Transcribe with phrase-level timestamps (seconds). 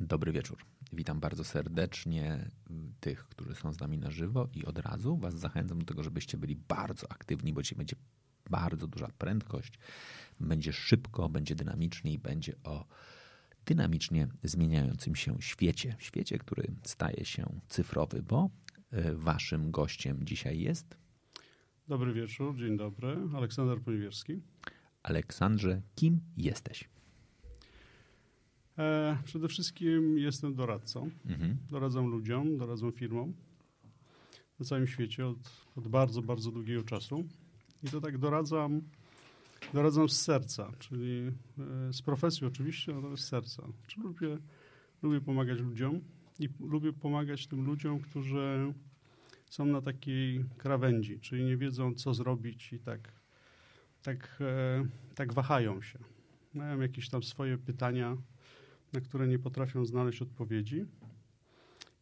[0.00, 0.58] Dobry wieczór.
[0.92, 2.50] Witam bardzo serdecznie
[3.00, 6.38] tych, którzy są z nami na żywo i od razu Was zachęcam do tego, żebyście
[6.38, 7.96] byli bardzo aktywni, bo dzisiaj będzie
[8.50, 9.78] bardzo duża prędkość,
[10.40, 12.86] będzie szybko, będzie dynamicznie i będzie o
[13.66, 15.96] dynamicznie zmieniającym się świecie.
[15.98, 18.50] Świecie, który staje się cyfrowy, bo
[18.90, 20.96] e, Waszym gościem dzisiaj jest.
[21.88, 23.16] Dobry wieczór, dzień dobry.
[23.34, 24.40] Aleksander Poniewierski.
[25.02, 26.88] Aleksandrze, kim jesteś?
[28.78, 31.10] E, przede wszystkim jestem doradcą.
[31.26, 31.56] Mhm.
[31.70, 33.32] Doradzam ludziom, doradzam firmom
[34.60, 35.38] na całym świecie od,
[35.76, 37.24] od bardzo, bardzo długiego czasu.
[37.82, 38.82] I to tak doradzam,
[39.74, 41.32] doradzam z serca, czyli
[41.88, 43.62] e, z profesji oczywiście, ale z serca.
[43.86, 44.38] Czyli lubię,
[45.02, 46.00] lubię pomagać ludziom
[46.38, 48.74] i lubię pomagać tym ludziom, którzy
[49.50, 53.12] są na takiej krawędzi, czyli nie wiedzą, co zrobić i tak,
[54.02, 55.98] tak, e, tak wahają się.
[56.54, 58.16] Mają jakieś tam swoje pytania,
[58.92, 60.84] na które nie potrafią znaleźć odpowiedzi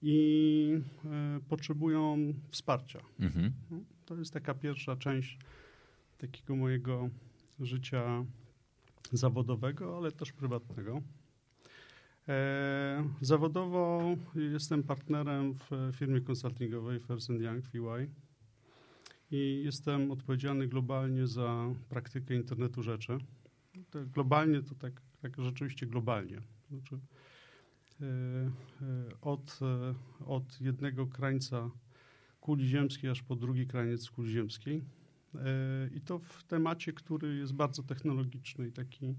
[0.03, 3.01] i e, potrzebują wsparcia.
[3.21, 3.53] Mhm.
[3.71, 5.39] No, to jest taka pierwsza część
[6.19, 7.09] takiego mojego
[7.61, 8.25] życia
[9.13, 11.03] zawodowego, ale też prywatnego.
[12.29, 18.11] E, zawodowo jestem partnerem w firmie konsultingowej First Young, FY
[19.31, 23.19] i jestem odpowiedzialny globalnie za praktykę internetu rzeczy.
[23.91, 26.43] To globalnie to tak, tak rzeczywiście globalnie.
[26.71, 26.99] Znaczy,
[28.01, 28.51] e, e,
[29.21, 29.61] od,
[30.27, 31.71] od jednego krańca
[32.41, 34.85] kuli ziemskiej aż po drugi kraniec kuli ziemskiej
[35.95, 39.15] i to w temacie, który jest bardzo technologiczny i taki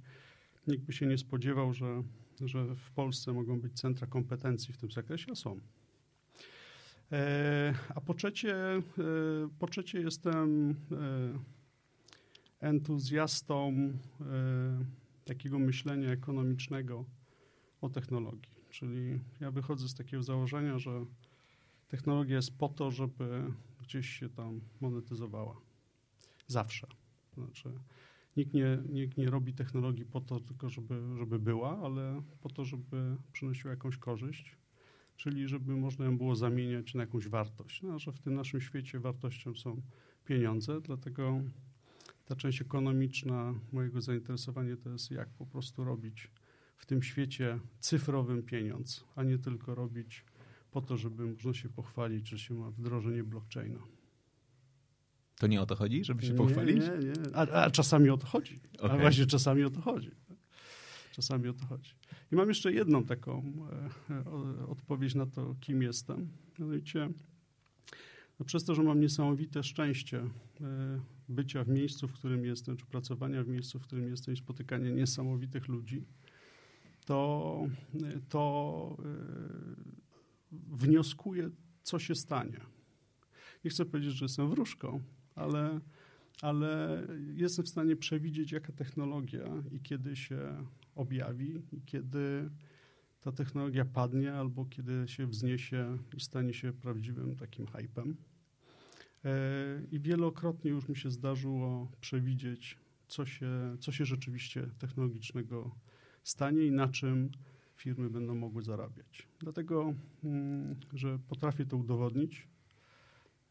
[0.68, 2.04] nikt by się nie spodziewał, że,
[2.42, 5.60] że w Polsce mogą być centra kompetencji w tym zakresie, a są.
[7.12, 8.82] E, a po trzecie, e,
[9.60, 11.40] po trzecie jestem e,
[12.60, 13.74] entuzjastą
[15.26, 17.06] takiego myślenia ekonomicznego
[17.90, 18.52] technologii.
[18.70, 21.06] Czyli ja wychodzę z takiego założenia, że
[21.88, 25.62] technologia jest po to, żeby gdzieś się tam monetyzowała.
[26.48, 26.88] Zawsze.
[27.34, 27.70] Znaczy,
[28.38, 32.66] nikt nie, nikt nie robi technologii po to tylko, żeby, żeby była, ale po to,
[32.66, 34.58] żeby przynosiła jakąś korzyść,
[35.16, 37.82] czyli żeby można ją było zamieniać na jakąś wartość.
[37.82, 39.82] No, że w tym naszym świecie wartością są
[40.26, 41.42] pieniądze, dlatego
[42.26, 46.32] ta część ekonomiczna mojego zainteresowania to jest jak po prostu robić
[46.78, 50.26] w tym świecie cyfrowym pieniądz, a nie tylko robić
[50.72, 53.80] po to, żeby można się pochwalić, że się ma wdrożenie blockchaina.
[55.40, 56.84] To nie o to chodzi, żeby się pochwalić?
[56.84, 57.36] Nie, nie.
[57.36, 58.60] A, a czasami o to chodzi.
[58.80, 58.92] Okay.
[58.92, 60.12] A właśnie czasami o to chodzi.
[61.12, 61.92] Czasami o to chodzi.
[62.32, 63.54] I mam jeszcze jedną taką
[64.10, 66.30] e, odpowiedź na to, kim jestem.
[66.60, 67.10] Mianowicie,
[68.40, 70.20] no przez to, że mam niesamowite szczęście
[70.62, 71.00] e,
[71.30, 74.90] bycia w miejscu, w którym jestem, czy pracowania w miejscu, w którym jestem i spotykania
[74.90, 76.06] niesamowitych ludzi,
[77.08, 77.68] to,
[78.30, 79.06] to e,
[80.52, 81.50] wnioskuję,
[81.84, 82.60] co się stanie.
[83.64, 85.02] Nie chcę powiedzieć, że jestem wróżką,
[85.36, 85.80] ale,
[86.42, 87.04] ale
[87.34, 90.66] jestem w stanie przewidzieć, jaka technologia i kiedy się
[90.96, 92.50] objawi, i kiedy
[93.22, 98.18] ta technologia padnie, albo kiedy się wzniesie i stanie się prawdziwym takim hypem.
[99.26, 99.32] E,
[99.92, 105.76] I wielokrotnie już mi się zdarzyło przewidzieć, co się, co się rzeczywiście technologicznego
[106.30, 107.30] stanie i na czym
[107.76, 109.28] firmy będą mogły zarabiać.
[109.40, 109.94] Dlatego,
[110.24, 112.48] mm, że potrafię to udowodnić,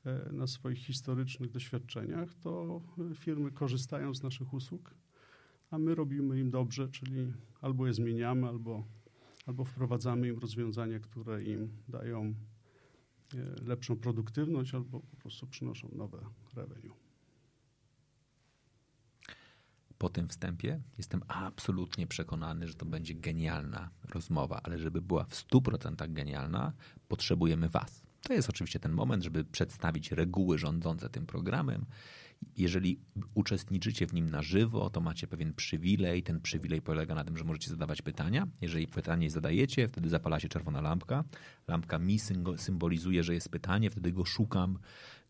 [0.06, 2.80] E, na swoich historycznych doświadczeniach, to
[3.14, 4.94] firmy korzystają z naszych usług,
[5.70, 8.84] a my robimy im dobrze, czyli albo je zmieniamy, albo,
[9.46, 12.34] albo wprowadzamy im rozwiązania, które im dają
[13.34, 16.18] e, lepszą produktywność, albo po prostu przynoszą nowe
[16.54, 17.05] revenue.
[19.98, 20.80] Po tym wstępie.
[20.98, 26.72] Jestem absolutnie przekonany, że to będzie genialna rozmowa, ale żeby była w 100% genialna,
[27.08, 28.02] potrzebujemy Was.
[28.22, 31.86] To jest oczywiście ten moment, żeby przedstawić reguły rządzące tym programem
[32.56, 32.98] Jeżeli
[33.34, 36.22] uczestniczycie w nim na żywo, to macie pewien przywilej.
[36.22, 38.46] Ten przywilej polega na tym, że możecie zadawać pytania.
[38.60, 41.24] Jeżeli pytanie zadajecie, wtedy zapala się czerwona lampka.
[41.68, 42.18] Lampka mi
[42.56, 44.78] symbolizuje, że jest pytanie, wtedy go szukam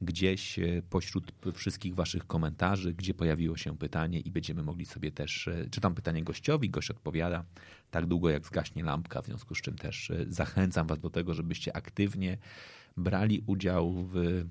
[0.00, 5.48] gdzieś e, pośród wszystkich waszych komentarzy, gdzie pojawiło się pytanie i będziemy mogli sobie też,
[5.48, 7.44] e, czytam pytanie gościowi, gość odpowiada
[7.90, 11.34] tak długo jak zgaśnie lampka, w związku z czym też e, zachęcam was do tego,
[11.34, 12.38] żebyście aktywnie
[12.96, 14.44] brali udział w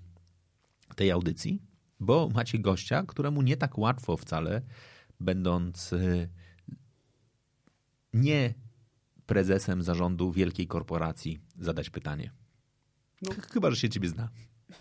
[0.96, 1.62] tej audycji,
[2.00, 4.62] bo macie gościa, któremu nie tak łatwo wcale,
[5.20, 5.92] będąc
[8.14, 8.54] nie
[9.26, 12.32] prezesem zarządu wielkiej korporacji, zadać pytanie.
[13.22, 13.32] No.
[13.52, 14.30] Chyba, że się ciebie zna.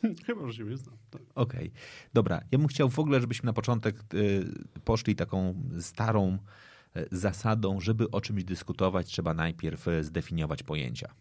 [0.27, 0.97] Chyba, że się znam.
[1.11, 1.23] Tak.
[1.35, 1.69] Okej.
[1.69, 1.81] Okay.
[2.15, 4.45] Dobra, ja bym chciał w ogóle, żebyśmy na początek y,
[4.85, 6.39] poszli taką starą
[6.97, 11.15] y, zasadą, żeby o czymś dyskutować, trzeba najpierw y, zdefiniować pojęcia.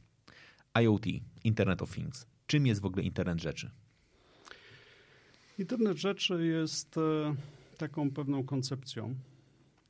[0.81, 1.05] IoT,
[1.43, 2.25] Internet of Things.
[2.47, 3.71] Czym jest w ogóle Internet Rzeczy?
[5.59, 7.35] Internet Rzeczy jest e,
[7.77, 9.15] taką pewną koncepcją,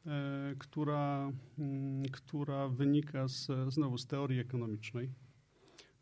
[0.06, 5.10] e, która, mm, która wynika z, znowu z teorii ekonomicznej,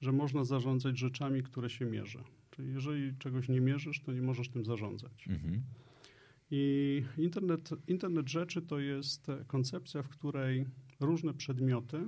[0.02, 2.24] że można zarządzać rzeczami, które się mierzy.
[2.52, 5.28] Czyli jeżeli czegoś nie mierzysz, to nie możesz tym zarządzać.
[5.28, 5.62] Mhm.
[6.52, 10.66] I internet, internet rzeczy to jest koncepcja, w której
[11.00, 12.08] różne przedmioty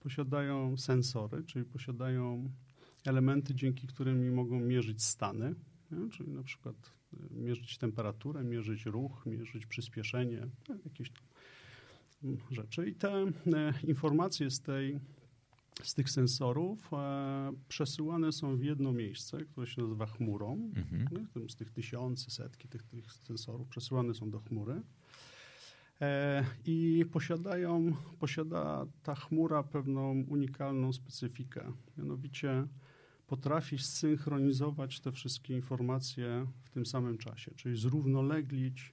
[0.00, 2.50] posiadają sensory, czyli posiadają
[3.04, 5.54] elementy, dzięki którym mogą mierzyć stany,
[5.92, 6.10] nie?
[6.10, 10.46] czyli na przykład e, mierzyć temperaturę, mierzyć ruch, mierzyć przyspieszenie,
[10.84, 11.22] jakieś tam
[12.50, 12.88] rzeczy.
[12.88, 13.32] I te e,
[13.84, 15.00] informacje z tej
[15.82, 20.52] z tych sensorów e, przesyłane są w jedno miejsce, które się nazywa chmurą.
[20.52, 21.50] Mhm.
[21.50, 24.82] Z tych tysiące, setki tych, tych sensorów przesyłane są do chmury.
[26.66, 31.72] I posiadają, posiada ta chmura pewną unikalną specyfikę.
[31.98, 32.66] Mianowicie
[33.30, 38.92] potrafi zsynchronizować te wszystkie informacje w tym samym czasie, czyli zrównoleglić,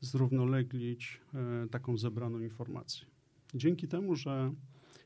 [0.00, 3.06] zrównoleglić e, taką zebraną informację.
[3.54, 4.52] Dzięki temu, że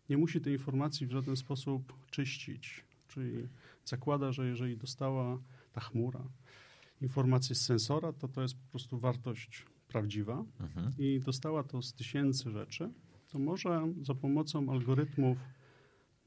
[0.08, 2.84] nie musi tej informacji w żaden sposób czyścić.
[3.08, 3.49] Czyli
[3.84, 5.38] zakłada, że jeżeli dostała
[5.72, 6.25] ta chmura
[7.00, 10.93] informację z sensora, to to jest po prostu wartość prawdziwa mhm.
[10.99, 12.90] i dostała to z tysięcy rzeczy,
[13.28, 15.38] to może za pomocą algorytmów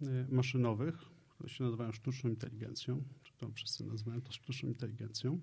[0.02, 1.12] y, maszynowych,
[1.42, 5.40] które się nazywają sztuczną inteligencją, czy to wszyscy nazywają to sztuczną inteligencją,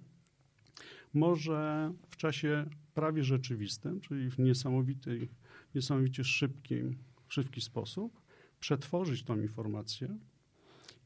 [1.15, 5.29] może w czasie prawie rzeczywistym, czyli w niesamowitej,
[5.75, 6.99] niesamowicie szybkim,
[7.29, 8.21] szybki sposób,
[8.61, 10.19] przetworzyć tą informację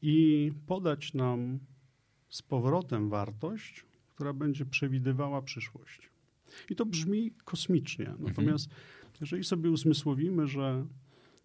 [0.01, 1.59] i podać nam
[2.29, 6.09] z powrotem wartość, która będzie przewidywała przyszłość.
[6.69, 8.09] I to brzmi kosmicznie.
[8.09, 8.27] Mhm.
[8.27, 9.13] Natomiast mhm.
[9.21, 10.85] jeżeli sobie uzmysłowimy, że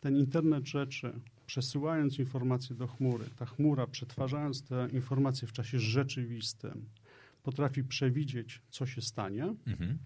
[0.00, 6.88] ten internet rzeczy, przesyłając informacje do chmury, ta chmura przetwarzając te informacje w czasie rzeczywistym,
[7.42, 9.98] potrafi przewidzieć, co się stanie, mhm.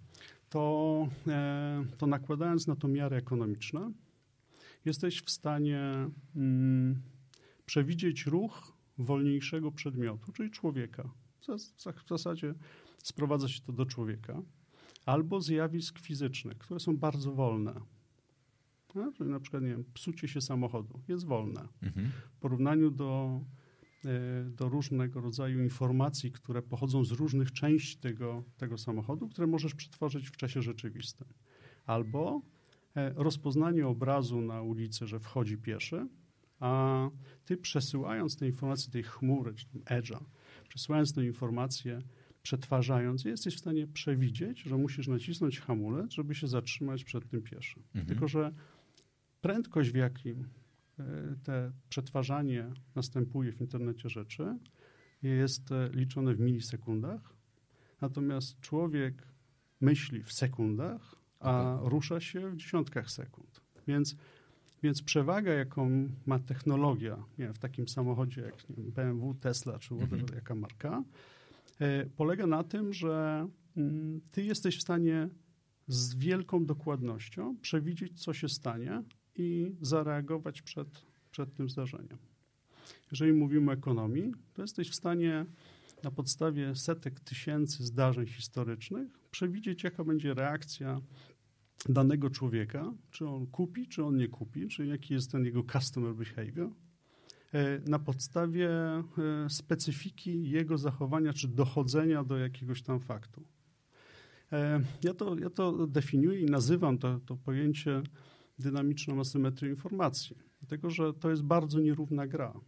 [0.49, 3.93] to, e, to nakładając na to miary ekonomiczne,
[4.85, 5.81] jesteś w stanie
[6.37, 7.03] mm,
[7.67, 11.11] przewidzieć ruch wolniejszego przedmiotu, czyli człowieka.
[12.05, 12.55] W zasadzie
[12.99, 14.43] sprowadza się to do człowieka.
[15.07, 17.75] Albo zjawisk fizycznych, które są bardzo wolne.
[18.95, 21.69] No, czyli na przykład, nie wiem, psucie się samochodu jest wolne.
[21.83, 22.11] Mhm.
[22.33, 23.41] W porównaniu do,
[24.05, 29.75] e, do różnego rodzaju informacji, które pochodzą z różnych części tego, tego samochodu, które możesz
[29.75, 31.29] przetworzyć w czasie rzeczywistym.
[31.87, 32.43] Albo
[32.97, 36.09] E, rozpoznanie obrazu na ulicy, że wchodzi pieszy,
[36.61, 37.11] a
[37.45, 40.25] ty przesyłając te informacje tej chmury, czy edge'a,
[40.69, 42.03] przesyłając tę informację,
[42.43, 47.83] przetwarzając, jesteś w stanie przewidzieć, że musisz nacisnąć hamulec, żeby się zatrzymać przed tym pieszym.
[47.87, 48.07] Mhm.
[48.07, 48.53] Tylko, że
[49.43, 50.49] prędkość, w jakim
[50.99, 51.05] e,
[51.43, 54.59] te przetwarzanie następuje w internecie rzeczy,
[55.23, 57.37] jest e, liczone w milisekundach,
[58.01, 59.27] natomiast człowiek
[59.81, 63.61] myśli w sekundach, a rusza się w dziesiątkach sekund.
[63.87, 64.17] Więc,
[64.83, 69.95] więc przewaga, jaką ma technologia nie wiem, w takim samochodzie jak wiem, BMW, Tesla czy
[69.95, 70.35] whatever, mhm.
[70.35, 71.05] jaka marka,
[71.81, 75.29] e, polega na tym, że mm, ty jesteś w stanie
[75.89, 79.03] z wielką dokładnością przewidzieć, co się stanie
[79.37, 80.89] i zareagować przed,
[81.31, 82.19] przed tym zdarzeniem.
[83.11, 85.47] Jeżeli mówimy o ekonomii, to jesteś w stanie
[86.03, 91.01] na podstawie setek tysięcy zdarzeń historycznych przewidzieć, jaka będzie reakcja
[91.89, 96.15] danego człowieka, czy on kupi, czy on nie kupi, czy jaki jest ten jego customer
[96.15, 96.71] behavior,
[97.53, 99.03] e, na podstawie e,
[99.49, 103.45] specyfiki jego zachowania, czy dochodzenia do jakiegoś tam faktu.
[104.53, 108.03] E, ja to, ja to definiuję i nazywam to, to pojęcie
[108.63, 112.61] dynamiczną asymetrią informacji, dlatego że to jest bardzo nierówna gra.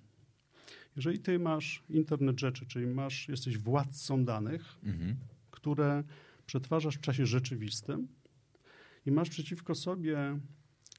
[0.97, 5.17] Jeżeli ty masz internet rzeczy, czyli masz, jesteś władcą danych, mhm
[5.65, 6.05] które
[6.47, 8.09] przetwarzasz w czasie rzeczywistym
[9.07, 10.39] i masz przeciwko sobie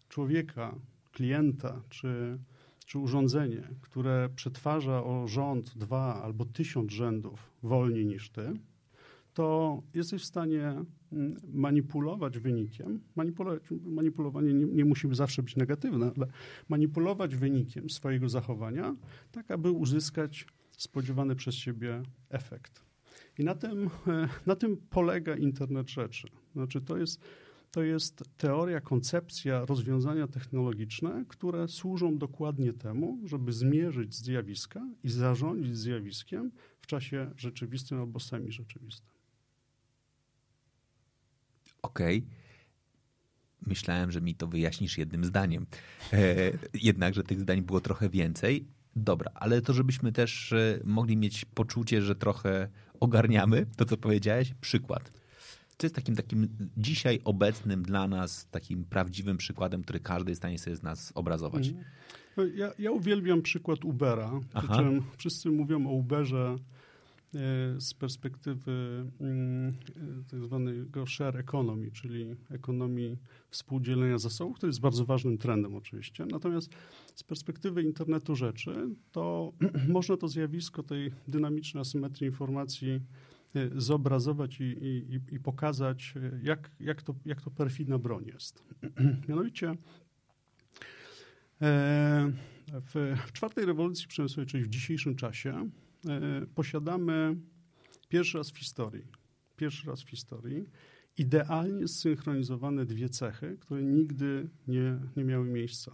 [0.09, 0.75] człowieka,
[1.11, 2.39] klienta czy,
[2.85, 8.53] czy urządzenie, które przetwarza o rząd dwa albo tysiąc rzędów wolniej niż ty,
[9.35, 12.99] to jesteś w stanie mm, manipulować wynikiem.
[13.15, 16.27] Manipulować, manipulowanie nie, nie musi zawsze być negatywne, ale
[16.69, 18.95] manipulować wynikiem swojego zachowania,
[19.31, 22.81] tak aby uzyskać spodziewany przez siebie efekt.
[23.39, 23.89] I na tym,
[24.45, 26.27] na tym polega internet rzeczy.
[26.53, 27.21] Znaczy, to jest,
[27.71, 35.77] to jest teoria, koncepcja, rozwiązania technologiczne, które służą dokładnie temu, żeby zmierzyć zjawiska i zarządzić
[35.77, 36.51] zjawiskiem
[36.81, 39.14] w czasie rzeczywistym albo semi-rzeczywistym.
[41.85, 42.17] Okej.
[42.17, 42.29] Okay.
[43.67, 45.65] Myślałem, że mi to wyjaśnisz jednym zdaniem.
[46.13, 46.35] E,
[46.73, 48.67] jednakże tych zdań było trochę więcej.
[48.95, 54.53] Dobra, ale to żebyśmy też e, mogli mieć poczucie, że trochę ogarniamy to, co powiedziałeś.
[54.61, 55.11] Przykład.
[55.77, 60.41] Co jest takim, takim dzisiaj obecnym dla nas takim prawdziwym przykładem, który każdy jest w
[60.41, 61.67] stanie sobie z nas obrazować?
[61.67, 61.85] Mhm.
[62.37, 64.31] No, ja, ja uwielbiam przykład Ubera.
[64.57, 66.55] Przy czym wszyscy mówią o Uberze
[67.79, 73.17] z perspektywy mm, e, tak zwanego share economy, czyli ekonomii
[73.49, 76.25] współdzielenia zasobów, który jest bardzo ważnym trendem oczywiście.
[76.25, 76.69] Natomiast
[77.15, 79.53] z perspektywy internetu rzeczy, to
[79.87, 83.01] można to zjawisko tej dynamicznej asymetrii informacji
[83.55, 86.13] e, zobrazować i, i, i pokazać,
[86.43, 88.63] jak, jak, to, jak to perfidna broń jest.
[89.29, 89.75] Mianowicie
[92.71, 95.84] w, w czwartej rewolucji przemysłowej, czyli w dzisiejszym czasie, E,
[96.55, 97.35] posiadamy
[98.09, 99.07] pierwszy raz w historii,
[99.57, 100.69] pierwszy raz w historii
[101.17, 105.91] idealnie zsynchronizowane dwie cechy, które nigdy nie, nie miały miejsca.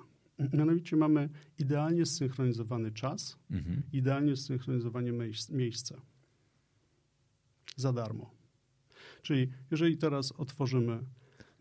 [0.54, 3.82] Mianowicie mamy idealnie zsynchronizowany czas, mhm.
[3.94, 5.12] idealnie zsynchronizowanie
[5.50, 6.02] miejsca.
[7.76, 8.32] Za darmo.
[9.22, 11.00] Czyli jeżeli teraz otworzymy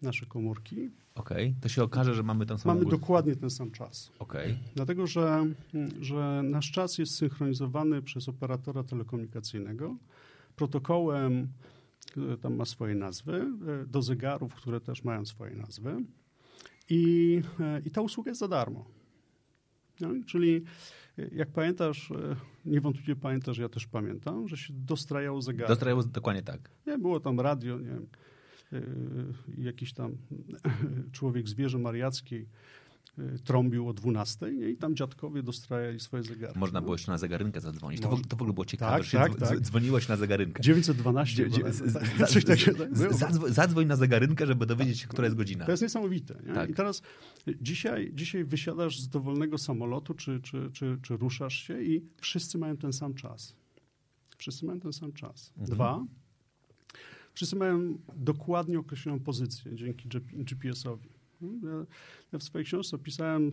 [0.03, 0.91] nasze komórki.
[1.21, 1.61] Okej, okay.
[1.61, 4.13] to się okaże, że mamy ten sam Mamy dokładnie ten sam czas.
[4.19, 4.59] Okay.
[4.75, 5.47] Dlatego, że,
[6.01, 9.97] że nasz czas jest synchronizowany przez operatora telekomunikacyjnego
[10.57, 11.49] protokołem,
[12.11, 13.47] który tam ma swoje nazwy,
[13.83, 16.05] e, do zegarów, które też mają swoje nazwy.
[16.89, 18.85] I, e, i ta usługa jest za darmo.
[20.01, 20.65] No, czyli
[21.19, 22.13] e, jak pamiętasz,
[22.65, 25.69] niewątpliwie pamiętasz, ja też pamiętam, że się dostrajało zegary.
[25.69, 26.71] Dostrajało dokładnie tak.
[26.87, 28.07] Nie, było tam radio, nie wiem,
[29.59, 30.17] jakiś tam
[31.13, 32.47] człowiek zwierzę mariackiej
[33.19, 36.53] y, trąbił o 12 i tam dziadkowie dostrajali swoje zegary.
[36.59, 38.01] Można było jeszcze na zegarynkę zadzwonić.
[38.01, 39.61] To, w, to w ogóle było ciekawe, tak, że tak, tak.
[39.61, 40.63] dzwoniłeś na zegarynkę.
[40.63, 41.49] 912.
[43.49, 45.65] Zadzwoń na zegarynkę, żeby dowiedzieć się, która jest godzina.
[45.65, 46.43] To jest niesamowite.
[46.47, 46.55] Nie?
[46.55, 46.71] Tak.
[46.71, 47.03] I teraz
[47.61, 52.77] dzisiaj, dzisiaj wysiadasz z dowolnego samolotu, czy, czy, czy, czy ruszasz się i wszyscy mają
[52.77, 53.55] ten sam czas.
[54.39, 55.51] Wszyscy mają ten sam czas.
[55.51, 55.77] Mhm.
[55.77, 56.05] Dwa,
[57.35, 61.09] Wszyscy mają dokładnie określoną pozycję dzięki GPS-owi.
[62.33, 63.53] Ja, w swojej książce opisałem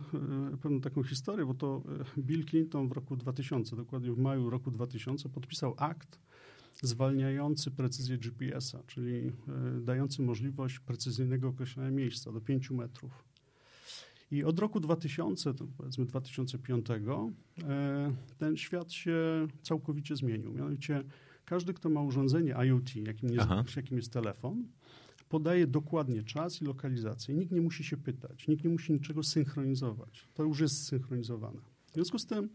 [0.52, 1.82] e, pewną taką historię, bo to
[2.18, 6.18] e, Bill Clinton w roku 2000, dokładnie w maju roku 2000, podpisał akt
[6.82, 9.32] zwalniający precyzję GPS-a, czyli e,
[9.80, 13.24] dający możliwość precyzyjnego określenia miejsca do 5 metrów.
[14.30, 16.86] I od roku 2000, to powiedzmy 2005,
[18.38, 20.52] ten świat się całkowicie zmienił.
[20.52, 21.04] Mianowicie
[21.48, 24.64] każdy, kto ma urządzenie IoT, jakim jest, jakim jest telefon,
[25.28, 27.34] podaje dokładnie czas i lokalizację.
[27.34, 30.28] Nikt nie musi się pytać, nikt nie musi niczego synchronizować.
[30.34, 31.60] To już jest synchronizowane.
[31.90, 32.48] W związku z tym,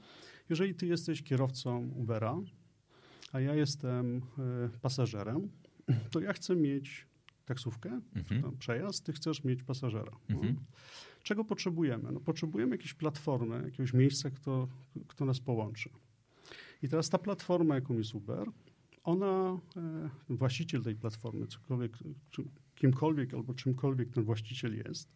[0.49, 2.41] jeżeli ty jesteś kierowcą Ubera,
[3.31, 5.49] a ja jestem y, pasażerem,
[6.11, 7.07] to ja chcę mieć
[7.45, 8.57] taksówkę, mhm.
[8.57, 10.11] przejazd, ty chcesz mieć pasażera.
[10.29, 10.35] No.
[10.35, 10.55] Mhm.
[11.23, 12.11] Czego potrzebujemy?
[12.11, 14.67] No, potrzebujemy jakiejś platformy, jakiegoś miejsca, kto,
[15.07, 15.89] kto nas połączy.
[16.83, 18.47] I teraz ta platforma, jaką jest Uber,
[19.03, 21.97] ona, e, właściciel tej platformy, cokolwiek,
[22.75, 25.09] kimkolwiek albo czymkolwiek ten właściciel jest,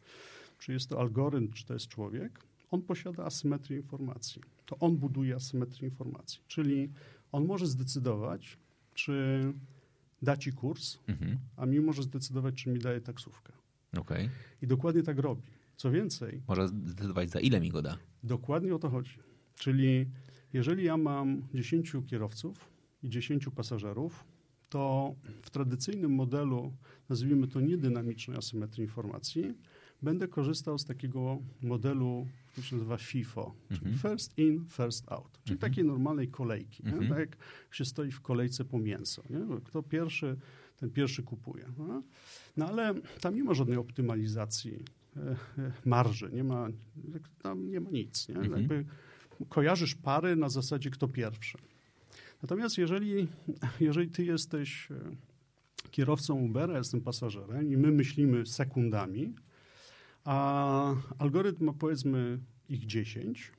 [0.60, 2.39] czy jest to algorytm, czy to jest człowiek,
[2.72, 4.41] on posiada asymetrię informacji.
[4.65, 6.89] To on buduje asymetrię informacji, czyli
[7.32, 8.58] on może zdecydować,
[8.94, 9.44] czy
[10.22, 11.38] da ci kurs, mhm.
[11.56, 13.53] a mi może zdecydować, czy mi daje taksówkę.
[13.98, 14.29] Okay.
[14.62, 15.41] I dokładnie tak robi.
[15.77, 16.41] Co więcej...
[16.48, 17.98] Może zdecydować, za ile mi go da.
[18.24, 19.17] Dokładnie o to chodzi.
[19.56, 20.06] Czyli
[20.53, 22.70] jeżeli ja mam 10 kierowców,
[23.04, 24.25] i 10 pasażerów,
[24.70, 26.74] to w tradycyjnym modelu,
[27.10, 29.54] nazwijmy to niedynamicznej asymetrii informacji,
[30.01, 33.98] będę korzystał z takiego modelu, który się nazywa FIFO, czyli mhm.
[33.98, 35.72] first in, first out, czyli mhm.
[35.72, 37.10] takiej normalnej kolejki, mhm.
[37.10, 37.38] tak jak
[37.72, 39.24] się stoi w kolejce po mięso.
[39.30, 39.39] Nie?
[39.66, 40.38] Kto pierwszy,
[40.77, 41.66] ten pierwszy kupuje.
[41.77, 42.04] No?
[42.58, 44.84] no ale tam nie ma żadnej optymalizacji
[45.18, 45.20] e,
[45.58, 46.68] e, marży, nie ma,
[47.42, 48.30] tam nie ma nic.
[48.30, 48.36] Nie?
[48.36, 48.86] Jakby
[49.50, 51.58] kojarzysz pary na zasadzie kto pierwszy.
[52.41, 53.27] Natomiast jeżeli,
[53.79, 54.96] jeżeli ty jesteś e,
[55.91, 59.34] kierowcą Ubera, jestem pasażerem i my myślimy sekundami,
[60.24, 62.39] a algorytm ma powiedzmy
[62.70, 63.51] ich 10,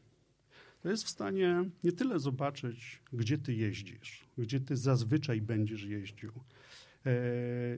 [0.83, 6.33] to jest w stanie nie tyle zobaczyć, gdzie ty jeździsz, gdzie ty zazwyczaj będziesz jeździł,
[7.07, 7.13] e,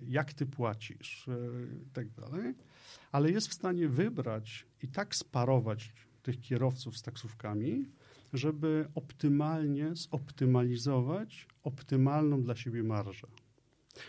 [0.09, 1.33] jak ty płacisz e,
[1.87, 2.55] i tak dalej,
[3.13, 5.93] ale jest w stanie wybrać i tak sparować
[6.23, 7.85] tych kierowców z taksówkami,
[8.33, 13.27] żeby optymalnie zoptymalizować optymalną dla siebie marżę.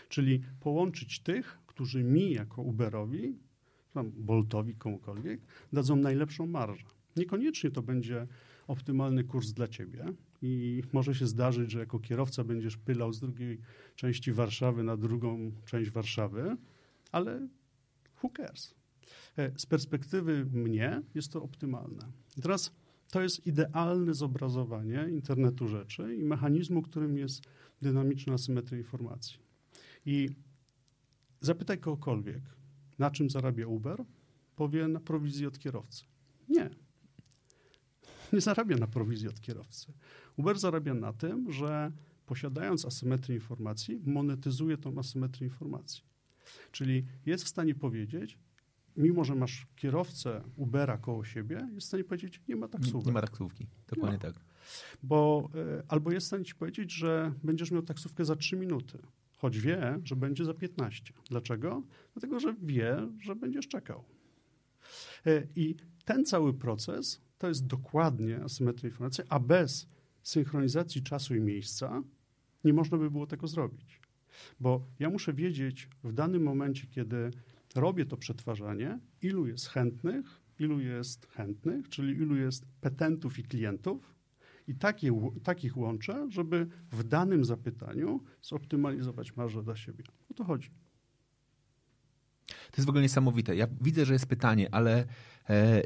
[0.08, 3.38] Czyli połączyć tych, którzy mi jako Uberowi,
[4.04, 5.40] Boltowi, komukolwiek,
[5.72, 6.86] dadzą najlepszą marżę.
[7.16, 8.26] Niekoniecznie to będzie
[8.66, 10.04] optymalny kurs dla ciebie
[10.42, 13.58] i może się zdarzyć, że jako kierowca będziesz pylał z drugiej
[13.96, 16.56] części Warszawy na drugą część Warszawy,
[17.12, 17.48] ale
[18.22, 18.74] who cares?
[19.38, 22.12] E, z perspektywy mnie jest to optymalne.
[22.42, 22.72] Teraz
[23.12, 27.42] to jest idealne zobrazowanie internetu rzeczy i mechanizmu, którym jest
[27.82, 29.38] dynamiczna asymetria informacji.
[30.06, 30.28] I
[31.40, 32.42] zapytaj kogokolwiek,
[32.98, 34.04] na czym zarabia Uber,
[34.56, 36.04] powie na prowizji od kierowcy.
[36.48, 36.70] Nie.
[38.32, 39.92] Nie zarabia na prowizji od kierowcy.
[40.36, 41.92] Uber zarabia na tym, że
[42.26, 46.02] posiadając asymetrię informacji, monetyzuje tą asymetrię informacji.
[46.70, 48.38] Czyli jest w stanie powiedzieć,
[48.96, 53.06] mimo że masz kierowcę Ubera koło siebie, jest w stanie powiedzieć, nie ma taksówki.
[53.06, 54.34] Nie, ma taksówki, dokładnie tak.
[55.02, 58.98] Bo, y, albo jest w stanie ci powiedzieć, że będziesz miał taksówkę za 3 minuty,
[59.36, 61.12] choć wie, że będzie za 15.
[61.30, 61.82] Dlaczego?
[62.12, 64.04] Dlatego, że wie, że będziesz czekał.
[65.26, 69.88] Y, I ten cały proces to jest dokładnie asymetria informacji, a bez
[70.22, 72.02] synchronizacji czasu i miejsca
[72.64, 74.00] nie można by było tego zrobić.
[74.60, 77.30] Bo ja muszę wiedzieć w danym momencie, kiedy
[77.76, 84.12] robię to przetwarzanie, ilu jest chętnych, ilu jest chętnych, czyli ilu jest petentów i klientów,
[84.68, 90.04] i takie, takich łączę, żeby w danym zapytaniu zoptymalizować marżę dla siebie.
[90.30, 90.70] O to chodzi.
[92.46, 93.56] To jest w ogóle niesamowite.
[93.56, 95.04] Ja widzę, że jest pytanie, ale.
[95.50, 95.82] E,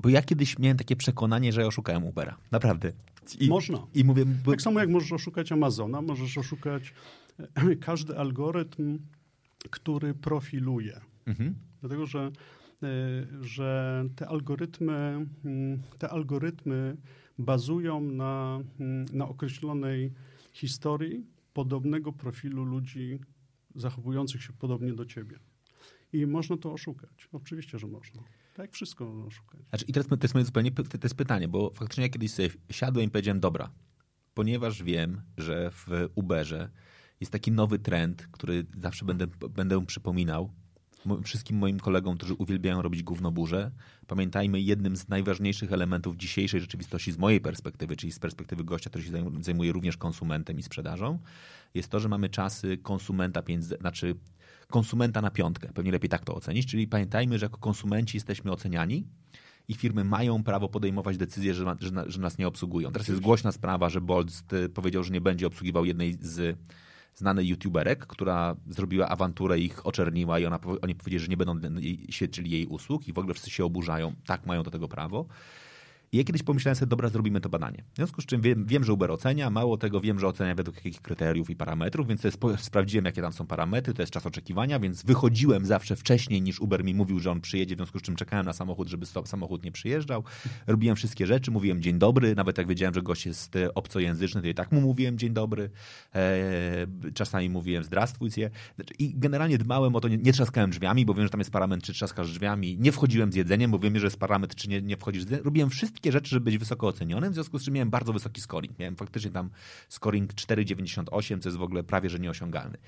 [0.00, 2.36] bo ja kiedyś miałem takie przekonanie, że ja oszukałem Ubera.
[2.50, 2.92] Naprawdę.
[3.40, 3.86] I, Można.
[3.94, 4.50] I mówię, bo...
[4.50, 6.94] Tak samo jak możesz oszukać Amazona, możesz oszukać
[7.38, 8.98] e, każdy algorytm
[9.70, 11.00] który profiluje.
[11.26, 11.54] Mhm.
[11.80, 12.32] Dlatego, że,
[12.82, 16.96] e, że te algorytmy, mm, te algorytmy
[17.38, 20.12] bazują na, mm, na określonej
[20.52, 23.18] historii podobnego profilu ludzi
[23.74, 25.38] zachowujących się podobnie do ciebie.
[26.12, 27.28] I można to oszukać.
[27.32, 28.22] Oczywiście, że można.
[28.54, 29.60] Tak wszystko można oszukać.
[29.68, 32.48] Znaczy, I teraz to jest moje zupełnie to jest pytanie, bo faktycznie ja kiedyś sobie
[32.70, 33.70] siadłem i powiedziałem, dobra,
[34.34, 36.70] ponieważ wiem, że w Uberze
[37.22, 40.50] jest taki nowy trend, który zawsze będę, będę przypominał
[41.24, 43.70] wszystkim moim kolegom, którzy uwielbiają robić gównoburze.
[44.06, 49.04] Pamiętajmy, jednym z najważniejszych elementów dzisiejszej rzeczywistości z mojej perspektywy, czyli z perspektywy gościa, który
[49.04, 51.18] się zajmuje również konsumentem i sprzedażą,
[51.74, 53.42] jest to, że mamy czasy konsumenta,
[53.80, 54.14] znaczy
[54.68, 55.68] konsumenta na piątkę.
[55.74, 56.66] Pewnie lepiej tak to ocenić.
[56.66, 59.06] Czyli pamiętajmy, że jako konsumenci jesteśmy oceniani
[59.68, 62.92] i firmy mają prawo podejmować decyzje, że, że, że nas nie obsługują.
[62.92, 64.42] Teraz jest głośna sprawa, że Bolt
[64.74, 66.58] powiedział, że nie będzie obsługiwał jednej z
[67.14, 72.50] znanej youtuberek, która zrobiła awanturę, ich oczerniła i ona, oni powiedzieli, że nie będą świadczyli
[72.50, 74.14] jej usług i w ogóle wszyscy się oburzają.
[74.26, 75.26] Tak, mają do tego prawo.
[76.12, 77.84] I ja kiedyś pomyślałem sobie, dobra, zrobimy to badanie.
[77.92, 80.76] W związku z czym wiem, wiem, że Uber ocenia, mało tego wiem, że ocenia według
[80.76, 82.22] jakich kryteriów i parametrów, więc
[82.58, 86.84] sprawdziłem, jakie tam są parametry, to jest czas oczekiwania, więc wychodziłem zawsze wcześniej niż Uber
[86.84, 89.72] mi mówił, że on przyjedzie, w związku z czym czekałem na samochód, żeby samochód nie
[89.72, 90.24] przyjeżdżał.
[90.66, 94.48] Robiłem wszystkie rzeczy, mówiłem dzień dobry, nawet jak wiedziałem, że gość jest e, obcojęzyczny, to
[94.48, 95.70] i tak mu mówiłem dzień dobry.
[96.14, 98.50] E, czasami mówiłem zdrastwujcie.
[98.98, 101.86] I generalnie dbałem o to, nie, nie trzaskałem drzwiami, bo wiem, że tam jest parametr,
[101.86, 102.76] czy trzaskasz drzwiami.
[102.80, 105.24] Nie wchodziłem z jedzeniem, bo wiem, że jest parametr, czy nie, nie wchodzisz.
[105.44, 108.40] Robiłem wszystkie wszystkie rzeczy, żeby być wysoko ocenionym, w związku z czym miałem bardzo wysoki
[108.40, 108.78] scoring.
[108.78, 109.50] Miałem faktycznie tam
[109.88, 112.78] scoring 4,98, co jest w ogóle prawie że nieosiągalny.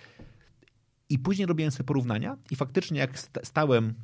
[1.08, 3.94] I później robiłem sobie porównania i faktycznie jak stałem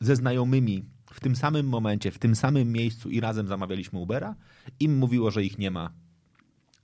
[0.00, 4.34] ze znajomymi w tym samym momencie, w tym samym miejscu i razem zamawialiśmy Ubera,
[4.80, 5.92] im mówiło, że ich nie ma.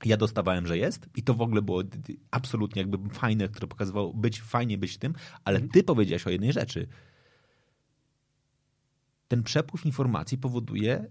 [0.05, 1.83] Ja dostawałem, że jest i to w ogóle było
[2.31, 5.15] absolutnie jakby fajne, które pokazywało być fajnie być tym,
[5.45, 5.73] ale mhm.
[5.73, 6.87] ty powiedziałeś o jednej rzeczy.
[9.29, 11.11] Ten przepływ informacji powoduje,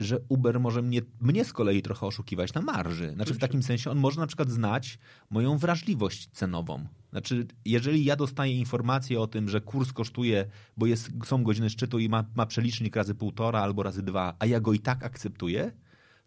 [0.00, 3.12] że Uber może mnie, mnie z kolei trochę oszukiwać na marży.
[3.12, 4.98] Znaczy w takim sensie on może na przykład znać
[5.30, 6.86] moją wrażliwość cenową.
[7.10, 11.98] Znaczy, jeżeli ja dostaję informację o tym, że kurs kosztuje, bo jest, są godziny szczytu
[11.98, 15.72] i ma, ma przelicznik razy półtora albo razy dwa, a ja go i tak akceptuję,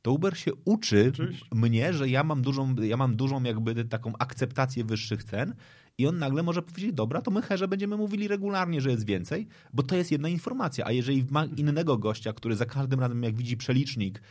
[0.01, 1.11] to Uber się uczy
[1.51, 5.55] mnie, że ja mam dużą, ja mam dużą jakby taką akceptację wyższych cen
[6.01, 9.47] i on nagle może powiedzieć, dobra, to my herze będziemy mówili regularnie, że jest więcej,
[9.73, 10.85] bo to jest jedna informacja.
[10.85, 14.21] A jeżeli ma innego gościa, który za każdym razem, jak widzi przelicznik,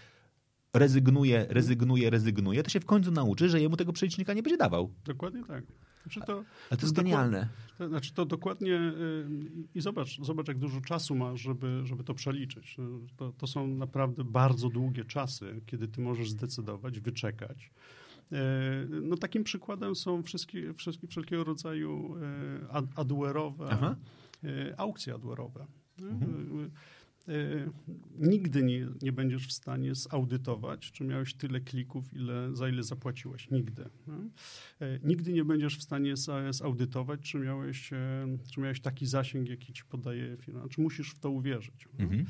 [0.74, 4.92] rezygnuje, rezygnuje, rezygnuje, to się w końcu nauczy, że jemu tego przelicznika nie będzie dawał.
[5.04, 5.64] Dokładnie tak.
[6.02, 7.48] Znaczy to, Ale to jest genialne.
[7.78, 9.26] To, znaczy to dokładnie y,
[9.74, 12.76] i zobacz, zobacz, jak dużo czasu masz, żeby, żeby to przeliczyć.
[13.16, 17.70] To, to są naprawdę bardzo długie czasy, kiedy ty możesz zdecydować, wyczekać.
[18.32, 23.96] E, no takim przykładem są wszystkie, wszystkie wszelkiego rodzaju e, adware'owe, Aha.
[24.44, 25.64] E, aukcje adware'owe.
[26.00, 26.70] Mhm.
[28.18, 33.50] Nigdy nie, nie będziesz w stanie zaudytować, czy miałeś tyle klików, ile, za ile zapłaciłeś.
[33.50, 33.84] Nigdy.
[35.02, 36.14] Nigdy nie będziesz w stanie
[36.50, 37.90] zaudytować, czy miałeś,
[38.52, 40.68] czy miałeś taki zasięg, jaki ci podaje firma.
[40.68, 41.88] Czy musisz w to uwierzyć.
[41.98, 42.20] Mhm.
[42.20, 42.24] E,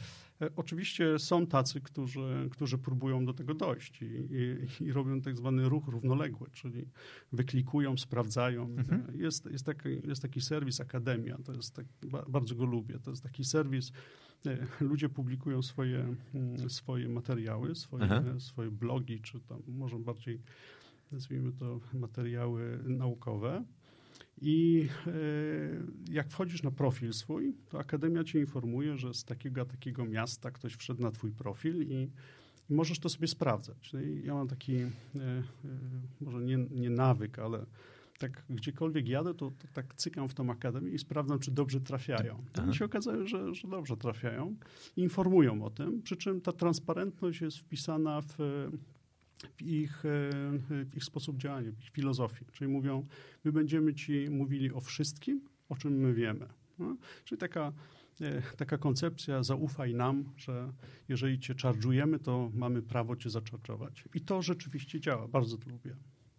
[0.57, 5.69] oczywiście są tacy, którzy, którzy próbują do tego dojść i, i, i robią tak zwany
[5.69, 6.89] ruch równoległy, czyli
[7.33, 8.63] wyklikują, sprawdzają.
[8.63, 9.21] Mhm.
[9.21, 11.87] Jest, jest, taki, jest taki serwis Akademia, to jest tak,
[12.29, 12.99] bardzo go lubię.
[12.99, 13.93] To jest taki serwis,
[14.47, 20.41] e, ludzie publikują swoje, mm, swoje materiały, swoje, swoje blogi, czy tam może bardziej
[21.13, 23.65] nazwijmy to materiały naukowe
[24.41, 25.13] i e,
[26.11, 30.75] jak wchodzisz na profil swój, to Akademia cię informuje, że z takiego takiego miasta ktoś
[30.75, 32.11] wszedł na twój profil i,
[32.71, 33.93] i możesz to sobie sprawdzać.
[33.93, 34.89] No i ja mam taki, e,
[35.21, 35.43] e,
[36.21, 37.67] może nie, nie nawyk, ale
[38.19, 42.45] tak gdziekolwiek jadę, to, to, tak cykam w tą akademię i sprawdzam, czy dobrze trafiają.
[42.71, 44.57] I się okazało, że, że dobrze trafiają.
[44.97, 48.37] Informują o tym, przy czym ta transparentność jest wpisana w,
[49.57, 50.31] w ich, e,
[50.85, 52.45] w ich sposób działania, w ich filozofii.
[52.53, 53.07] Czyli mówią,
[53.45, 56.49] my będziemy ci mówili o wszystkim, o czym my wiemy.
[56.79, 56.97] No?
[57.25, 57.73] Czyli taka,
[58.21, 60.73] e, taka koncepcja, zaufaj nam, że
[61.09, 64.05] jeżeli cię czarżujemy, to mamy prawo cię zaczarżować.
[64.15, 65.97] I to rzeczywiście działa, bardzo to lubię.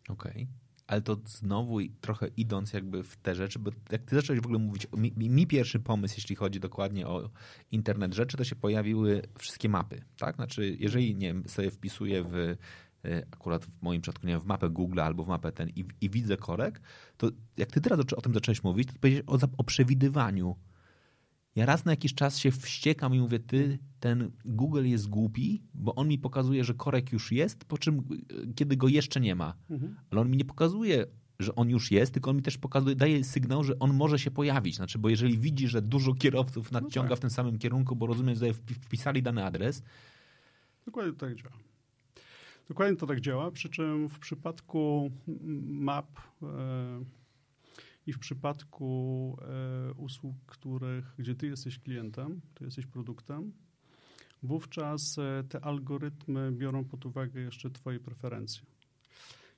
[0.10, 0.32] Okej.
[0.32, 0.48] Okay
[0.92, 4.60] ale to znowu trochę idąc jakby w te rzeczy, bo jak ty zacząłeś w ogóle
[4.60, 7.30] mówić, mi, mi, pierwszy pomysł, jeśli chodzi dokładnie o
[7.72, 10.36] internet rzeczy, to się pojawiły wszystkie mapy, tak?
[10.36, 12.56] Znaczy, jeżeli, nie sobie wpisuję w
[13.32, 16.10] akurat w moim przypadku, nie wiem, w mapę Google albo w mapę ten i, i
[16.10, 16.82] widzę korek,
[17.18, 20.56] to jak ty teraz o, tym zacząłeś mówić, to powiedzieć o, o przewidywaniu.
[21.56, 25.96] Ja raz na jakiś czas się wściekam i mówię, ty, ten Google jest głupi, bo
[25.96, 29.54] on mi pokazuje, że korek już jest, po czym e, kiedy go jeszcze nie ma.
[29.70, 29.96] Mhm.
[30.12, 31.06] Ale on mi nie pokazuje,
[31.40, 34.32] że on już jest, tylko on mi też pokazuje, daje sygnał, że on może się
[34.32, 34.76] pojawić.
[34.76, 37.20] Znaczy, bo jeżeli widzi, że dużo kierowców no nadciąga no tak.
[37.20, 39.84] w tym samym kierunku, bo rozumiem, że wpisali dany adres.
[40.86, 41.71] Dokładnie tak działa.
[42.72, 45.12] Dokładnie to tak działa, przy czym w przypadku
[45.68, 47.04] map e,
[48.08, 53.52] i w przypadku e, usług, których, gdzie ty jesteś klientem, ty jesteś produktem,
[54.44, 58.64] wówczas e, te algorytmy biorą pod uwagę jeszcze twoje preferencje.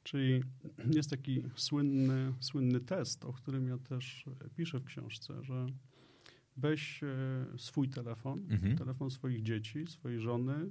[0.03, 0.43] Czyli
[0.91, 5.65] jest taki słynny, słynny test, o którym ja też piszę w książce, że
[6.57, 7.07] weź e,
[7.57, 8.77] swój telefon, mhm.
[8.77, 10.69] telefon swoich dzieci, swojej żony, e,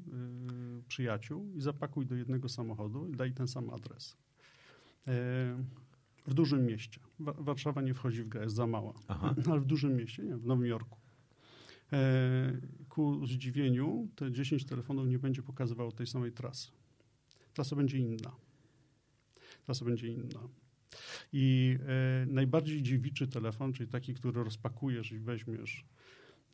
[0.89, 4.17] przyjaciół i zapakuj do jednego samochodu i daj ten sam adres.
[5.09, 5.13] E,
[6.27, 7.01] w dużym mieście.
[7.19, 8.95] Warszawa nie wchodzi w grę, jest za mała.
[9.09, 9.35] Aha.
[9.51, 10.99] Ale w dużym mieście, nie w Nowym Jorku.
[12.89, 16.71] Ku zdziwieniu te 10 telefonów nie będzie pokazywało tej samej trasy.
[17.55, 18.37] Trasa będzie inna.
[19.65, 20.49] Trasa będzie inna.
[21.33, 21.79] I
[22.23, 25.85] e, najbardziej dziewiczy telefon, czyli taki, który rozpakujesz i weźmiesz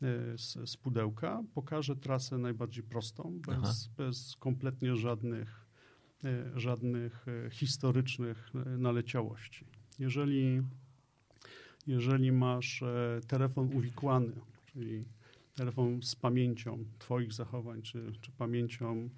[0.02, 5.66] e, z, z pudełka, pokaże trasę najbardziej prostą, bez, bez kompletnie żadnych,
[6.24, 9.64] e, żadnych historycznych naleciałości.
[9.98, 10.62] Jeżeli,
[11.86, 12.84] jeżeli masz
[13.26, 14.32] telefon uwikłany,
[14.72, 15.04] czyli
[15.54, 19.08] telefon z pamięcią Twoich zachowań, czy, czy pamięcią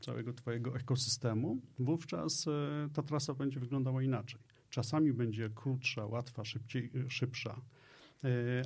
[0.00, 2.50] całego Twojego ekosystemu, wówczas y,
[2.92, 4.40] ta trasa będzie wyglądała inaczej.
[4.70, 7.60] Czasami będzie krótsza, łatwa, szybciej, y, szybsza,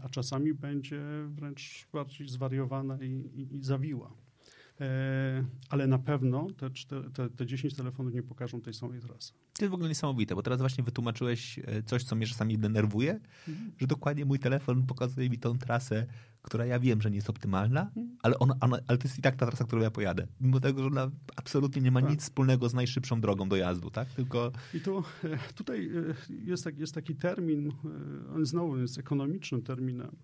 [0.02, 4.12] a czasami będzie wręcz bardziej zwariowana i, i, i zawiła.
[5.68, 6.70] Ale na pewno te,
[7.14, 9.32] te, te 10 telefonów nie pokażą tej samej trasy.
[9.52, 13.72] To jest w ogóle niesamowite, bo teraz właśnie wytłumaczyłeś coś, co mnie czasami denerwuje, mhm.
[13.78, 16.06] że dokładnie mój telefon pokazuje mi tą trasę
[16.42, 18.16] która ja wiem, że nie jest optymalna, mhm.
[18.22, 20.26] ale, ona, ona, ale to jest i tak ta trasa, którą ja pojadę.
[20.40, 22.10] Mimo tego, że ona absolutnie nie ma tak.
[22.10, 24.08] nic wspólnego z najszybszą drogą dojazdu, tak?
[24.08, 24.52] Tylko...
[24.74, 29.62] I tu, e, tutaj e, jest, tak, jest taki termin, e, on znowu jest ekonomicznym
[29.62, 30.16] terminem,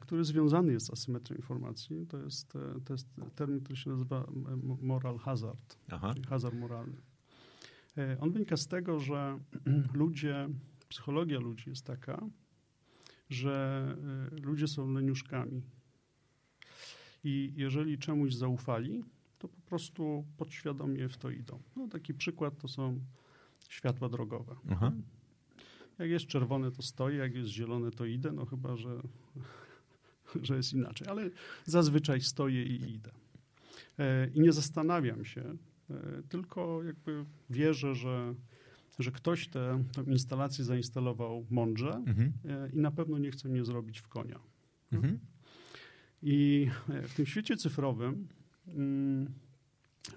[0.00, 2.06] który związany jest z asymetrią informacji.
[2.06, 2.52] To jest,
[2.84, 4.26] to jest termin, który się nazywa
[4.82, 6.14] moral hazard, Aha.
[6.28, 6.96] hazard moralny.
[8.20, 9.38] On wynika z tego, że
[9.94, 10.48] ludzie,
[10.88, 12.26] psychologia ludzi jest taka,
[13.30, 13.96] że
[14.42, 15.62] ludzie są leniuszkami.
[17.24, 19.04] I jeżeli czemuś zaufali,
[19.38, 21.62] to po prostu podświadomie w to idą.
[21.76, 23.00] No, taki przykład to są
[23.68, 24.56] światła drogowe.
[24.70, 24.92] Aha.
[26.00, 29.00] Jak jest czerwone, to stoję, jak jest zielone, to idę, no chyba, że,
[30.42, 31.30] że jest inaczej, ale
[31.64, 33.10] zazwyczaj stoję i idę.
[34.34, 35.56] I nie zastanawiam się,
[36.28, 38.34] tylko jakby wierzę, że,
[38.98, 42.32] że ktoś tę instalację zainstalował mądrze mhm.
[42.72, 44.40] i na pewno nie chce mnie zrobić w konia.
[44.92, 45.18] Mhm.
[46.22, 46.68] I
[47.08, 48.28] w tym świecie cyfrowym
[48.66, 49.32] mm,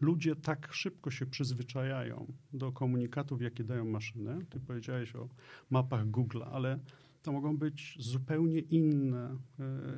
[0.02, 4.46] ludzie tak szybko się przyzwyczajają do komunikatów, jakie dają maszyny.
[4.50, 5.30] Ty powiedziałeś o
[5.70, 6.80] mapach Google, ale
[7.24, 9.38] to mogą być zupełnie inne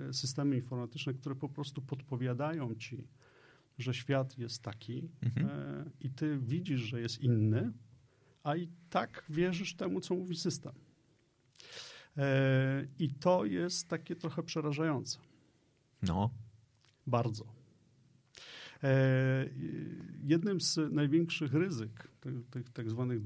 [0.09, 3.07] e, systemy informatyczne, które po prostu podpowiadają ci,
[3.77, 5.47] że świat jest taki mhm.
[5.49, 7.71] E, i ty widzisz, że jest inny,
[8.43, 10.73] a i tak wierzysz temu, co mówi system.
[12.17, 15.19] E, I to jest takie trochę przerażające.
[16.01, 16.29] No.
[17.07, 17.45] Bardzo.
[18.83, 19.49] E,
[20.23, 22.07] jednym z największych ryzyk
[22.51, 23.21] tych, tak zwanych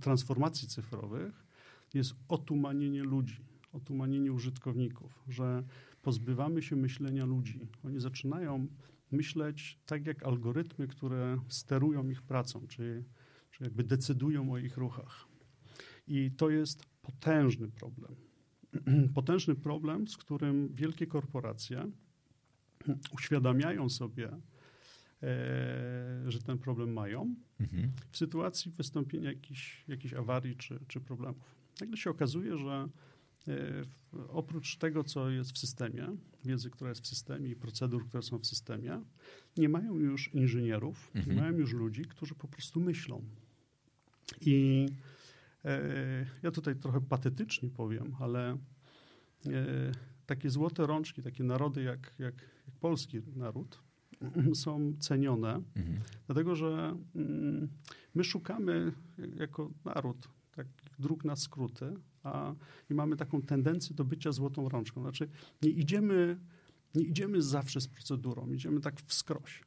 [0.00, 1.46] transformacji cyfrowych
[1.94, 5.62] jest otumanienie ludzi, otumanienie użytkowników, że
[6.02, 7.68] pozbywamy się myślenia ludzi.
[7.84, 8.66] Oni zaczynają
[9.10, 13.04] myśleć tak jak algorytmy, które sterują ich pracą, czy,
[13.50, 15.26] czy jakby decydują o ich ruchach.
[16.06, 18.14] I to jest potężny problem.
[19.14, 21.90] potężny problem, z którym wielkie korporacje
[23.16, 24.40] uświadamiają sobie, e,
[26.26, 27.92] że ten problem mają mhm.
[28.10, 31.54] w sytuacji wystąpienia jakichś, jakichś awarii czy, czy problemów.
[31.80, 32.88] Nagle się okazuje, że
[33.48, 33.54] e,
[34.28, 38.38] oprócz tego, co jest w systemie, wiedzy, która jest w systemie i procedur, które są
[38.38, 39.00] w systemie,
[39.56, 41.36] nie mają już inżynierów, mhm.
[41.36, 43.24] nie mają już ludzi, którzy po prostu myślą.
[44.40, 44.86] I
[45.64, 48.58] e, ja tutaj trochę patetycznie powiem, ale
[50.26, 52.34] takie złote rączki, takie narody jak, jak
[52.82, 53.82] polski naród
[54.64, 55.98] są cenione, mhm.
[56.26, 57.68] dlatego że mm,
[58.14, 58.92] my szukamy
[59.36, 60.66] jako naród tak,
[60.98, 62.54] dróg na skróty, a
[62.90, 65.00] i mamy taką tendencję do bycia złotą rączką.
[65.00, 65.28] Znaczy
[65.62, 66.38] nie idziemy,
[66.94, 69.62] nie idziemy zawsze z procedurą, idziemy tak wskroś.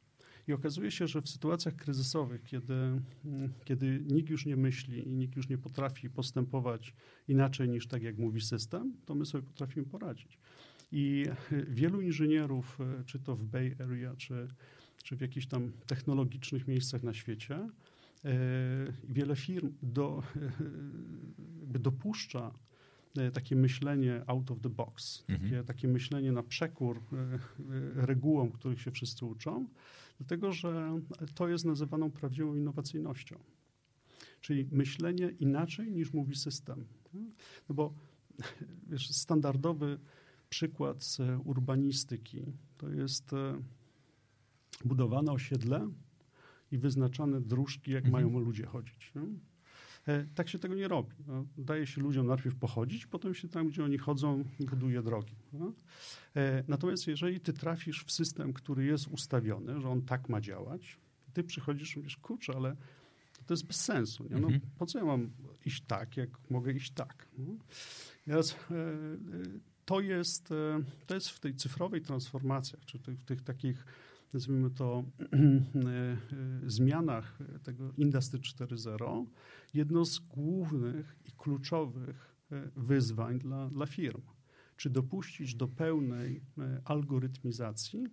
[0.48, 5.12] I okazuje się, że w sytuacjach kryzysowych, kiedy, mm, kiedy nikt już nie myśli i
[5.12, 6.94] nikt już nie potrafi postępować
[7.28, 10.38] inaczej niż tak, jak mówi system, to my sobie potrafimy poradzić.
[10.96, 11.24] I
[11.68, 14.48] wielu inżynierów, e, czy to w Bay Area, czy,
[15.02, 17.68] czy w jakichś tam technologicznych miejscach na świecie, e,
[19.08, 20.22] wiele firm do,
[21.60, 22.54] jakby dopuszcza
[23.18, 25.50] e, takie myślenie out of the box, mhm.
[25.50, 27.02] takie, takie myślenie na przekór
[27.94, 29.66] regułom, których się wszyscy uczą,
[30.18, 31.00] dlatego że
[31.34, 33.38] to jest nazywaną prawdziwą innowacyjnością.
[34.40, 36.84] Czyli myślenie inaczej niż mówi system.
[37.68, 37.94] No bo
[38.90, 39.98] wiesz, standardowy
[40.56, 42.42] przykład z urbanistyki.
[42.78, 43.62] To jest e,
[44.84, 45.88] budowane osiedle
[46.72, 48.12] i wyznaczane dróżki, jak mhm.
[48.12, 49.12] mają ludzie chodzić.
[49.14, 49.22] No?
[50.34, 51.14] Tak się tego nie robi.
[51.26, 55.34] No, daje się ludziom najpierw pochodzić, potem się tam, gdzie oni chodzą, buduje drogi.
[55.52, 55.72] No?
[56.68, 60.98] Natomiast jeżeli ty trafisz w system, który jest ustawiony, że on tak ma działać,
[61.32, 62.76] ty przychodzisz i mówisz, kurczę, ale
[63.46, 64.24] to jest bez sensu.
[64.24, 64.40] Nie?
[64.40, 64.60] No, mhm.
[64.78, 65.30] Po co ja mam
[65.64, 67.28] iść tak, jak mogę iść tak?
[67.38, 67.56] No?
[68.26, 68.56] Teraz,
[69.86, 73.84] to jest, e, to jest w tej cyfrowej transformacji, czy w tych takich,
[74.34, 76.16] nazwijmy to, e, e,
[76.66, 79.26] zmianach tego Industry 4.0,
[79.74, 82.36] jedno z głównych i kluczowych
[82.76, 84.22] wyzwań dla, dla firm.
[84.76, 86.40] Czy dopuścić do pełnej
[86.84, 88.06] algorytmizacji,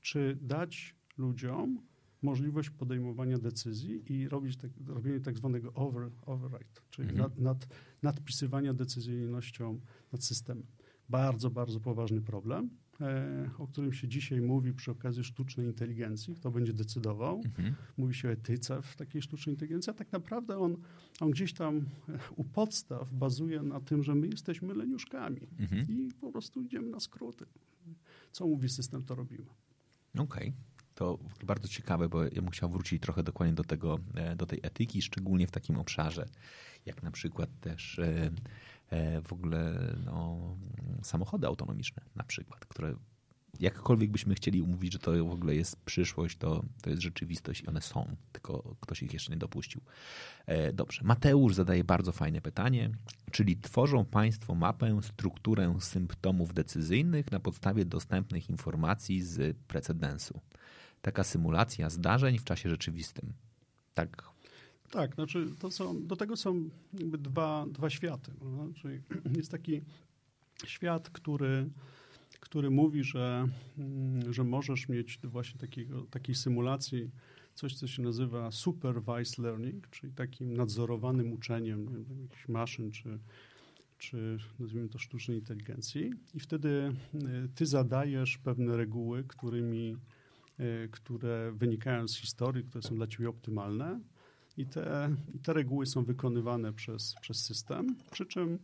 [0.00, 1.80] czy dać ludziom
[2.22, 7.28] możliwość podejmowania decyzji i robić tak, robienie tak zwanego over, override, czyli mhm.
[7.28, 7.68] nad, nad,
[8.02, 9.80] nadpisywania decyzyjnością
[10.12, 10.66] nad systemem
[11.08, 16.34] bardzo, bardzo poważny problem, e, o którym się dzisiaj mówi przy okazji sztucznej inteligencji.
[16.34, 17.42] Kto będzie decydował?
[17.44, 17.74] Mhm.
[17.96, 20.76] Mówi się o etyce w takiej sztucznej inteligencji, a tak naprawdę on,
[21.20, 25.86] on gdzieś tam e, u podstaw bazuje na tym, że my jesteśmy leniuszkami mhm.
[25.88, 27.46] i po prostu idziemy na skróty.
[28.32, 29.46] Co mówi system, to robimy.
[30.14, 30.48] Okej.
[30.48, 30.52] Okay.
[30.94, 34.60] To bardzo ciekawe, bo ja bym chciał wrócić trochę dokładnie do tego, e, do tej
[34.62, 36.28] etyki, szczególnie w takim obszarze,
[36.86, 38.00] jak na przykład też
[39.24, 40.56] w ogóle no,
[41.02, 42.94] samochody autonomiczne na przykład, które
[43.60, 47.66] jakkolwiek byśmy chcieli umówić, że to w ogóle jest przyszłość, to, to jest rzeczywistość i
[47.66, 49.80] one są, tylko ktoś ich jeszcze nie dopuścił.
[50.46, 52.90] E, dobrze, Mateusz zadaje bardzo fajne pytanie,
[53.30, 60.40] czyli tworzą Państwo mapę, strukturę symptomów decyzyjnych na podstawie dostępnych informacji z precedensu.
[61.02, 63.32] Taka symulacja zdarzeń w czasie rzeczywistym.
[63.94, 64.35] Tak
[64.90, 68.32] tak, znaczy to są, do tego są jakby dwa, dwa światy.
[68.74, 69.00] Czyli
[69.36, 69.80] jest taki
[70.64, 71.70] świat, który,
[72.40, 77.10] który mówi, że, mm, że możesz mieć właśnie takiego, takiej symulacji
[77.54, 83.18] coś, co się nazywa supervised learning, czyli takim nadzorowanym uczeniem jakichś maszyn czy,
[83.98, 86.12] czy nazwijmy to sztucznej inteligencji.
[86.34, 89.96] I wtedy y, ty zadajesz pewne reguły, którymi
[90.90, 94.00] które wynikają z historii, które są dla ciebie optymalne
[94.56, 98.58] i te, i te reguły są wykonywane przez, przez system, przy czym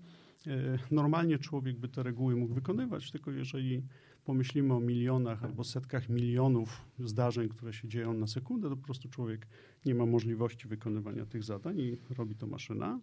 [0.91, 3.83] normalnie człowiek by te reguły mógł wykonywać, tylko jeżeli
[4.25, 9.09] pomyślimy o milionach albo setkach milionów zdarzeń, które się dzieją na sekundę, to po prostu
[9.09, 9.47] człowiek
[9.87, 13.01] nie ma możliwości wykonywania tych zadań i robi to maszyna.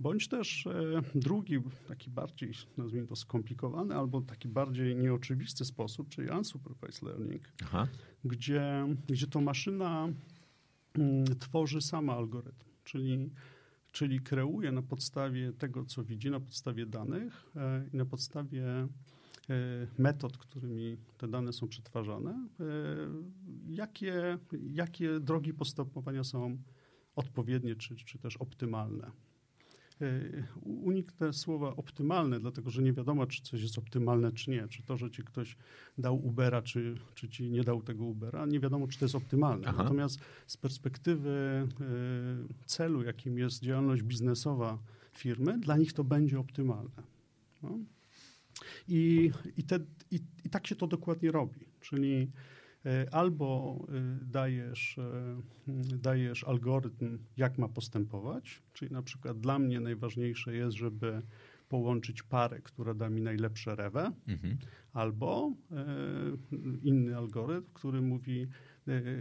[0.00, 6.30] Bądź też e, drugi, taki bardziej, nazwijmy to skomplikowany, albo taki bardziej nieoczywisty sposób, czyli
[6.30, 7.88] unsupervised learning, Aha.
[8.24, 10.08] Gdzie, gdzie to maszyna
[11.38, 13.30] tworzy sama algorytm, czyli
[13.92, 18.88] czyli kreuje na podstawie tego, co widzi, na podstawie danych e, i na podstawie
[19.50, 22.64] E, metod, którymi te dane są przetwarzane, e,
[23.68, 24.38] jakie,
[24.72, 26.58] jakie drogi postępowania są
[27.16, 29.10] odpowiednie czy, czy też optymalne.
[30.02, 34.68] E, uniknę słowa optymalne, dlatego że nie wiadomo, czy coś jest optymalne, czy nie.
[34.68, 35.56] Czy to, że ci ktoś
[35.98, 39.66] dał Ubera, czy, czy ci nie dał tego Ubera, nie wiadomo, czy to jest optymalne.
[39.68, 39.82] Aha.
[39.82, 41.66] Natomiast z perspektywy
[42.66, 44.78] celu, jakim jest działalność biznesowa
[45.12, 47.02] firmy, dla nich to będzie optymalne.
[47.62, 47.78] No.
[48.88, 49.78] I, i, te,
[50.10, 51.60] i, i tak się to dokładnie robi.
[51.80, 52.28] Czyli e,
[53.10, 55.42] albo e, dajesz, e,
[55.98, 61.22] dajesz algorytm, jak ma postępować, czyli na przykład dla mnie najważniejsze jest, żeby
[61.68, 64.58] połączyć parę, która da mi najlepsze rewę, mhm.
[64.92, 65.52] albo
[66.82, 68.46] inny algorytm, który mówi,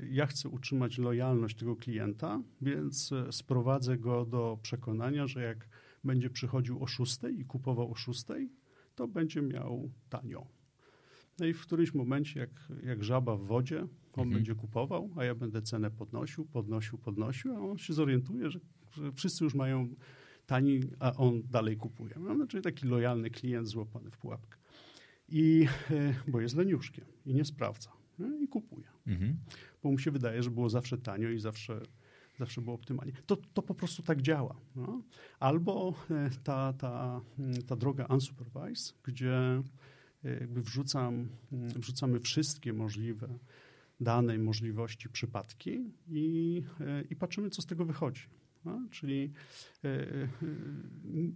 [0.10, 5.68] ja chcę utrzymać lojalność tego klienta, więc sprowadzę go do przekonania, że jak
[6.04, 8.26] będzie przychodził o 6 i kupował o 6,
[8.96, 10.48] to będzie miał tanio.
[11.40, 12.50] No i w którymś momencie, jak,
[12.84, 13.80] jak żaba w wodzie,
[14.14, 14.30] on mhm.
[14.30, 18.60] będzie kupował, a ja będę cenę podnosił, podnosił, podnosił, a on się zorientuje, że,
[18.92, 19.96] że wszyscy już mają
[20.46, 22.16] tani, a on dalej kupuje.
[22.20, 24.58] No, znaczy taki lojalny klient złapany w pułapkę.
[25.30, 27.92] I, e, bo jest leniuszkiem i nie sprawdza.
[28.20, 28.88] No, I kupuje.
[29.08, 29.38] Mhm.
[29.84, 31.82] Bo mu się wydaje, że było zawsze tanio i zawsze
[32.40, 33.14] zawsze było optymalnie.
[33.26, 34.56] To, to po prostu tak działa.
[34.76, 35.02] No?
[35.40, 39.64] Albo e, ta, ta, mm, ta droga unsupervised, gdzie
[40.24, 43.40] jakby wrzucam, wrzucamy wszystkie możliwe
[44.00, 48.24] dane, możliwości, przypadki i, e, i patrzymy, co z tego wychodzi.
[48.66, 48.82] No?
[48.92, 49.32] Czyli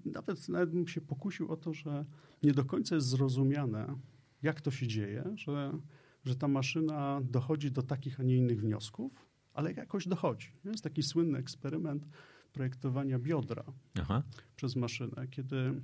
[0.05, 2.05] nawet, nawet bym się pokusił o to, że
[2.43, 3.95] nie do końca jest zrozumiane,
[4.41, 5.79] jak to się dzieje, że,
[6.25, 10.51] że ta maszyna dochodzi do takich, a nie innych wniosków, ale jakoś dochodzi.
[10.65, 12.07] Jest taki słynny eksperyment
[12.53, 13.63] projektowania biodra
[14.01, 14.23] Aha.
[14.55, 15.81] przez maszynę, kiedy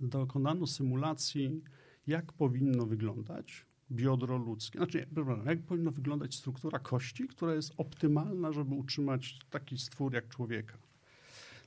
[0.00, 1.62] dokonano symulacji,
[2.06, 4.78] jak powinno wyglądać biodro ludzkie.
[4.78, 5.06] Znaczy,
[5.46, 10.78] jak powinna wyglądać struktura kości, która jest optymalna, żeby utrzymać taki stwór jak człowieka.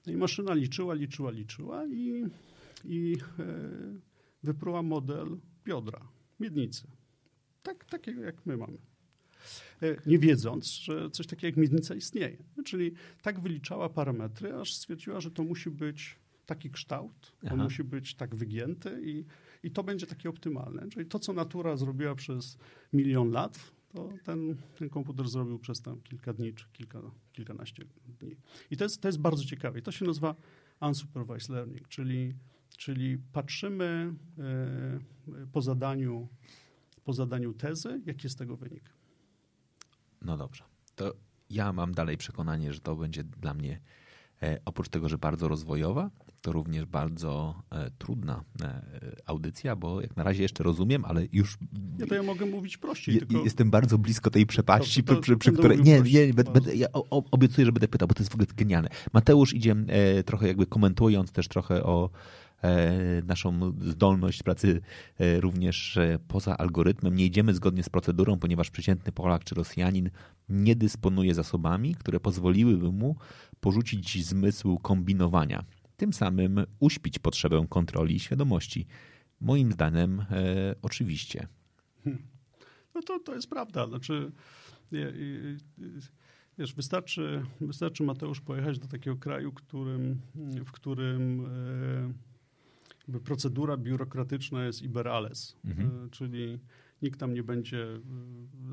[0.08, 2.24] No i maszyna liczyła, liczyła, liczyła i,
[2.86, 3.46] i e,
[4.44, 6.08] wypruła model biodra,
[6.40, 6.88] miednicy.
[7.64, 8.78] Tak, takiego jak my mamy.
[9.82, 12.38] E, nie wiedząc, że coś takiego jak miednica istnieje.
[12.66, 12.92] Czyli
[13.22, 16.16] tak wyliczała parametry, aż stwierdziła, że to musi być
[16.46, 17.64] taki kształt, on Aha.
[17.64, 19.26] musi być tak wygięty i,
[19.64, 20.90] i to będzie takie optymalne.
[20.90, 22.58] Czyli to, co natura zrobiła przez
[22.94, 23.60] milion lat,
[23.94, 27.86] to ten, ten komputer zrobił przez tam kilka dni czy kilka, kilkanaście
[28.20, 28.36] dni.
[28.72, 29.80] I to jest, to jest bardzo ciekawe.
[29.80, 30.36] I to się nazywa
[30.82, 32.34] unsupervised learning, czyli,
[32.78, 36.28] czyli patrzymy e, po zadaniu,
[37.04, 38.90] po zadaniu tezy, jaki jest tego wynik.
[40.22, 40.64] No dobrze.
[40.96, 41.14] To
[41.50, 43.82] ja mam dalej przekonanie, że to będzie dla mnie
[44.42, 46.12] e, oprócz tego, że bardzo rozwojowa,
[46.44, 48.82] to również bardzo e, trudna e,
[49.26, 51.58] audycja, bo jak na razie jeszcze rozumiem, ale już.
[52.00, 53.16] Ja to ja mogę mówić prościej.
[53.16, 53.44] Je, tylko...
[53.44, 55.82] Jestem bardzo blisko tej przepaści, to, to, przy, przy, której.
[55.82, 58.90] Nie, nie, będę, ja obiecuję, że będę pytał, bo to jest w ogóle genialne.
[59.14, 59.76] Mateusz idzie
[60.26, 62.10] trochę jakby komentując też trochę o
[62.64, 64.82] E, naszą zdolność pracy
[65.20, 67.16] e, również e, poza algorytmem.
[67.16, 70.10] Nie idziemy zgodnie z procedurą, ponieważ przeciętny Polak czy Rosjanin
[70.50, 73.16] nie dysponuje zasobami, które pozwoliłyby mu
[73.60, 75.64] porzucić zmysł kombinowania.
[75.98, 78.88] Tym samym uśpić potrzebę kontroli i świadomości.
[79.42, 80.26] Moim zdaniem e,
[80.82, 81.48] oczywiście.
[82.96, 83.88] No to, to jest prawda.
[83.88, 84.32] Znaczy,
[86.58, 90.22] wiesz, wystarczy, wystarczy Mateusz pojechać do takiego kraju, którym,
[90.66, 91.48] w którym
[93.24, 96.06] procedura biurokratyczna jest iberales, mhm.
[96.06, 96.60] E, czyli
[97.04, 98.00] nikt tam nie będzie e,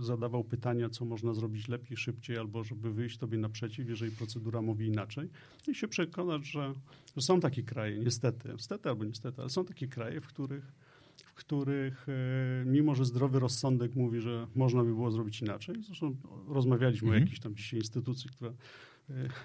[0.03, 4.87] zadawał pytania, co można zrobić lepiej, szybciej, albo żeby wyjść tobie naprzeciw, jeżeli procedura mówi
[4.87, 5.29] inaczej.
[5.69, 6.75] I się przekonać, że,
[7.17, 10.73] że są takie kraje, niestety, niestety albo niestety, ale są takie kraje, w których,
[11.17, 16.17] w których e, mimo, że zdrowy rozsądek mówi, że można by było zrobić inaczej, zresztą
[16.49, 17.23] rozmawialiśmy mhm.
[17.23, 18.53] o jakiejś tam dzisiaj instytucji, która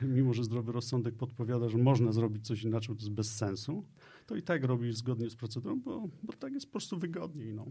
[0.01, 3.86] mimo, że zdrowy rozsądek podpowiada, że można zrobić coś inaczej, to jest bez sensu,
[4.26, 7.53] to i tak robisz zgodnie z procedurą, bo, bo tak jest po prostu wygodniej.
[7.53, 7.62] No.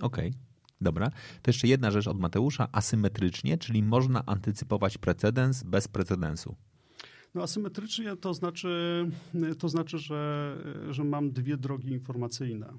[0.00, 0.28] Okej.
[0.28, 0.51] Okay.
[0.82, 1.10] Dobra.
[1.42, 2.68] To jeszcze jedna rzecz od Mateusza.
[2.72, 6.56] Asymetrycznie, czyli można antycypować precedens bez precedensu.
[7.34, 9.04] No asymetrycznie to znaczy,
[9.58, 10.56] to znaczy że,
[10.90, 12.72] że mam dwie drogi informacyjne.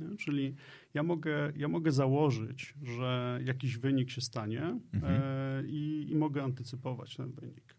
[0.00, 0.16] Nie?
[0.16, 0.54] Czyli
[0.94, 5.22] ja mogę, ja mogę założyć, że jakiś wynik się stanie mhm.
[5.22, 7.76] e, i, i, mogę antycypować ten wynik.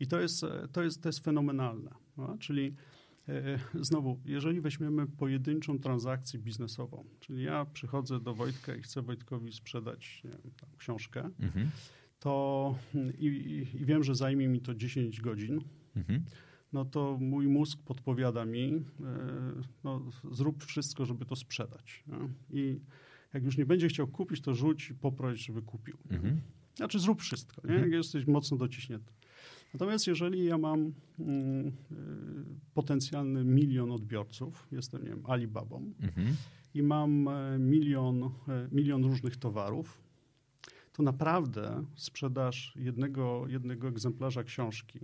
[0.00, 1.90] I to jest, to jest, to jest fenomenalne.
[2.16, 2.36] No?
[2.38, 2.74] Czyli
[3.80, 10.22] znowu, jeżeli weźmiemy pojedynczą transakcję biznesową, czyli ja przychodzę do Wojtka i chcę Wojtkowi sprzedać
[10.24, 11.70] wiem, książkę, mhm
[12.24, 12.74] to
[13.18, 13.26] i,
[13.74, 15.60] i, wiem, że zajmie mi to 10 godzin,
[15.96, 16.24] mhm.
[16.72, 18.82] no to mój mózg podpowiada mi, e,
[19.84, 22.04] no, zrób wszystko, żeby to sprzedać.
[22.06, 22.28] No?
[22.50, 22.80] I
[23.34, 25.96] jak już nie będzie chciał kupić, to rzuć i poproś, żeby kupił.
[26.10, 26.40] Mhm.
[26.74, 27.74] Znaczy zrób wszystko, nie?
[27.74, 27.90] Mhm.
[27.90, 29.12] jak jesteś mocno dociśnięty.
[29.74, 31.72] Natomiast jeżeli ja mam mm, e,
[32.74, 36.36] potencjalny milion odbiorców, jestem, nie wiem, Alibabą mhm.
[36.74, 38.30] i mam e, milion,
[38.72, 39.98] milion różnych towarów,
[40.92, 45.00] to naprawdę sprzedaż jednego, jednego egzemplarza książki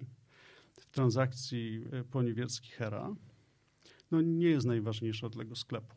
[0.81, 3.15] w transakcji e, poniewierski Hera
[4.11, 5.97] no nie jest najważniejsza dla tego sklepu.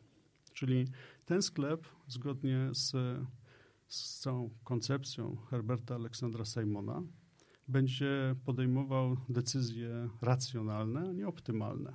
[0.52, 0.88] Czyli
[1.24, 2.92] ten sklep, zgodnie z,
[3.86, 7.02] z całą koncepcją Herberta Aleksandra Simona,
[7.68, 11.94] będzie podejmował decyzje racjonalne, a nie optymalne.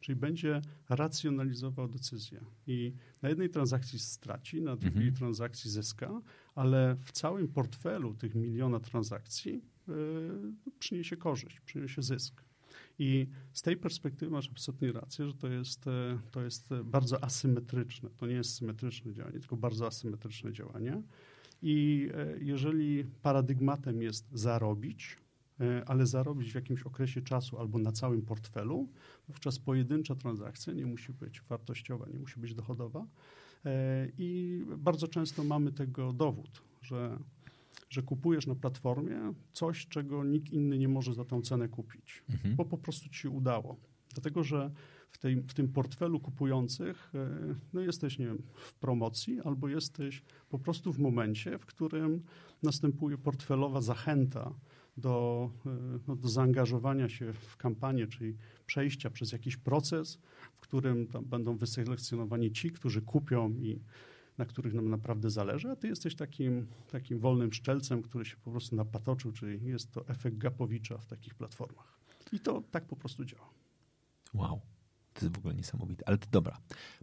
[0.00, 2.44] Czyli będzie racjonalizował decyzję.
[2.66, 5.14] I na jednej transakcji straci, na drugiej mhm.
[5.16, 6.20] transakcji zyska,
[6.54, 9.94] ale w całym portfelu tych miliona transakcji yy,
[10.78, 12.44] przyniesie korzyść, przyniesie zysk.
[12.98, 15.84] I z tej perspektywy masz absolutnie rację, że to jest,
[16.30, 18.10] to jest bardzo asymetryczne.
[18.16, 21.02] To nie jest symetryczne działanie, tylko bardzo asymetryczne działanie.
[21.62, 25.16] I e, jeżeli paradygmatem jest zarobić,
[25.60, 28.88] E, ale zarobić w jakimś okresie czasu albo na całym portfelu,
[29.28, 33.06] wówczas pojedyncza transakcja nie musi być wartościowa, nie musi być dochodowa.
[33.64, 37.18] E, I bardzo często mamy tego dowód, że,
[37.90, 42.56] że kupujesz na platformie coś, czego nikt inny nie może za tą cenę kupić, mhm.
[42.56, 43.76] bo po prostu ci się udało.
[44.14, 44.70] Dlatego, że
[45.10, 50.22] w, tej, w tym portfelu kupujących e, no jesteś nie wiem, w promocji albo jesteś
[50.48, 52.22] po prostu w momencie, w którym
[52.62, 54.54] następuje portfelowa zachęta
[54.96, 58.36] do, e, no, do zaangażowania się w kampanię, czyli
[58.66, 60.18] przejścia przez jakiś proces,
[60.54, 63.80] w którym będą wyselekcjonowani ci, którzy kupią i
[64.38, 68.50] na których nam naprawdę zależy, a ty jesteś takim, takim wolnym szczelcem, który się po
[68.50, 71.98] prostu napatoczył, czyli jest to efekt Gapowicza w takich platformach.
[72.32, 73.50] I to tak po prostu działa.
[74.34, 74.60] Wow.
[75.18, 76.08] To jest w ogóle niesamowite.
[76.08, 76.58] Ale to dobra,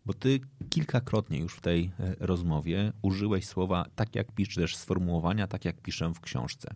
[0.06, 0.40] bo ty
[0.70, 6.14] kilkakrotnie już w tej e, rozmowie użyłeś słowa tak jak piszesz, sformułowania tak jak piszę
[6.14, 6.76] w książce.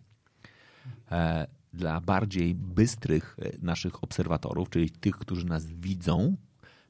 [1.10, 6.36] E, dla bardziej bystrych e, naszych obserwatorów, czyli tych, którzy nas widzą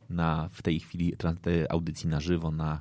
[0.08, 1.14] na, w tej chwili
[1.68, 2.80] audycji na żywo na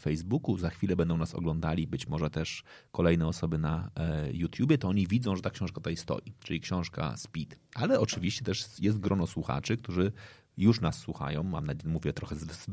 [0.00, 0.58] Facebooku.
[0.58, 3.90] Za chwilę będą nas oglądali, być może też kolejne osoby na
[4.32, 7.56] YouTubie, to oni widzą, że ta książka tutaj stoi, czyli książka Speed.
[7.74, 10.12] Ale oczywiście też jest grono słuchaczy, którzy
[10.56, 12.66] już nas słuchają, mam nadzieję, mówię trochę z, z,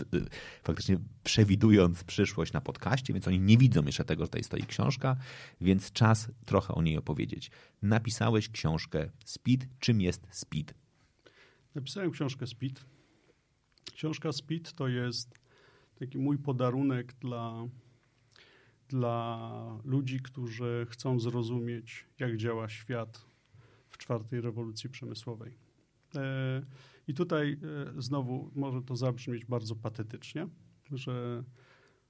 [0.63, 5.17] faktycznie przewidując przyszłość na podcaście, więc oni nie widzą jeszcze tego, że tutaj stoi książka,
[5.61, 7.51] więc czas trochę o niej opowiedzieć.
[7.81, 9.67] Napisałeś książkę Speed.
[9.79, 10.73] Czym jest Speed?
[11.75, 12.81] Napisałem książkę Speed.
[13.93, 15.39] Książka Speed to jest
[15.99, 17.67] taki mój podarunek dla,
[18.87, 23.25] dla ludzi, którzy chcą zrozumieć, jak działa świat
[23.89, 25.57] w czwartej rewolucji przemysłowej.
[26.15, 26.61] E,
[27.11, 27.57] i tutaj
[27.97, 30.47] e, znowu może to zabrzmieć bardzo patetycznie,
[30.91, 31.43] że,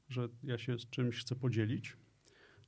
[0.09, 1.97] że ja się z czymś chcę podzielić,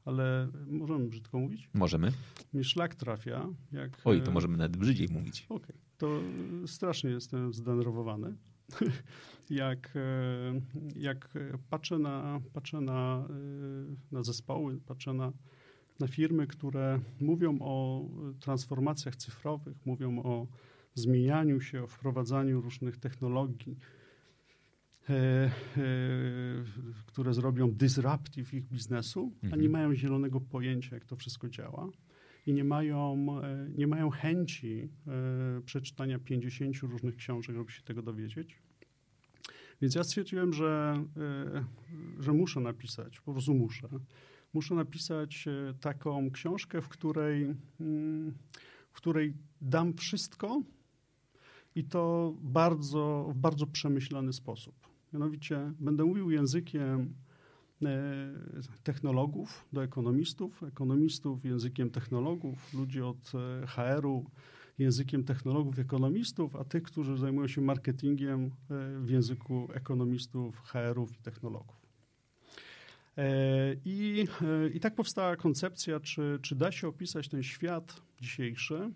[0.05, 1.69] ale możemy brzydko mówić?
[1.73, 2.11] Możemy.
[2.53, 3.49] Mi szlak trafia.
[3.71, 5.45] Jak, Oj, to e, możemy nawet brzydziej mówić.
[5.49, 5.75] Okej, okay.
[5.97, 6.21] to
[6.67, 8.35] strasznie jestem zdenerwowany.
[9.49, 10.61] jak, e,
[10.95, 11.29] jak
[11.69, 13.27] patrzę na, patrzę na,
[14.11, 15.31] na zespoły, patrzę na,
[15.99, 18.05] na firmy, które mówią o
[18.39, 20.47] transformacjach cyfrowych, mówią o
[20.95, 23.77] zmienianiu się, o wprowadzaniu różnych technologii,
[25.09, 25.51] e, e,
[27.05, 29.53] które zrobią disruptive ich biznesu, mhm.
[29.53, 29.71] a nie mhm.
[29.71, 31.89] mają zielonego pojęcia, jak to wszystko działa
[32.45, 34.89] i nie mają, e, nie mają chęci
[35.65, 38.61] przeczytania 50 różnych książek, żeby się tego dowiedzieć.
[39.81, 41.03] Więc ja stwierdziłem, że,
[42.19, 43.89] że muszę napisać, po prostu muszę.
[44.53, 45.45] Muszę napisać
[45.81, 48.33] taką książkę, w której, mm,
[48.91, 50.61] w której dam wszystko,
[51.75, 54.75] i to bardzo, w bardzo przemyślany sposób.
[55.13, 57.13] Mianowicie będę mówił językiem
[57.81, 58.31] e,
[58.83, 63.31] technologów do ekonomistów, ekonomistów językiem technologów, ludzi od
[63.63, 64.25] e, HR-u
[64.79, 68.49] językiem technologów, ekonomistów, a tych, którzy zajmują się marketingiem e,
[68.99, 71.83] w języku ekonomistów, HR-ów i technologów.
[73.85, 74.27] I,
[74.73, 78.91] I tak powstała koncepcja, czy, czy da się opisać ten świat dzisiejszy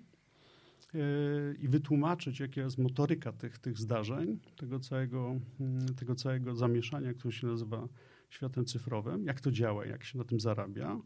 [1.59, 7.31] i wytłumaczyć, jaka jest motoryka tych, tych zdarzeń, tego całego, mm, tego całego zamieszania, które
[7.31, 7.87] się nazywa
[8.29, 10.99] światem cyfrowym, jak to działa, jak się na tym zarabia.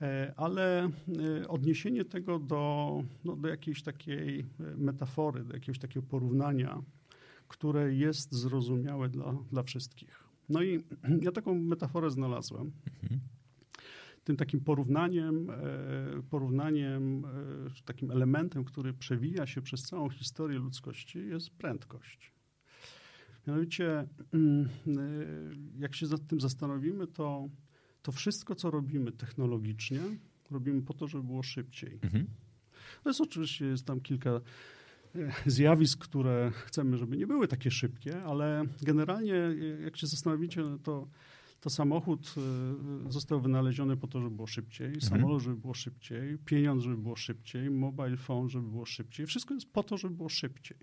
[0.00, 2.92] E, ale e, odniesienie tego do,
[3.24, 4.44] no, do jakiejś takiej e,
[4.76, 6.82] metafory, do jakiegoś takiego porównania,
[7.48, 10.24] które jest zrozumiałe dla, dla wszystkich.
[10.48, 10.84] No i
[11.26, 12.72] ja taką metaforę znalazłem.
[13.02, 13.20] Mhm.
[14.28, 15.50] Tym takim porównaniem,
[16.30, 17.22] porównaniem,
[17.84, 22.32] takim elementem, który przewija się przez całą historię ludzkości, jest prędkość.
[23.46, 24.68] Mianowicie, mm,
[25.78, 27.48] jak się nad tym zastanowimy, to
[28.02, 30.00] to wszystko, co robimy technologicznie,
[30.50, 31.98] robimy po to, żeby było szybciej.
[32.02, 32.26] Mhm.
[33.02, 34.40] To jest oczywiście, jest tam kilka e,
[35.46, 41.08] zjawisk, które chcemy, żeby nie były takie szybkie, ale generalnie, e, jak się zastanowicie, to,
[41.60, 42.34] to samochód
[43.06, 45.02] e, został wynaleziony po to, żeby było szybciej, mhm.
[45.02, 49.26] samolot, żeby było szybciej, pieniądz, żeby było szybciej, mobile phone, żeby było szybciej.
[49.26, 50.76] Wszystko jest po to, żeby było szybciej.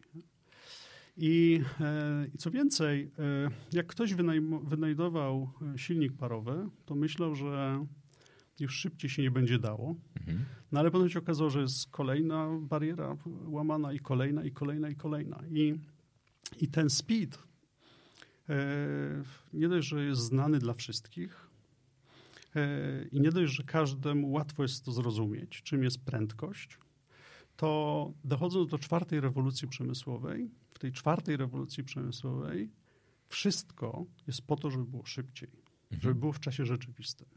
[1.18, 4.14] I, e, I, co więcej, e, jak ktoś
[4.64, 7.86] wynajdował e, silnik parowy, to myślał, że
[8.60, 9.96] już szybciej się nie będzie dało.
[10.20, 10.46] Mhm.
[10.72, 13.18] No ale potem się okazało, że jest kolejna bariera
[13.48, 15.44] łamana i kolejna, i kolejna, i kolejna.
[15.52, 15.76] I,
[16.62, 17.38] i ten speed
[19.54, 21.48] nie dość, że jest znany dla wszystkich
[23.12, 26.78] i nie dość, że każdemu łatwo jest to zrozumieć, czym jest prędkość,
[27.58, 32.70] to dochodząc do czwartej rewolucji przemysłowej, w tej czwartej rewolucji przemysłowej
[33.28, 36.02] wszystko jest po to, żeby było szybciej, mhm.
[36.02, 37.28] żeby było w czasie rzeczywistym.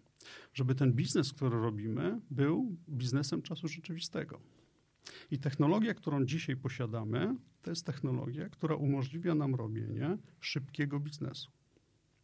[0.54, 4.40] Żeby ten biznes, który robimy, był biznesem czasu rzeczywistego.
[5.30, 11.50] I technologia, którą dzisiaj posiadamy, to jest technologia, która umożliwia nam robienie szybkiego biznesu.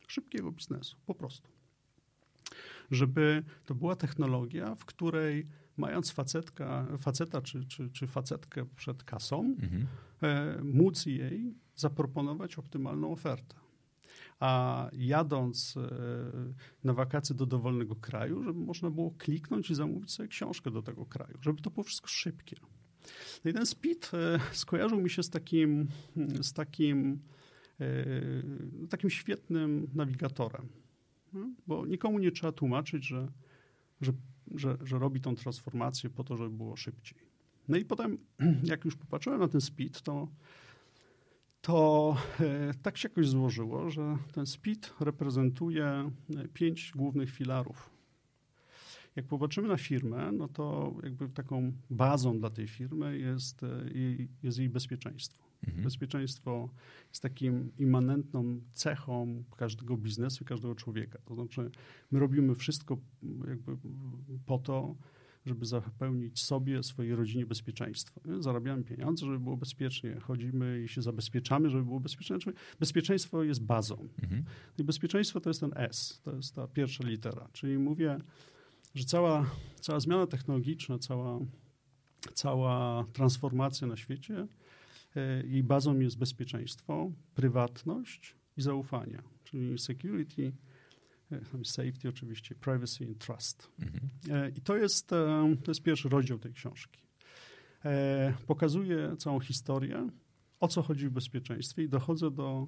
[0.08, 1.48] Szybkiego biznesu, po prostu.
[2.90, 5.46] Żeby to była technologia, w której
[5.76, 9.86] mając facetka, faceta czy, czy, czy facetkę przed kasą, mhm.
[10.22, 13.63] e, móc jej zaproponować optymalną ofertę.
[14.40, 15.80] A jadąc e,
[16.84, 21.06] na wakacje do dowolnego kraju, żeby można było kliknąć i zamówić sobie książkę do tego
[21.06, 22.56] kraju, żeby to było wszystko szybkie.
[23.44, 25.88] No i ten speed e, skojarzył mi się z takim,
[26.40, 27.20] z takim,
[27.80, 27.86] e,
[28.88, 30.68] takim świetnym nawigatorem.
[31.32, 33.28] No, bo nikomu nie trzeba tłumaczyć, że,
[34.00, 34.12] że
[34.54, 37.18] że, że robi tą transformację po to, żeby było szybciej.
[37.68, 38.18] No i potem,
[38.72, 40.28] jak już popatrzyłem na ten speed, to,
[41.64, 46.10] to e, tak się jakoś złożyło, że ten speed reprezentuje e,
[46.48, 47.90] pięć głównych filarów.
[49.16, 53.68] Jak popatrzymy na firmę, no to jakby taką bazą dla tej firmy jest, e,
[54.42, 55.44] jest jej bezpieczeństwo.
[55.66, 55.84] Mhm.
[55.84, 56.68] Bezpieczeństwo
[57.08, 61.18] jest takim immanentną cechą każdego biznesu i każdego człowieka.
[61.24, 61.70] To znaczy,
[62.10, 62.98] my robimy wszystko
[63.48, 63.76] jakby
[64.46, 64.94] po to,
[65.46, 68.20] żeby zapewnić sobie, swojej rodzinie bezpieczeństwo.
[68.40, 72.36] Zarabiamy pieniądze, żeby było bezpiecznie, chodzimy i się zabezpieczamy, żeby było bezpiecznie.
[72.36, 74.08] Znaczy, bezpieczeństwo jest bazą.
[74.22, 74.44] Mhm.
[74.78, 77.48] I bezpieczeństwo to jest ten S, to jest ta pierwsza litera.
[77.52, 78.18] Czyli mówię,
[78.94, 81.40] że cała, cała zmiana technologiczna, cała,
[82.34, 84.46] cała transformacja na świecie
[85.44, 90.73] jej bazą jest bezpieczeństwo, prywatność i zaufanie, czyli security, e,
[91.64, 93.70] safety oczywiście, privacy and trust.
[93.80, 94.08] Mhm.
[94.30, 97.04] E, I to jest, e, to jest pierwszy rozdział tej książki.
[98.46, 100.08] Pokazuje całą historię,
[100.60, 102.66] o co chodzi w bezpieczeństwie i dochodzę do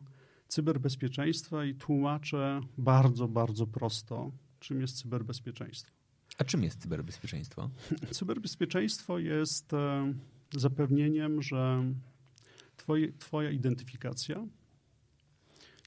[0.49, 5.93] cyberbezpieczeństwa i tłumaczę bardzo, bardzo prosto, czym jest cyberbezpieczeństwo.
[6.39, 7.71] A czym jest cyberbezpieczeństwo?
[8.11, 9.73] Cyberbezpieczeństwo jest
[10.57, 11.93] zapewnieniem, że
[12.77, 14.47] twoje, Twoja identyfikacja,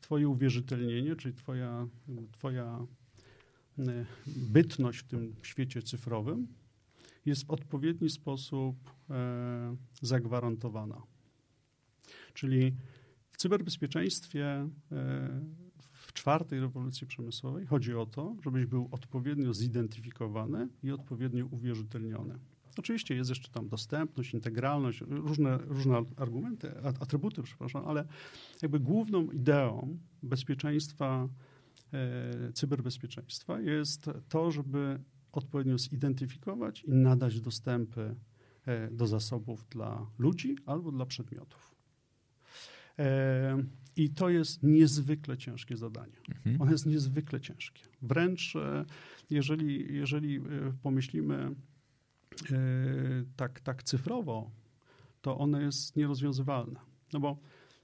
[0.10, 1.88] Twoje uwierzytelnienie, czyli Twoja,
[2.32, 2.86] twoja
[3.80, 6.48] e, bytność w tym świecie cyfrowym
[7.26, 8.76] jest w odpowiedni sposób
[9.10, 11.02] e, zagwarantowana.
[12.34, 12.76] Czyli
[13.30, 14.70] w cyberbezpieczeństwie e,
[15.92, 22.40] w czwartej rewolucji przemysłowej chodzi o to, żebyś był odpowiednio zidentyfikowany i odpowiednio uwierzytelniony.
[22.80, 28.08] Oczywiście jest jeszcze tam dostępność, integralność, różne, różne argumenty, atrybuty, przepraszam, ale
[28.62, 31.30] jakby główną ideą bezpieczeństwa,
[31.94, 35.00] e, cyberbezpieczeństwa jest to, żeby
[35.32, 38.16] odpowiednio zidentyfikować i nadać dostępy
[38.66, 41.76] e, do zasobów dla ludzi albo dla przedmiotów.
[43.00, 43.64] E,
[43.96, 46.18] I to jest niezwykle ciężkie zadanie.
[46.30, 46.62] Mhm.
[46.62, 47.84] Ono jest niezwykle ciężkie.
[48.02, 48.54] Wręcz
[49.30, 50.40] jeżeli, jeżeli
[50.82, 51.56] pomyślimy
[53.36, 54.52] tak, tak cyfrowo,
[55.22, 56.80] to one jest nierozwiązywalne.
[57.14, 57.38] No bo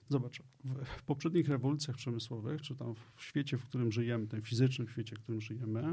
[0.10, 0.42] Zobacz,
[0.86, 5.20] w, poprzednich rewolucjach przemysłowych, czy tam w świecie, w którym żyjemy, tym fizycznym świecie, w
[5.20, 5.92] którym żyjemy,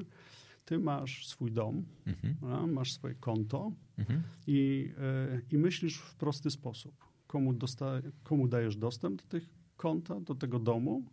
[0.65, 2.73] ty masz swój dom, mhm.
[2.73, 4.23] masz swoje konto mhm.
[4.47, 4.91] i,
[5.35, 6.95] y, i myślisz w prosty sposób.
[7.27, 11.05] Komu, dosta, komu dajesz dostęp do tych konta, do tego domu,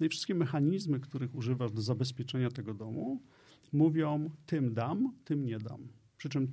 [0.00, 3.22] no i wszystkie mechanizmy, których używasz do zabezpieczenia tego domu,
[3.72, 5.88] mówią tym dam, tym nie dam.
[6.16, 6.52] Przy czym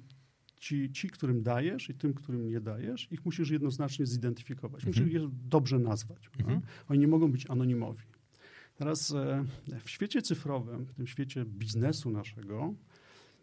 [0.59, 4.85] ci, ci, którym dajesz i tym, którym nie dajesz, ich musisz jednoznacznie zidentyfikować.
[4.85, 5.05] Mhm.
[5.05, 6.29] Musisz je dobrze nazwać.
[6.39, 6.61] Mhm.
[6.89, 8.03] Oni nie mogą być anonimowi.
[8.75, 9.45] Teraz e,
[9.83, 12.73] w świecie cyfrowym, w tym świecie biznesu naszego,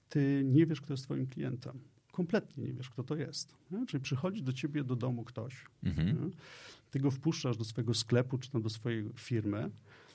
[0.08, 1.78] ty nie wiesz, kto jest twoim klientem.
[2.12, 3.54] Kompletnie nie wiesz, kto to jest.
[3.70, 3.86] Nie?
[3.86, 6.30] Czyli przychodzi do ciebie do domu ktoś, mhm.
[6.90, 9.70] ty go wpuszczasz do swojego sklepu czy tam do swojej firmy,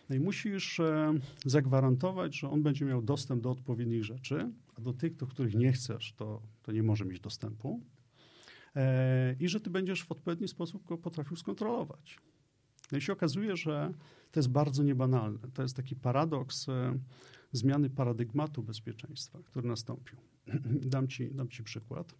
[0.09, 1.13] no i musisz e,
[1.45, 5.71] zagwarantować, że on będzie miał dostęp do odpowiednich rzeczy, a do tych, do których nie
[5.71, 7.81] chcesz, to, to nie może mieć dostępu.
[8.75, 12.19] E, I że ty będziesz w odpowiedni sposób go potrafił skontrolować.
[12.91, 13.93] No i się okazuje, że
[14.31, 15.39] to jest bardzo niebanalne.
[15.53, 16.99] To jest taki paradoks e,
[17.51, 20.17] zmiany paradygmatu bezpieczeństwa, który nastąpił.
[20.95, 22.15] dam, ci, dam ci przykład.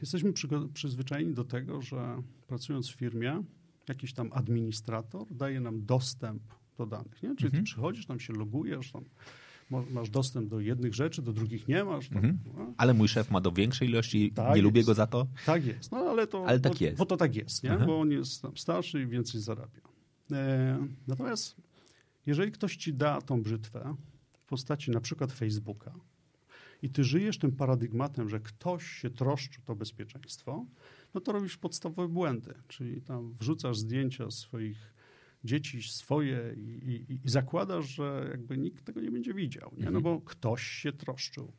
[0.00, 0.32] Jesteśmy
[0.74, 3.42] przyzwyczajeni do tego, że pracując w firmie,
[3.88, 6.42] jakiś tam administrator daje nam dostęp
[6.78, 7.22] do danych.
[7.22, 7.36] Nie?
[7.36, 7.52] Czyli mhm.
[7.52, 9.04] ty przychodzisz, tam się logujesz, tam
[9.90, 12.08] masz dostęp do jednych rzeczy, do drugich nie masz.
[12.08, 12.38] Tam, mhm.
[12.56, 12.74] no.
[12.76, 14.62] Ale mój szef ma do większej ilości, tak nie jest.
[14.62, 15.26] lubię go za to.
[15.46, 16.98] Tak jest, no ale to ale tak bo, jest.
[16.98, 17.78] bo to tak jest, nie?
[17.86, 19.80] Bo on jest tam starszy i więcej zarabia.
[20.32, 21.56] E, natomiast
[22.26, 23.96] jeżeli ktoś ci da tą brzytwę
[24.32, 25.92] w postaci na przykład Facebooka
[26.82, 30.66] i ty żyjesz tym paradygmatem, że ktoś się troszczy o to bezpieczeństwo,
[31.14, 34.92] no to robisz podstawowe błędy, czyli tam wrzucasz zdjęcia swoich
[35.44, 39.84] dzieci swoje i, i, i zakładasz, że jakby nikt tego nie będzie widział, nie?
[39.90, 40.02] no mhm.
[40.02, 41.52] bo ktoś się troszczył.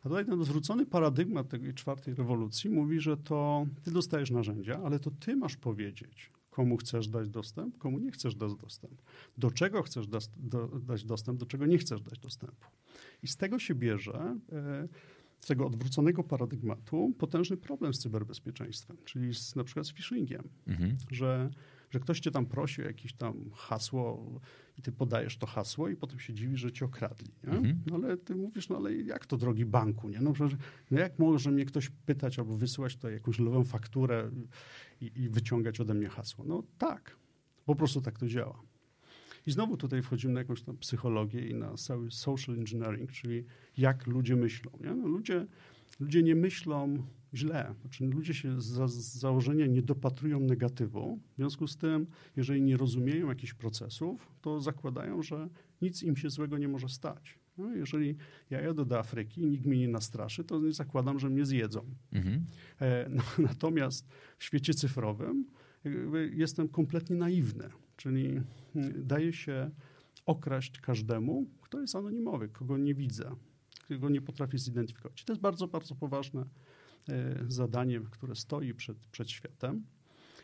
[0.00, 4.98] A tutaj ten zwrócony paradygmat tej czwartej rewolucji mówi, że to ty dostajesz narzędzia, ale
[4.98, 9.02] to ty masz powiedzieć, komu chcesz dać dostęp, komu nie chcesz dać dostęp,
[9.38, 12.66] do czego chcesz da, do, dać dostęp, do czego nie chcesz dać dostępu.
[13.22, 14.88] I z tego się bierze e,
[15.40, 20.96] z tego odwróconego paradygmatu potężny problem z cyberbezpieczeństwem, czyli z, na przykład z phishingiem, mhm.
[21.10, 21.50] że,
[21.90, 24.40] że ktoś cię tam prosi o jakieś tam hasło
[24.78, 27.28] i ty podajesz to hasło i potem się dziwi, że cię okradli.
[27.44, 27.82] Mhm.
[27.86, 30.20] No ale ty mówisz, no ale jak to drogi banku, nie?
[30.20, 30.48] No, że,
[30.90, 34.30] no jak może mnie ktoś pytać albo wysyłać tutaj jakąś nową fakturę
[35.00, 36.44] i, i wyciągać ode mnie hasło?
[36.44, 37.16] No tak,
[37.64, 38.62] po prostu tak to działa.
[39.46, 43.44] I znowu tutaj wchodzimy na jakąś tam psychologię i na cały social engineering, czyli
[43.78, 44.72] jak ludzie myślą.
[44.80, 44.94] Nie?
[44.94, 45.46] No ludzie,
[46.00, 47.74] ludzie nie myślą źle.
[47.80, 51.18] Znaczy, ludzie się z założenia nie dopatrują negatywu.
[51.32, 55.48] W związku z tym, jeżeli nie rozumieją jakichś procesów, to zakładają, że
[55.82, 57.38] nic im się złego nie może stać.
[57.58, 58.16] No, jeżeli
[58.50, 61.84] ja jadę do Afryki i nikt mnie nie nastraszy, to nie zakładam, że mnie zjedzą.
[62.12, 62.46] Mhm.
[62.80, 65.44] E, no, natomiast w świecie cyfrowym
[66.32, 67.68] jestem kompletnie naiwny.
[67.96, 68.40] Czyli
[68.74, 69.70] hmm, daje się
[70.26, 73.36] okraść każdemu, kto jest anonimowy, kogo nie widzę,
[73.88, 75.24] kogo nie potrafię zidentyfikować.
[75.24, 76.44] To jest bardzo, bardzo poważne
[77.08, 79.84] e, zadanie, które stoi przed, przed światem.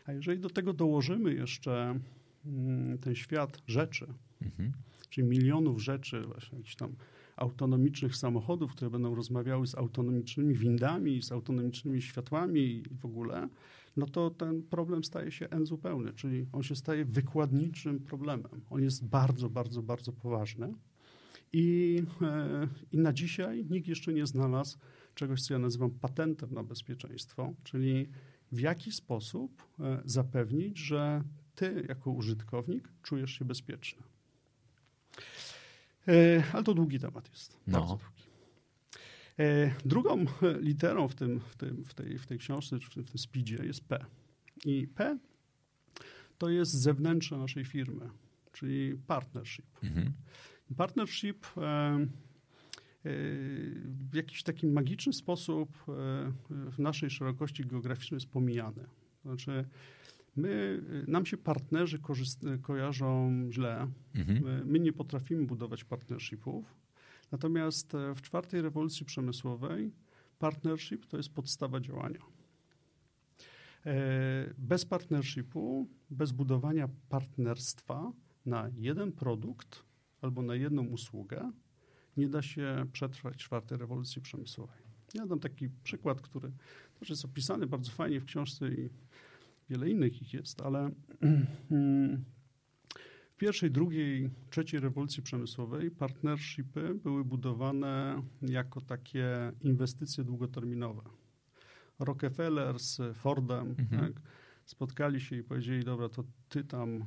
[0.05, 1.99] A jeżeli do tego dołożymy jeszcze
[2.45, 4.07] mm, ten świat rzeczy,
[4.41, 4.71] mhm.
[5.09, 6.95] czyli milionów rzeczy, właśnie jakichś tam
[7.35, 13.49] autonomicznych samochodów, które będą rozmawiały z autonomicznymi windami, z autonomicznymi światłami i w ogóle,
[13.97, 18.61] no to ten problem staje się N zupełny, czyli on się staje wykładniczym problemem.
[18.69, 20.73] On jest bardzo, bardzo, bardzo poważny.
[21.53, 24.77] I, e, I na dzisiaj nikt jeszcze nie znalazł
[25.15, 28.09] czegoś, co ja nazywam patentem na bezpieczeństwo, czyli
[28.51, 31.23] w jaki sposób e, zapewnić, że
[31.55, 34.03] ty jako użytkownik czujesz się bezpieczny.
[36.07, 37.59] E, ale to długi temat jest.
[37.67, 37.99] No.
[39.39, 40.25] E, drugą
[40.59, 43.19] literą w, tym, w, tym, w, tej, w tej książce, czy w tym, w tym
[43.19, 44.05] speedzie jest P.
[44.65, 45.17] I P
[46.37, 48.09] to jest zewnętrzne naszej firmy,
[48.51, 49.65] czyli partnership.
[49.83, 50.13] Mhm.
[50.77, 52.07] Partnership e,
[53.85, 55.83] w jakiś taki magiczny sposób
[56.49, 58.85] w naszej szerokości geograficznej jest pomijany.
[59.25, 59.65] Znaczy,
[60.35, 61.99] my, nam się partnerzy
[62.61, 63.87] kojarzą źle.
[64.15, 64.43] Mhm.
[64.43, 66.75] My, my nie potrafimy budować partnershipów.
[67.31, 69.91] Natomiast e, w czwartej rewolucji przemysłowej
[70.39, 72.19] partnership to jest podstawa działania.
[73.85, 78.11] E, bez partnershipu, bez budowania partnerstwa
[78.45, 79.83] na jeden produkt
[80.21, 81.51] albo na jedną usługę,
[82.17, 84.83] nie da się przetrwać czwartej rewolucji przemysłowej.
[85.13, 86.51] Ja dam taki przykład, który
[86.99, 88.89] też jest opisany bardzo fajnie w książce i
[89.69, 90.91] wiele innych ich jest, ale
[93.33, 101.01] w pierwszej, drugiej, trzeciej rewolucji przemysłowej partnershipy były budowane jako takie inwestycje długoterminowe.
[101.99, 104.01] Rockefeller z Fordem, mhm.
[104.01, 104.21] tak?
[104.65, 107.05] spotkali się i powiedzieli, dobra, to ty tam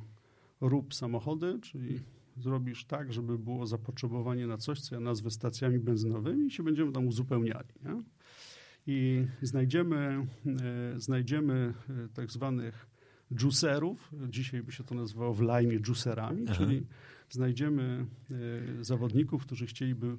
[0.61, 1.99] rób samochody, czyli
[2.37, 6.91] zrobisz tak, żeby było zapotrzebowanie na coś, co ja nazwę stacjami benzynowymi i się będziemy
[6.91, 7.69] tam uzupełniali.
[7.83, 8.03] Nie?
[8.87, 10.27] I znajdziemy,
[10.95, 12.87] e, znajdziemy e, tak zwanych
[13.31, 16.55] juicerów, dzisiaj by się to nazywało w lajmie juicerami, Aha.
[16.57, 16.85] czyli
[17.29, 18.05] znajdziemy
[18.79, 20.17] e, zawodników, którzy chcieliby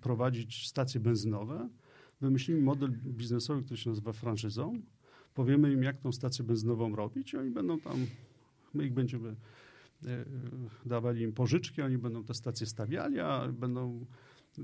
[0.00, 1.68] prowadzić stacje benzynowe,
[2.20, 4.82] wymyślimy model biznesowy, który się nazywa franczyzą,
[5.34, 8.06] powiemy im, jak tą stację benzynową robić, oni będą tam,
[8.74, 9.36] my ich będziemy
[10.86, 14.06] dawali im pożyczki, oni będą te stacje stawiali, a będą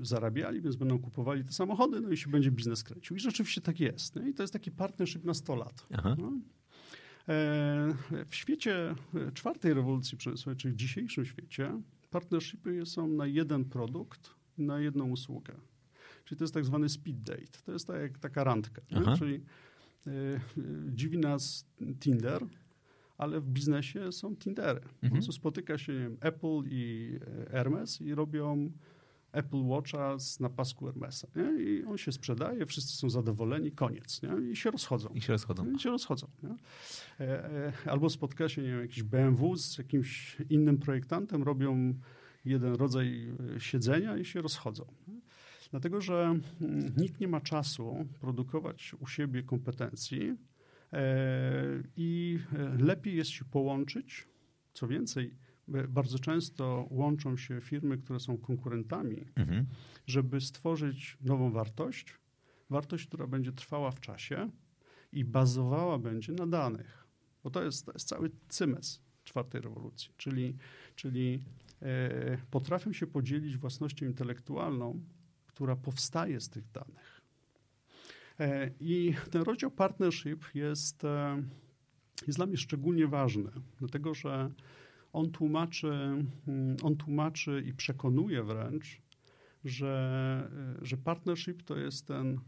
[0.01, 3.15] zarabiali, więc będą kupowali te samochody, no i się będzie biznes kręcił.
[3.15, 4.15] I rzeczywiście tak jest.
[4.15, 4.29] Nie?
[4.29, 5.87] I to jest taki partnership na 100 lat.
[6.17, 6.31] No.
[7.27, 7.95] E,
[8.29, 8.95] w świecie
[9.33, 15.53] czwartej rewolucji przemysłowej, czyli w dzisiejszym świecie, partnershipy są na jeden produkt, na jedną usługę.
[16.25, 17.59] Czyli to jest tak zwany speed date.
[17.65, 18.81] To jest tak taka randka.
[19.17, 19.43] Czyli
[20.07, 20.39] y,
[20.91, 21.65] dziwi nas
[21.99, 22.45] Tinder,
[23.17, 24.81] ale w biznesie są Tindery.
[25.03, 25.25] Mhm.
[25.25, 27.11] Po spotyka się wiem, Apple i
[27.47, 28.71] e, Hermes i robią
[29.35, 31.27] Apple Watcha na pasku Hermesa.
[31.35, 31.63] Nie?
[31.63, 34.21] I on się sprzedaje, wszyscy są zadowoleni, koniec.
[34.21, 34.51] Nie?
[34.51, 35.09] I się rozchodzą.
[35.09, 35.71] I się rozchodzą.
[35.71, 36.27] I się rozchodzą.
[36.43, 36.55] Nie?
[37.25, 41.93] E, albo spotka się nie wiem, jakiś BMW z jakimś innym projektantem, robią
[42.45, 44.85] jeden rodzaj siedzenia i się rozchodzą.
[45.71, 50.37] Dlatego, że mm, nikt nie ma czasu produkować u siebie kompetencji
[50.93, 51.03] e,
[51.97, 54.27] i e, lepiej jest się połączyć.
[54.73, 59.65] Co więcej, e, bardzo często łączą się firmy, które są konkurentami, mhm.
[60.07, 62.15] żeby stworzyć nową wartość,
[62.69, 64.49] wartość, która będzie trwała w czasie
[65.11, 67.07] i bazowała będzie na danych.
[67.43, 70.57] Bo to jest, to jest cały cymes czwartej rewolucji, czyli,
[70.95, 71.43] czyli
[71.81, 75.01] e, potrafią się podzielić własnością intelektualną
[75.55, 77.21] która powstaje z tych danych.
[78.39, 81.43] E, I ten rozdział partnership jest, e,
[82.27, 84.51] jest dla mnie szczególnie ważny, dlatego że
[85.15, 89.01] on tłumaczy, mm, on tłumaczy i przekonuje wręcz,
[89.65, 92.39] że, e, że partnership to jest ten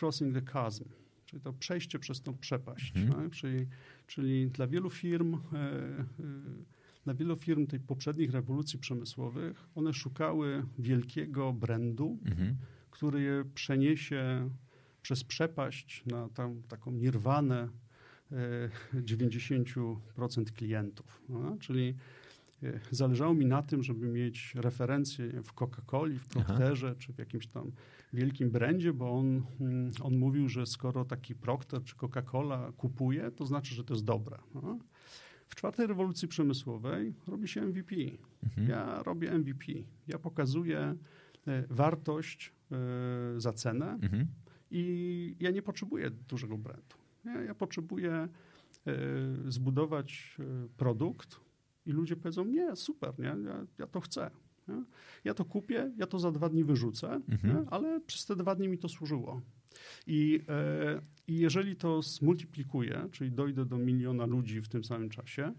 [0.00, 0.84] crossing the chasm,
[1.26, 2.96] czyli to przejście przez tą przepaść.
[2.96, 3.22] Mhm.
[3.22, 3.32] Tak?
[3.32, 3.66] Czyli,
[4.06, 5.38] czyli dla wielu firm
[7.04, 12.56] dla wielu firm tej poprzednich rewolucji przemysłowych, one szukały wielkiego brandu, mhm.
[12.90, 14.50] który je przeniesie
[15.02, 17.68] przez przepaść na tam, taką nirwanę
[18.32, 19.96] 90%
[20.40, 21.22] e, klientów.
[21.28, 21.56] No?
[21.60, 21.94] Czyli
[22.62, 27.46] e, zależało mi na tym, żeby mieć referencję w Coca-Coli, w Procterze, czy w jakimś
[27.46, 27.72] tam
[28.12, 33.46] wielkim brandzie, bo on, mm, on mówił, że skoro taki Procter czy Coca-Cola kupuje, to
[33.46, 34.38] znaczy, że to jest dobre.
[34.54, 34.78] No?
[35.48, 37.96] W czwartej rewolucji przemysłowej robi się MVP.
[38.42, 38.68] Mhm.
[38.68, 39.64] Ja robię MVP.
[40.08, 40.96] Ja pokazuję
[41.46, 42.52] e, wartość
[43.36, 44.26] za cenę mhm.
[44.70, 47.03] i ja nie potrzebuję dużego brandu.
[47.24, 48.28] Ja, ja potrzebuję e,
[49.48, 50.36] zbudować
[50.76, 51.40] produkt
[51.86, 53.36] i ludzie powiedzą, nie, super, nie?
[53.44, 54.30] Ja, ja to chcę.
[54.68, 54.84] Nie?
[55.24, 57.66] Ja to kupię, ja to za dwa dni wyrzucę, mhm.
[57.70, 59.42] ale przez te dwa dni mi to służyło.
[60.06, 65.52] I, e, I jeżeli to zmultiplikuję, czyli dojdę do miliona ludzi w tym samym czasie,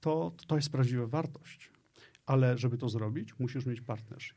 [0.00, 1.70] to to jest prawdziwa wartość.
[2.26, 4.36] Ale żeby to zrobić, musisz mieć partnership.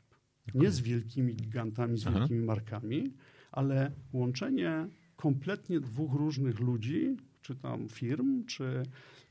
[0.54, 2.46] Nie z wielkimi gigantami, z wielkimi Aha.
[2.46, 3.12] markami,
[3.52, 4.88] ale łączenie
[5.24, 8.82] kompletnie dwóch różnych ludzi, czy tam firm, czy,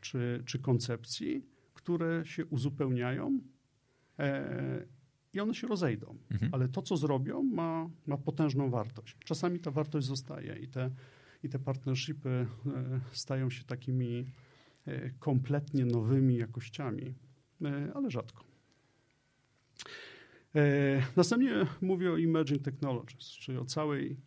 [0.01, 3.39] czy, czy koncepcji, które się uzupełniają
[4.19, 4.85] e,
[5.33, 6.17] i one się rozejdą.
[6.31, 6.53] Mhm.
[6.53, 9.17] Ale to, co zrobią, ma, ma potężną wartość.
[9.25, 10.89] Czasami ta wartość zostaje i te,
[11.43, 12.47] i te partnershipy e,
[13.11, 14.25] stają się takimi
[14.85, 17.15] e, kompletnie nowymi jakościami,
[17.61, 18.43] e, ale rzadko.
[21.15, 24.17] Następnie mówię o emerging technologies, czyli o, całej,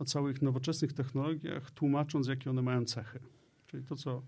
[0.00, 3.20] o całych nowoczesnych technologiach, tłumacząc, jakie one mają cechy.
[3.66, 4.22] Czyli to, co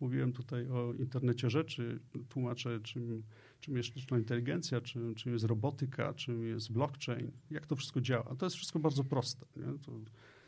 [0.00, 3.22] mówiłem tutaj o internecie rzeczy, tłumaczę, czym
[3.62, 8.34] czym jest sztuczna inteligencja, czym, czym jest robotyka, czym jest blockchain, jak to wszystko działa.
[8.38, 9.46] To jest wszystko bardzo proste.
[9.86, 9.92] To,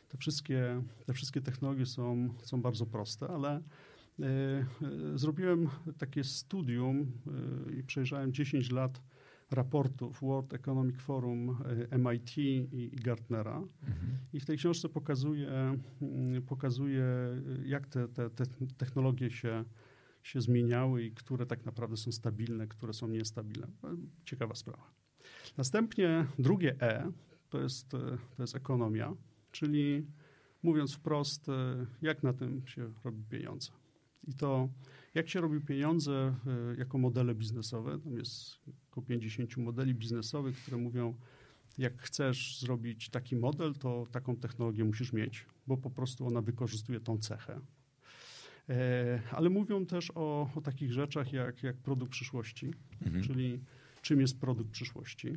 [0.09, 3.61] te, wszystkie, te wszystkie technologie są, są bardzo proste, ale
[4.21, 4.25] y,
[5.15, 5.69] y, zrobiłem
[5.99, 7.13] takie studium
[7.69, 9.03] y, i przejrzałem 10 lat
[9.55, 11.57] raportów World Economic Forum,
[11.99, 13.57] MIT i, i Gartnera.
[13.57, 14.19] Mhm.
[14.33, 15.49] I w tej książce pokazuje,
[16.03, 17.07] mm, pokazuje
[17.65, 18.45] jak te, te, te
[18.77, 19.65] technologie się
[20.25, 23.67] się zmieniały i które tak naprawdę są stabilne, które są niestabilne.
[24.25, 24.91] Ciekawa sprawa.
[25.57, 27.13] Następnie drugie E
[27.51, 27.89] to jest,
[28.37, 29.15] to jest ekonomia,
[29.51, 30.07] czyli
[30.63, 31.47] mówiąc wprost,
[32.03, 33.73] jak na tym się robi pieniądze.
[34.27, 34.69] I to,
[35.15, 37.99] jak się robi pieniądze e, jako modele biznesowe.
[37.99, 38.57] Tam jest
[38.91, 41.15] około 50 modeli biznesowych, które mówią,
[41.79, 47.01] jak chcesz zrobić taki model, to taką technologię musisz mieć, bo po prostu ona wykorzystuje
[47.01, 47.61] tą cechę.
[48.69, 52.75] E, ale mówią też o, o takich rzeczach jak, jak produkt przyszłości,
[53.07, 53.25] Mhm.
[53.25, 53.61] czyli
[54.03, 55.37] czym jest produkt przyszłości,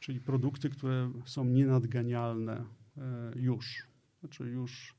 [0.00, 2.64] czyli produkty, które są nienadganialne
[2.96, 3.86] e, już.
[4.20, 4.94] Znaczy już,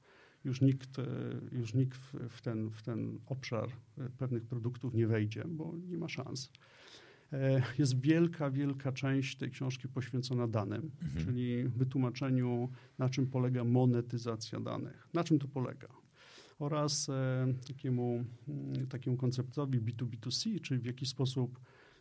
[0.45, 1.05] już nikt, e,
[1.51, 1.97] już nikt
[2.29, 6.51] w, ten, w ten obszar e, pewnych produktów nie wejdzie, bo nie ma szans.
[7.33, 11.25] E, Jest wielka, wielka część tej książki poświęcona danym, Mhm.
[11.25, 15.07] czyli wytłumaczeniu, na czym polega monetyzacja danych.
[15.13, 15.87] Na czym to polega?
[16.59, 17.07] Oraz
[17.67, 21.59] takiemu, mm, takiemu konceptowi B2B2C, czyli w jaki sposób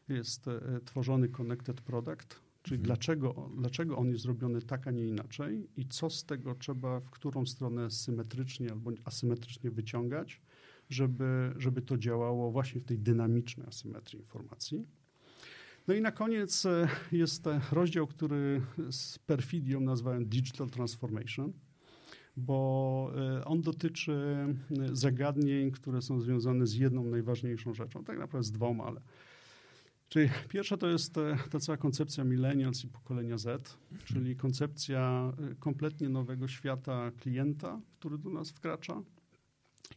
[0.09, 0.47] jest
[0.85, 2.87] tworzony connected product, czyli Mhm.
[2.87, 7.11] dlaczego, dlaczego on jest zrobiony tak, a nie inaczej i co z tego trzeba, w
[7.11, 10.41] którą stronę symetrycznie albo asymetrycznie wyciągać,
[10.91, 14.87] żeby, żeby to działało właśnie w tej dynamicznej asymetrii informacji.
[15.89, 21.53] No i na koniec e, jest rozdział, który z perfidią nazwałem Digital Transformation,
[22.37, 24.57] bo e, on dotyczy e,
[24.93, 29.01] zagadnień, które są związane z jedną najważniejszą rzeczą, tak naprawdę z dwoma, ale
[30.15, 35.55] Czyli pierwsza to jest e, ta cała koncepcja millennials i pokolenia Z, czyli koncepcja e,
[35.55, 39.03] kompletnie nowego świata klienta, który do nas wkracza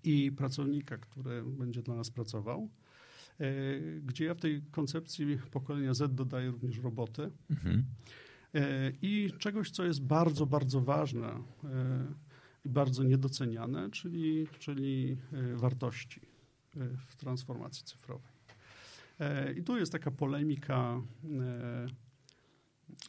[0.03, 2.69] i pracownika, który będzie dla nas pracował.
[3.39, 3.53] E,
[4.01, 7.85] Gdzie ja w tej koncepcji pokolenia Z dodaję również roboty Mhm.
[9.01, 11.43] I czegoś, co jest bardzo, bardzo ważne
[12.65, 15.17] i bardzo niedoceniane, czyli, czyli
[15.55, 16.21] wartości
[17.07, 18.36] w transformacji cyfrowej.
[19.57, 21.01] I tu jest taka polemika,
[21.39, 21.87] e,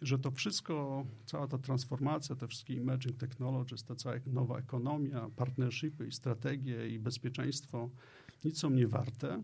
[0.03, 6.07] że to wszystko, cała ta transformacja, te wszystkie emerging technologies, ta cała nowa ekonomia, partnershipy
[6.07, 7.91] i strategie i bezpieczeństwo
[8.45, 9.43] nic są nie warte,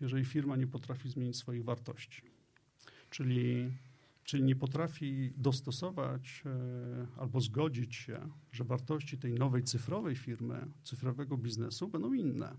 [0.00, 2.22] jeżeli firma nie potrafi zmienić swoich wartości.
[3.10, 3.70] Czyli
[4.28, 11.36] czyli nie potrafi dostosować e, albo zgodzić się, że wartości tej nowej cyfrowej firmy, cyfrowego
[11.36, 12.54] biznesu będą inne.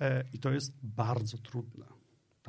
[0.00, 1.84] E, I to jest bardzo trudne.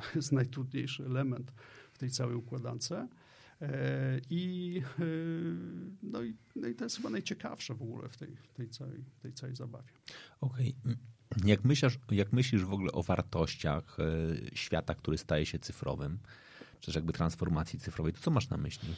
[0.12, 1.52] To jest najtrudniejszy element
[1.92, 2.92] w tej całej układance.
[2.92, 5.02] E, I, e,
[6.02, 9.32] no, i, no i to jest chyba najciekawsze w ogóle w tej, tej, całej, tej
[9.32, 9.88] całej zabawie.
[10.40, 10.74] Okej.
[11.44, 16.18] Jak, myślisz, jak myślisz w ogóle o wartościach e, świata, który staje się cyfrowym,
[16.80, 18.94] czy jakby transformacji cyfrowej, to co masz na myśli?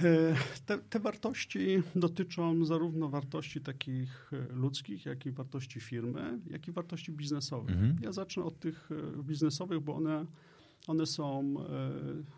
[0.00, 0.34] E,
[0.66, 6.72] Te, te wartości dotyczą zarówno wartości takich e, ludzkich, jak i wartości firmy, jak i
[6.72, 7.76] wartości biznesowych.
[7.76, 7.96] Mhm.
[8.02, 10.26] Ja zacznę od tych e, biznesowych, bo one,
[10.86, 11.54] one są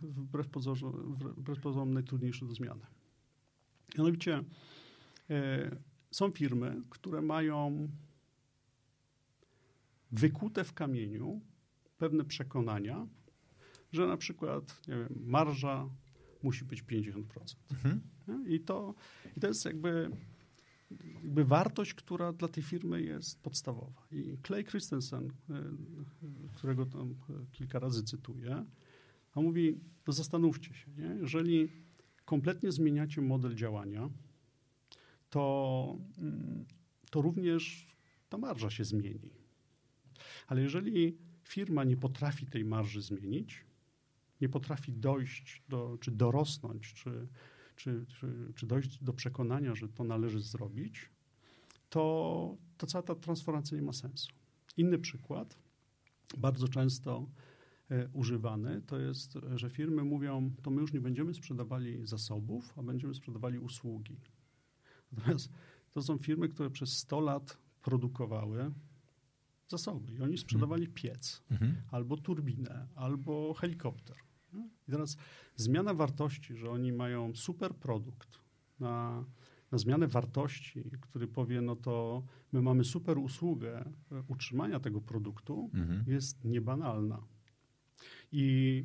[0.02, 2.86] wbrew pozorom, wbrew pozorom najtrudniejsze do zmiany.
[3.98, 4.44] Mianowicie
[6.10, 7.88] są firmy, które mają
[10.12, 11.40] wykute w kamieniu
[11.98, 13.06] pewne przekonania,
[13.92, 15.88] że na przykład nie wiem, marża
[16.42, 17.22] musi być 50%.
[17.70, 18.00] Mhm.
[18.46, 18.94] I to,
[19.36, 20.10] I to jest jakby,
[21.14, 24.06] jakby wartość, która dla tej firmy jest podstawowa.
[24.12, 25.32] I Clay Christensen, y,
[26.54, 27.14] którego tam y,
[27.52, 28.64] kilka razy cytuję,
[29.34, 31.16] on mówi, no zastanówcie się, nie?
[31.20, 31.72] jeżeli
[32.24, 34.10] kompletnie zmieniacie model działania,
[35.30, 36.64] to, mm,
[37.10, 37.86] to również
[38.28, 39.30] ta marża się zmieni.
[40.46, 43.64] Ale jeżeli firma nie potrafi tej marży zmienić,
[44.40, 47.28] nie potrafi dojść do, czy dorosnąć, czy,
[47.76, 51.10] czy, czy, czy dojść do przekonania, że to należy zrobić,
[51.90, 54.28] to, to cała ta transformacja nie ma sensu.
[54.76, 55.58] Inny przykład,
[56.38, 57.26] bardzo często
[57.90, 62.82] e, używany, to jest, że firmy mówią, to my już nie będziemy sprzedawali zasobów, a
[62.82, 64.16] będziemy sprzedawali usługi.
[65.12, 65.52] Natomiast
[65.90, 68.72] to są firmy, które przez 100 lat produkowały
[69.68, 71.76] zasoby i oni sprzedawali piec Mhm.
[71.90, 74.16] albo turbinę, albo helikopter.
[74.88, 75.16] I teraz
[75.56, 78.38] zmiana wartości, że oni mają super produkt
[78.80, 79.24] na,
[79.72, 82.22] na zmianę wartości, który powie, no to
[82.52, 83.84] my mamy super usługę
[84.28, 86.04] utrzymania tego produktu, Mhm.
[86.06, 87.22] jest niebanalna.
[88.32, 88.84] I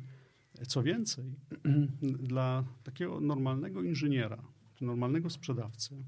[0.68, 1.36] co więcej,
[2.30, 4.42] dla takiego normalnego inżyniera,
[4.80, 6.04] normalnego sprzedawcy,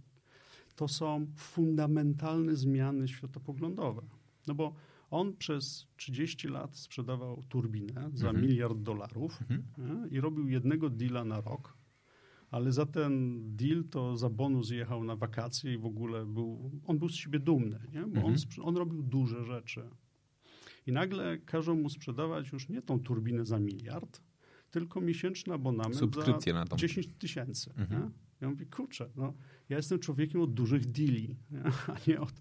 [0.76, 4.02] to są fundamentalne zmiany światopoglądowe.
[4.46, 4.74] No bo
[5.10, 8.46] on przez 30 lat sprzedawał turbinę za Mhm.
[8.46, 10.10] miliard dolarów Mhm.
[10.10, 11.76] i robił jednego deala na rok,
[12.50, 16.98] ale za ten deal to za bonus jechał na wakacje i w ogóle był, on
[16.98, 18.00] był z siebie dumny, nie?
[18.00, 18.38] bo on, Mhm.
[18.38, 19.82] sprze- on robił duże rzeczy.
[20.86, 24.20] I nagle każą mu sprzedawać już nie tą turbinę za miliard,
[24.70, 26.76] tylko miesięczny abonament Subskrypcję na za tą.
[26.76, 27.70] 10 tysięcy.
[27.76, 28.10] Mhm.
[28.40, 29.34] Ja mówię, kurczę, no,
[29.68, 31.62] ja jestem człowiekiem od dużych deali, nie?
[31.94, 32.32] a nie od...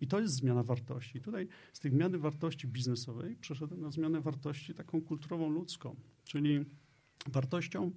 [0.00, 1.18] I to jest zmiana wartości.
[1.18, 6.64] I tutaj z tej zmiany wartości biznesowej przeszedłem na zmianę wartości taką kulturową, ludzką, czyli
[7.32, 7.92] wartością,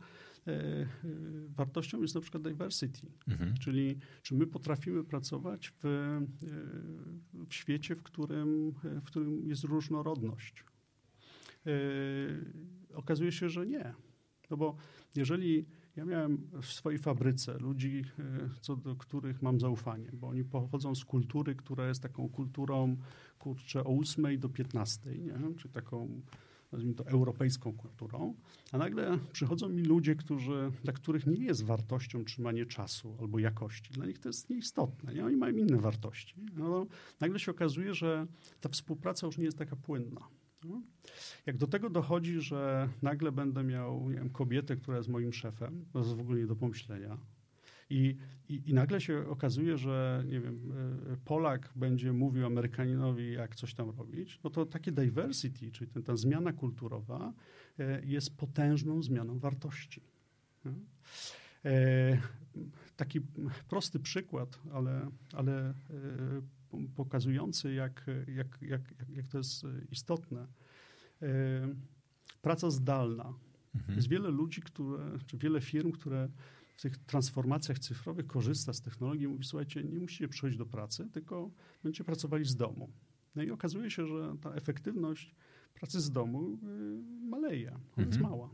[1.49, 3.57] wartością jest na przykład diversity, mhm.
[3.57, 6.19] czyli czy my potrafimy pracować w,
[7.49, 10.63] w świecie, w którym, w którym jest różnorodność.
[12.93, 13.93] Okazuje się, że nie.
[14.49, 14.75] No bo
[15.15, 15.65] jeżeli
[15.99, 18.03] ja miałem w swojej fabryce ludzi,
[18.61, 22.97] co do których mam zaufanie, bo oni pochodzą z kultury, która jest taką kulturą,
[23.39, 25.55] kurczę, o 8 do 15, nie?
[25.57, 26.21] czy taką
[26.71, 28.35] nazwijmy to, europejską kulturą,
[28.71, 33.93] a nagle przychodzą mi ludzie, którzy, dla których nie jest wartością trzymanie czasu albo jakości.
[33.93, 35.13] Dla nich to jest nieistotne.
[35.13, 35.25] Nie?
[35.25, 36.35] Oni mają inne wartości.
[36.55, 36.85] No,
[37.19, 38.27] nagle się okazuje, że
[38.61, 40.21] ta współpraca już nie jest taka płynna.
[41.45, 45.85] Jak do tego dochodzi, że nagle będę miał nie wiem, kobietę, która jest moim szefem,
[45.93, 47.17] to jest w ogóle nie do pomyślenia.
[47.89, 48.17] I,
[48.49, 50.71] i, I, nagle się okazuje, że nie wiem,
[51.13, 56.03] e, Polak będzie mówił Amerykaninowi, jak coś tam robić, no to takie diversity, czyli ten,
[56.03, 57.33] ta zmiana kulturowa
[57.79, 60.01] e, jest potężną zmianą wartości.
[61.65, 62.17] E,
[62.95, 63.21] taki
[63.69, 65.73] prosty przykład, ale, ale
[66.95, 70.47] pokazujący, jak, jak, jak, jak to jest istotne.
[72.41, 73.33] Praca zdalna.
[73.75, 73.95] Mhm.
[73.95, 76.29] Jest wiele ludzi, które, czy wiele firm, które
[76.75, 81.51] w tych transformacjach cyfrowych korzysta z technologii, mówi, słuchajcie, nie musicie przychodzić do pracy, tylko
[81.83, 82.89] będziecie pracowali z domu.
[83.35, 85.35] No i okazuje się, że ta efektywność
[85.73, 88.07] pracy z domu y, maleje, ona mhm.
[88.07, 88.49] jest mała.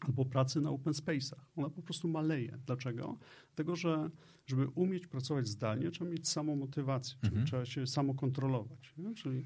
[0.00, 1.40] Albo pracy na open space'ach.
[1.56, 2.58] Ona po prostu maleje.
[2.66, 3.18] Dlaczego?
[3.46, 4.10] Dlatego, że
[4.46, 7.46] żeby umieć pracować zdalnie, trzeba mieć samą motywację, czyli mhm.
[7.46, 8.94] trzeba się samo kontrolować.
[8.98, 9.14] Nie?
[9.14, 9.44] Czyli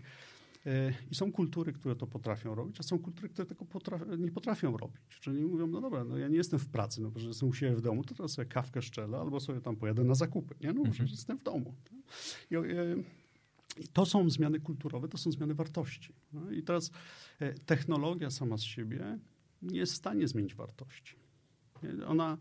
[0.66, 3.66] E, I są kultury, które to potrafią robić, a są kultury, które tego
[4.18, 5.03] nie potrafią robić.
[5.20, 7.76] Czyli mówią, no dobra, no ja nie jestem w pracy, no że jestem u siebie
[7.76, 10.55] w domu, to teraz sobie kawkę szczelę albo sobie tam pojadę na zakupy.
[10.61, 10.94] Nie, no mhm.
[10.94, 11.74] że jestem w domu.
[12.51, 12.62] I, e,
[13.80, 16.12] i to są zmiany kulturowe, to są zmiany wartości.
[16.32, 16.90] No I teraz
[17.40, 19.18] e, technologia sama z siebie
[19.63, 21.17] nie jest w stanie zmienić wartości.
[22.07, 22.39] Ona,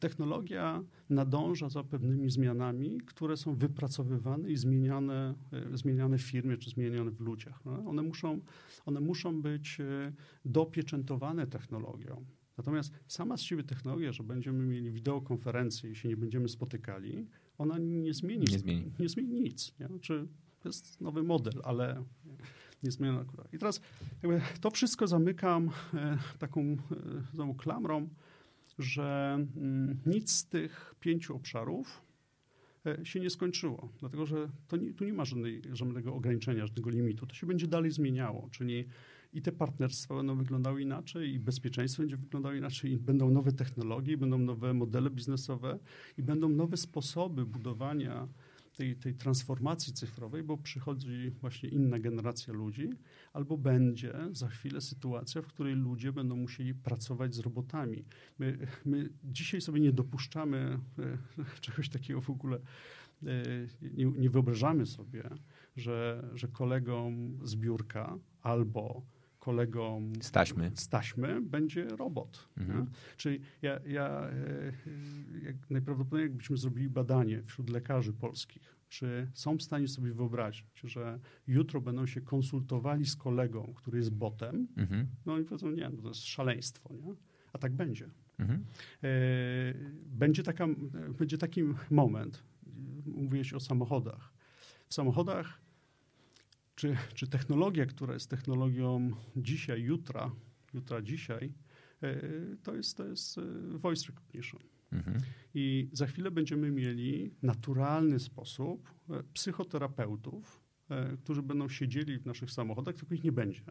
[0.00, 6.70] technologia nadąża za pewnymi zmianami, które są wypracowywane i zmieniane, e, zmieniane w firmie czy
[6.70, 7.64] zmieniane w ludziach.
[7.64, 8.40] No, one, muszą,
[8.86, 10.12] one muszą być e,
[10.44, 12.24] dopieczętowane technologią.
[12.56, 17.26] Natomiast sama z siebie technologia, że będziemy mieli wideokonferencję i się nie będziemy spotykali,
[17.58, 18.92] ona nie zmieni, nie zmieni.
[18.98, 19.78] Nie zmieni nic.
[19.80, 19.86] Nie?
[19.86, 20.28] Znaczy,
[20.60, 22.04] to jest nowy model, ale
[22.86, 23.54] nie zmienia akurat.
[23.54, 23.80] I teraz
[24.60, 26.76] to wszystko zamykam e, taką
[27.34, 28.08] znowu klamrą,
[28.78, 32.02] że mm, nic z tych pięciu obszarów
[32.86, 34.48] e, się nie skończyło, dlatego że
[34.80, 37.26] nie, tu nie ma żadnej, żadnego ograniczenia, żadnego limitu.
[37.26, 38.88] To się będzie dalej zmieniało, czyli
[39.32, 44.16] i te partnerstwa będą wyglądały inaczej, i bezpieczeństwo będzie wyglądało inaczej, i będą nowe technologie,
[44.16, 45.78] będą nowe modele biznesowe,
[46.18, 48.28] i będą nowe sposoby budowania
[48.76, 52.90] tej, tej transformacji cyfrowej, bo przychodzi właśnie inna generacja ludzi,
[53.32, 58.04] albo będzie za chwilę sytuacja, w której ludzie będą musieli pracować z robotami.
[58.38, 61.18] My, my dzisiaj sobie nie dopuszczamy e,
[61.60, 63.42] czegoś takiego w ogóle, e,
[63.82, 65.30] nie, nie wyobrażamy sobie,
[65.76, 69.02] że, że kolegom z biurka albo
[69.46, 72.48] kolegom staśmy, staśmy będzie robot.
[72.56, 72.86] Mhm.
[73.16, 74.72] Czyli ja, ja e,
[75.42, 81.18] jak najprawdopodobniej jakbyśmy zrobili badanie wśród lekarzy polskich, czy są w stanie sobie wyobrazić, że
[81.46, 85.06] jutro będą się konsultowali z kolegą, który jest botem, mhm.
[85.26, 87.14] no oni powiedzą, nie, no to jest szaleństwo, nie?
[87.52, 88.08] A tak będzie.
[88.38, 88.64] Mhm.
[89.02, 89.08] E,
[90.06, 90.66] będzie, taka,
[91.18, 92.42] będzie taki moment,
[93.06, 94.32] mówiłeś o samochodach.
[94.88, 95.65] W samochodach
[96.76, 100.30] czy, czy technologia, która jest technologią dzisiaj, jutra,
[100.74, 101.52] jutra, dzisiaj,
[102.02, 102.20] e,
[102.62, 103.42] to jest, to jest e,
[103.78, 104.60] voice recognition.
[104.92, 105.18] Mhm.
[105.54, 110.66] I za chwilę będziemy mieli naturalny sposób e, psychoterapeutów,
[111.20, 113.62] którzy będą siedzieli w naszych samochodach, tylko ich nie będzie.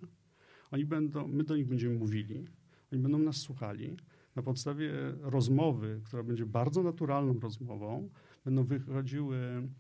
[0.72, 2.46] Oni będą, my do nich będziemy mówili,
[2.92, 3.98] oni będą nas słuchali.
[4.36, 4.92] Na podstawie
[5.22, 8.10] rozmowy, która będzie bardzo naturalną rozmową,
[8.46, 9.72] będą wychodziły mm,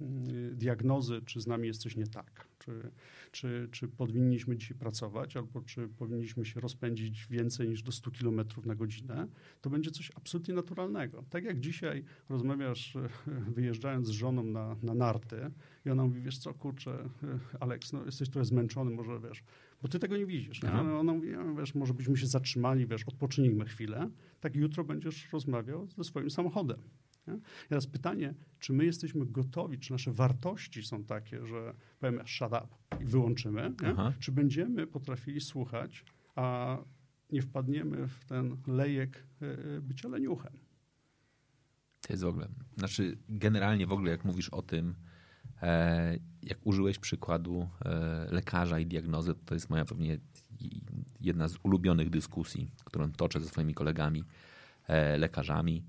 [0.57, 2.91] diagnozy, czy z nami jest coś nie tak, czy,
[3.31, 8.41] czy, czy powinniśmy dzisiaj pracować, albo czy powinniśmy się rozpędzić więcej niż do 100 km
[8.65, 9.27] na godzinę,
[9.61, 11.23] to będzie coś absolutnie naturalnego.
[11.29, 12.97] Tak jak dzisiaj rozmawiasz,
[13.55, 15.51] wyjeżdżając z żoną na, na narty
[15.85, 17.09] i ona mówi, wiesz co, kurczę,
[17.59, 19.43] Aleks, no jesteś trochę zmęczony, może wiesz,
[19.81, 20.63] bo ty tego nie widzisz.
[20.63, 20.71] Nie?
[20.71, 24.09] Ona mówi, wiesz, może byśmy się zatrzymali, wiesz, odpocznijmy chwilę.
[24.39, 26.79] Tak jutro będziesz rozmawiał ze swoim samochodem.
[27.27, 27.39] Nie?
[27.69, 32.67] teraz pytanie, czy my jesteśmy gotowi, czy nasze wartości są takie, że powiemy shut up
[32.99, 33.73] i wyłączymy,
[34.19, 36.05] czy będziemy potrafili słuchać,
[36.35, 36.77] a
[37.31, 39.45] nie wpadniemy w ten lejek e,
[39.77, 40.53] e, bycia leniuchem.
[42.01, 42.47] To jest w ogóle,
[42.77, 44.95] znaczy generalnie w ogóle jak mówisz o tym,
[45.61, 47.69] e, jak użyłeś przykładu
[48.31, 50.17] lekarza i diagnozy, to jest moja pewnie
[51.21, 54.23] jedna z ulubionych dyskusji, którą toczę ze swoimi kolegami
[55.17, 55.83] lekarzami,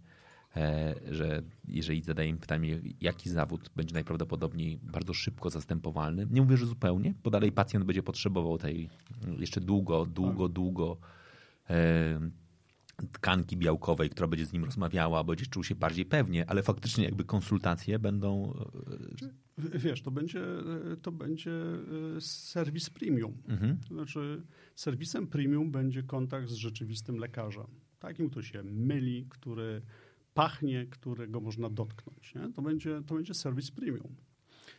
[1.11, 7.15] że jeżeli zadajemy pytanie, jaki zawód będzie najprawdopodobniej bardzo szybko zastępowalny, nie mówię, że zupełnie,
[7.25, 8.89] bo dalej pacjent będzie potrzebował tej
[9.39, 10.97] jeszcze długo, długo, długo
[11.71, 12.21] e,
[13.13, 17.25] tkanki białkowej, która będzie z nim rozmawiała, będzie czuł się bardziej pewnie, ale faktycznie jakby
[17.25, 18.55] konsultacje będą...
[19.59, 20.45] Wiesz, to będzie,
[21.03, 21.53] to będzie
[22.21, 23.43] serwis premium.
[23.49, 23.79] Mhm.
[23.91, 24.43] Znaczy
[24.75, 27.67] serwisem premium będzie kontakt z rzeczywistym lekarzem.
[27.99, 29.83] Takim, który się myli, który
[30.37, 32.35] pachnie, którego można dotknąć.
[32.35, 32.53] Nie?
[32.53, 34.17] To, będzie, to będzie serwis premium.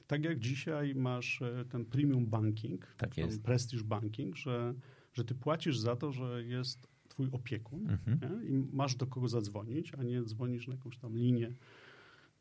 [0.08, 4.74] Tak jak dzisiaj masz e, ten premium banking, tak ten prestige banking, że,
[5.14, 8.48] że ty płacisz za to, że jest twój opiekun mhm.
[8.48, 11.54] i masz do kogo zadzwonić, a nie dzwonisz na jakąś tam linię,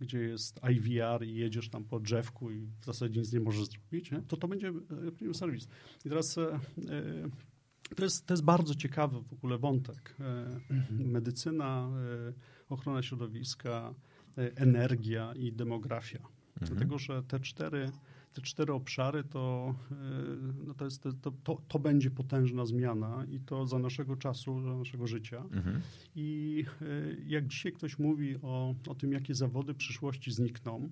[0.01, 4.11] gdzie jest IVR i jedziesz tam po drzewku i w zasadzie nic nie możesz zrobić,
[4.11, 4.23] nie?
[4.23, 5.69] to to będzie e, premium service.
[6.05, 6.61] I teraz e,
[7.97, 10.17] to jest, to jest bardzo ciekawy w ogóle wątek.
[10.91, 11.91] Medycyna,
[12.69, 13.95] ochrona środowiska,
[14.37, 16.19] energia i demografia.
[16.19, 16.67] Mhm.
[16.71, 17.91] Dlatego, że te cztery
[18.37, 19.95] te cztery obszary, to, e,
[20.67, 24.77] no to, jest, to, to, to, będzie potężna zmiana i to za naszego czasu, za
[24.77, 25.45] naszego życia.
[25.53, 25.81] Mhm.
[26.17, 26.87] I e,
[27.27, 30.91] jak dzisiaj ktoś mówi o, o tym, jakie zawody przyszłości znikną,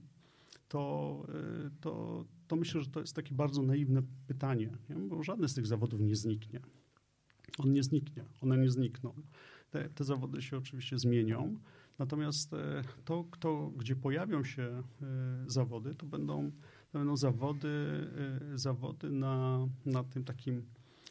[0.69, 4.97] to, e, to, to myślę, że to jest takie bardzo naiwne pytanie, nie?
[4.97, 6.61] bo żadne z tych zawodów nie zniknie.
[7.59, 9.15] On nie zniknie, one nie znikną.
[9.71, 11.59] Te, te zawody się oczywiście zmienią,
[11.99, 12.51] natomiast
[13.05, 14.83] to, kto, gdzie pojawią się
[15.47, 16.53] zawody, to będą
[16.95, 17.69] to będą zawody,
[18.53, 20.63] y, zawody na, na tym takim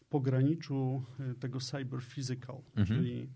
[0.09, 1.03] pograniczu
[1.39, 2.85] tego cyber physical, mhm.
[2.85, 3.29] czyli,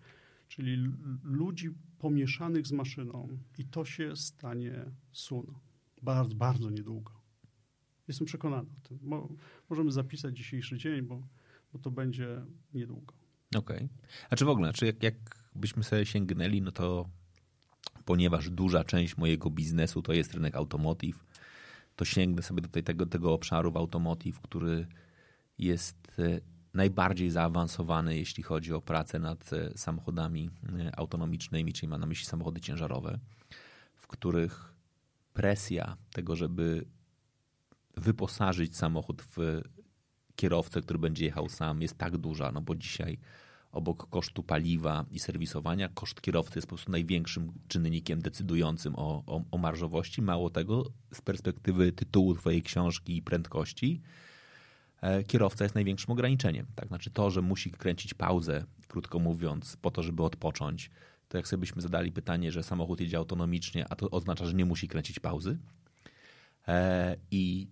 [0.48, 0.92] czyli
[1.24, 3.28] ludzi pomieszanych z maszyną
[3.58, 5.54] i to się stanie sun.
[6.02, 7.12] Bardzo, bardzo niedługo.
[8.08, 9.00] Jestem przekonany o tym.
[9.02, 9.30] Mo,
[9.70, 11.28] możemy zapisać dzisiejszy dzień, bo,
[11.74, 12.42] bo to będzie
[12.74, 13.14] niedługo.
[13.56, 13.78] Okej.
[13.78, 13.90] Okay.
[14.30, 15.16] A czy w ogóle, czy jak, jak
[15.56, 17.10] byśmy sobie sięgnęli, no to
[18.06, 21.26] ponieważ duża część mojego biznesu to jest rynek automotive,
[21.96, 24.88] to sięgnę sobie do tego, tego obszaru w automotive, który
[25.58, 26.40] jest e,
[26.74, 30.50] najbardziej zaawansowany, jeśli chodzi o pracę nad e, samochodami
[30.80, 33.20] e, autonomicznymi, czyli ma na myśli samochody ciężarowe,
[33.96, 34.74] w których
[35.34, 36.86] presja tego, żeby
[37.98, 39.62] wyposażyć samochód w
[40.38, 43.18] kierowcę, który będzie jechał sam, jest tak duża, no bo dzisiaj
[43.72, 49.44] obok kosztu paliwa i serwisowania, koszt kierowcy jest po prostu największym czynnikiem decydującym o, o,
[49.52, 50.22] o marżowości.
[50.22, 54.02] Mało tego, z perspektywy tytułu Twojej książki i prędkości,
[55.02, 56.66] e, kierowca jest największym ograniczeniem.
[56.76, 56.88] Tak?
[56.88, 60.90] Znaczy to, że musi kręcić pauzę, krótko mówiąc, po to, żeby odpocząć,
[61.30, 64.66] to jak sobie byśmy zadali pytanie, że samochód jedzie autonomicznie, a to oznacza, że nie
[64.66, 65.58] musi kręcić pauzy.
[66.68, 67.68] E, I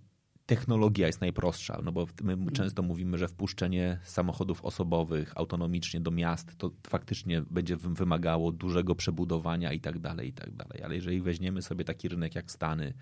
[0.46, 2.52] technologia jest najprostsza, no bo my mhm.
[2.52, 9.74] często mówimy, że wpuszczenie samochodów osobowych autonomicznie do miast to faktycznie będzie wymagało dużego przebudowania
[9.74, 10.84] i tak dalej, i tak dalej.
[10.84, 12.94] Ale jeżeli weźmiemy sobie taki rynek jak Stany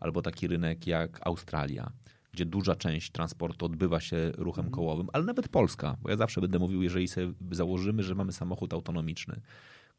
[0.00, 1.92] albo taki rynek jak Australia,
[2.32, 4.74] gdzie duża część transportu odbywa się ruchem mhm.
[4.74, 8.72] kołowym, ale nawet Polska, bo ja zawsze będę mówił, jeżeli sobie założymy, że mamy samochód
[8.72, 9.40] autonomiczny,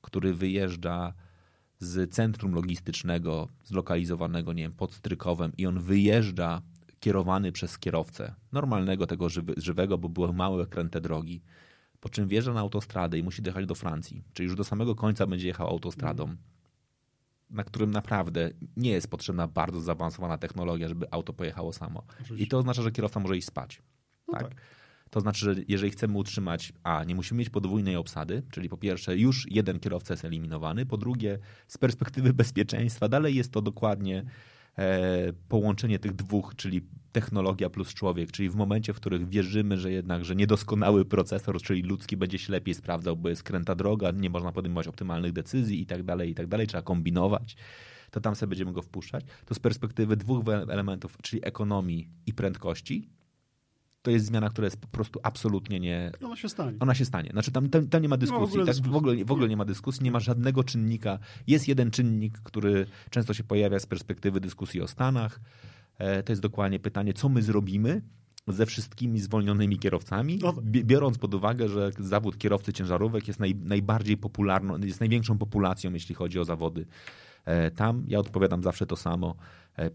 [0.02, 1.14] który wyjeżdża
[1.80, 6.62] z centrum logistycznego, zlokalizowanego, nie wiem, pod Strykowem i on wyjeżdża
[7.02, 11.42] kierowany przez kierowcę, normalnego tego żywy, żywego, bo były małe, kręte drogi,
[12.00, 15.28] po czym wjeżdża na autostradę i musi dojechać do Francji, czyli już do samego końca
[15.28, 16.36] będzie jechał autostradą,
[17.50, 22.04] na którym naprawdę nie jest potrzebna bardzo zaawansowana technologia, żeby auto pojechało samo.
[22.22, 22.46] Oczywiście.
[22.46, 23.82] I to oznacza, że kierowca może iść spać.
[24.28, 24.44] No tak?
[24.44, 24.62] tak.
[25.10, 29.18] To znaczy, że jeżeli chcemy utrzymać, a nie musimy mieć podwójnej obsady, czyli po pierwsze
[29.18, 34.26] już jeden kierowca jest eliminowany, po drugie z perspektywy bezpieczeństwa dalej jest to dokładnie
[35.48, 40.26] połączenie tych dwóch, czyli technologia plus człowiek, czyli w momencie, w którym wierzymy, że jednak,
[40.26, 44.52] że niedoskonały procesor, czyli ludzki będzie się lepiej sprawdzał, bo jest kręta droga, nie można
[44.52, 47.56] podejmować optymalnych decyzji i tak dalej, i tak dalej, trzeba kombinować,
[48.12, 49.26] to tam sobie będziemy go wpuszczać.
[49.46, 53.10] To z perspektywy dwóch elementów, czyli ekonomii i prędkości,
[54.02, 56.12] to jest zmiana, która jest po prostu absolutnie nie...
[56.26, 56.78] Ona się stanie.
[56.80, 57.30] Ona się stanie.
[57.30, 58.42] Znaczy tam, tam, tam nie ma dyskusji.
[58.42, 61.20] Ma w, ogóle tak, w, ogóle, w ogóle nie ma dyskusji, nie ma żadnego czynnika.
[61.48, 65.40] Jest jeden czynnik, który często się pojawia z perspektywy dyskusji o Stanach.
[65.98, 68.02] E, to jest dokładnie pytanie, co my zrobimy
[68.48, 70.54] ze wszystkimi zwolnionymi kierowcami, no.
[70.64, 76.16] biorąc pod uwagę, że zawód kierowcy ciężarówek jest naj, najbardziej popularną, jest największą populacją, jeśli
[76.16, 76.86] chodzi o zawody
[77.46, 78.04] e, tam.
[78.08, 79.36] Ja odpowiadam zawsze to samo.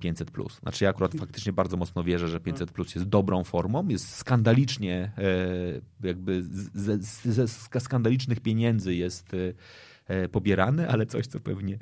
[0.00, 0.30] 500.
[0.30, 4.08] E, znaczy, ja akurat faktycznie bardzo mocno wierzę, że 500 plus jest dobrą formą, jest
[4.08, 6.42] skandalicznie, e, jakby
[6.74, 7.48] ze,
[7.80, 9.32] skandalicznych pieniędzy jest
[10.06, 11.78] e, pobierany, ale coś, co pewnie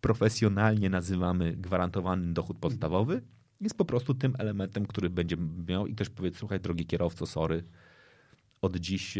[0.00, 3.22] profesjonalnie nazywamy gwarantowany dochód podstawowy,
[3.60, 5.36] jest po prostu tym elementem, który będzie
[5.68, 7.64] miał i ktoś powie, słuchaj, drogi kierowco, sorry,
[8.62, 9.18] od dziś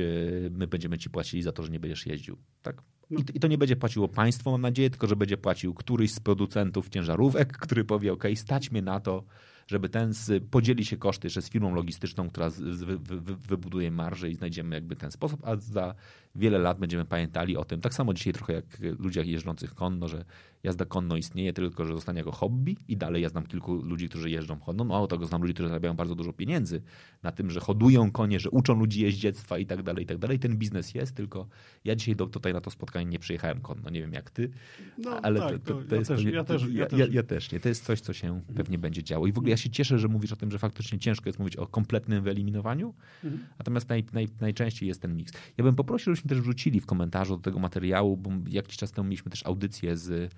[0.50, 2.36] my będziemy ci płacili za to, że nie będziesz jeździł.
[2.62, 2.82] Tak?
[3.12, 6.20] I, I, to nie będzie płaciło państwo, mam nadzieję, tylko że będzie płacił któryś z
[6.20, 9.24] producentów ciężarówek, który powie, ok, stać mnie na to,
[9.66, 13.90] żeby ten z, podzieli się koszty jeszcze z firmą logistyczną, która z, wy, wy, wybuduje
[13.90, 15.94] marżę i znajdziemy jakby ten sposób, a za
[16.34, 17.80] wiele lat będziemy pamiętali o tym.
[17.80, 18.64] Tak samo dzisiaj trochę jak
[18.98, 20.24] ludziach jeżdżących konno, że
[20.62, 24.30] jazda konno istnieje, tylko że zostanie jako hobby i dalej ja znam kilku ludzi, którzy
[24.30, 24.84] jeżdżą konno.
[24.84, 26.82] Mało tego, znam ludzi, którzy zarabiają bardzo dużo pieniędzy
[27.22, 30.38] na tym, że hodują konie, że uczą ludzi jeździectwa i tak dalej, i tak dalej.
[30.38, 31.46] Ten biznes jest, tylko
[31.84, 33.90] ja dzisiaj do, tutaj na to spotkanie nie przyjechałem konno.
[33.90, 34.50] Nie wiem jak ty,
[34.98, 36.08] no, ale tak, to, to, to, ja jest...
[36.08, 37.60] Też, ja, też, ja, ja, ja, też nie.
[37.60, 39.26] To jest coś, co się pewnie będzie działo.
[39.26, 41.56] I w ogóle ja się cieszę, że mówisz o tym, że faktycznie ciężko jest mówić
[41.56, 42.94] o kompletnym wyeliminowaniu,
[43.24, 43.44] mhm.
[43.58, 45.32] natomiast naj, naj, najczęściej jest ten miks.
[45.58, 49.08] Ja bym poprosił, żebyśmy też wrzucili w komentarzu do tego materiału, bo jakiś czas temu
[49.08, 50.34] mieliśmy też audycję z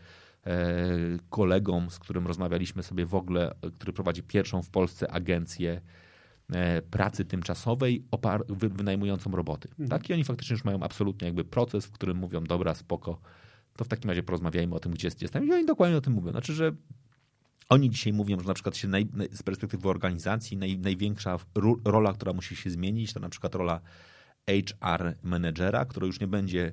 [1.30, 5.80] kolegą, z którym rozmawialiśmy sobie w ogóle, który prowadzi pierwszą w Polsce agencję
[6.52, 8.04] e, pracy tymczasowej
[8.50, 9.68] wynajmującą roboty.
[9.68, 9.88] Mhm.
[9.88, 10.10] Tak?
[10.10, 13.20] I oni faktycznie już mają absolutnie jakby proces, w którym mówią, dobra, spoko,
[13.76, 15.48] to w takim razie porozmawiajmy o tym, gdzie jestem.
[15.48, 16.30] I oni dokładnie o tym mówią.
[16.30, 16.72] Znaczy, że
[17.68, 21.38] oni dzisiaj mówią, że na przykład się naj, z perspektywy organizacji naj, największa
[21.84, 23.80] rola, która musi się zmienić, to na przykład rola
[24.50, 26.72] HR managera, który już nie będzie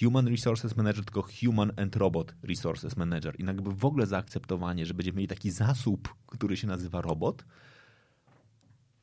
[0.00, 3.40] Human Resources Manager, tylko Human and Robot Resources Manager.
[3.40, 7.44] I jakby w ogóle zaakceptowanie, że będziemy mieli taki zasób, który się nazywa robot.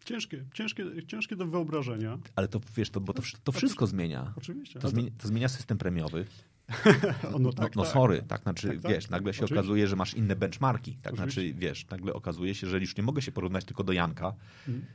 [0.05, 2.17] Ciężkie, ciężkie, ciężkie do wyobrażenia.
[2.35, 4.33] Ale to wiesz, to, bo to, to wszystko zmienia.
[4.37, 4.79] Oczywiście.
[4.79, 6.25] To, zmienia, to zmienia system premiowy.
[7.31, 7.91] no, no, tak, no, tak.
[7.91, 8.91] sorry, tak, znaczy, tak, tak.
[8.91, 9.55] wiesz, nagle się Oczywiście.
[9.59, 11.41] okazuje, że masz inne benchmarki, tak, Oczywiście.
[11.41, 14.33] znaczy, wiesz, nagle okazuje się, że już nie mogę się porównać tylko do Janka,
[14.67, 14.85] Mhm.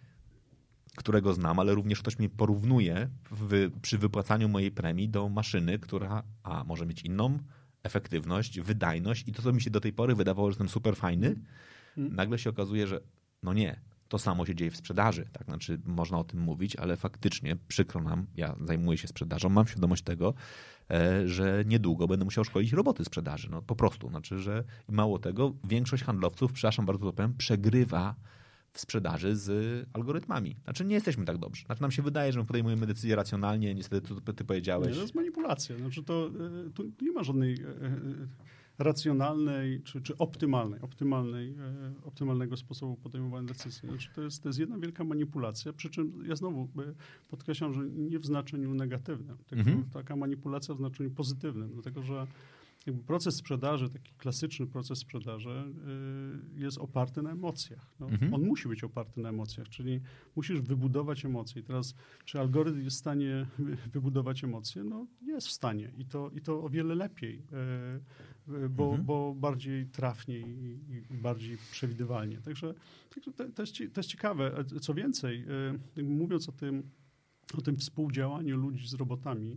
[0.97, 6.23] Którego znam, ale również ktoś mnie porównuje w, przy wypłacaniu mojej premii do maszyny, która
[6.43, 7.39] a może mieć inną
[7.83, 11.37] efektywność, wydajność i to, co mi się do tej pory wydawało, że jestem super fajny,
[11.97, 12.17] Mhm.
[12.17, 13.01] nagle się okazuje, że
[13.43, 15.29] no nie, to samo się dzieje w sprzedaży.
[15.33, 15.45] Tak?
[15.45, 20.03] Znaczy, można o tym mówić, ale faktycznie przykro nam, ja zajmuję się sprzedażą, mam świadomość
[20.03, 20.35] tego,
[20.91, 23.49] e, że niedługo będę musiał szkolić roboty sprzedaży.
[23.51, 24.09] No po prostu.
[24.09, 28.15] Znaczy, że mało tego, większość handlowców, przepraszam bardzo to powiem, przegrywa
[28.75, 29.51] w sprzedaży z
[29.93, 30.57] algorytmami.
[30.65, 31.65] Znaczy nie jesteśmy tak dobrzy.
[31.67, 34.89] Znaczy nam się wydaje, że my podejmujemy decyzje racjonalnie, niestety to ty powiedziałeś.
[34.89, 35.79] Nie, to jest manipulacja.
[35.79, 36.31] Znaczy to,
[36.67, 37.95] e, tu nie ma żadnej e, e,
[38.79, 41.55] racjonalnej czy, czy optymalnej, optymalnej,
[42.05, 43.89] optymalnego sposobu podejmowania decyzji.
[43.89, 46.69] Znaczy to, jest, to jest jedna wielka manipulacja, przy czym ja znowu
[47.29, 49.91] podkreślam, że nie w znaczeniu negatywnym, tylko Mhm.
[49.93, 52.27] taka manipulacja w znaczeniu pozytywnym, dlatego że
[52.93, 55.65] proces sprzedaży, taki klasyczny proces sprzedaży
[56.57, 57.91] y, jest oparty na emocjach.
[58.01, 58.35] No, Mhm.
[58.35, 60.01] On musi być oparty na emocjach, czyli
[60.37, 61.63] musisz wybudować emocje.
[61.63, 61.95] I teraz,
[62.25, 64.85] czy algorytm jest w stanie wy- wybudować emocje?
[64.85, 67.43] No jest w stanie i to, i to o wiele lepiej,
[68.49, 69.05] y, y, bo, Mhm.
[69.05, 70.79] bo bardziej trafnie i,
[71.11, 72.39] i bardziej przewidywalnie.
[72.41, 72.75] Także,
[73.15, 74.59] także to, to, jest, to jest ciekawe.
[74.77, 75.45] E, Co więcej,
[76.03, 76.91] mówiąc o tym,
[77.59, 79.57] o tym współdziałaniu ludzi z robotami, e,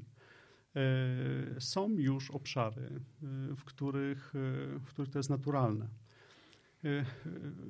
[1.59, 2.81] są już obszary,
[3.51, 5.87] e, w których, e, w których to jest naturalne.
[6.83, 7.05] E, e,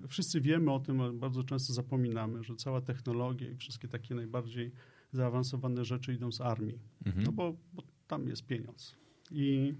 [0.07, 4.71] Wszyscy wiemy o tym, ale bardzo często zapominamy, że cała technologia i wszystkie takie najbardziej
[5.11, 7.25] zaawansowane rzeczy idą z armii, Mhm.
[7.25, 8.95] no bo, bo tam jest pieniądz.
[9.31, 9.73] I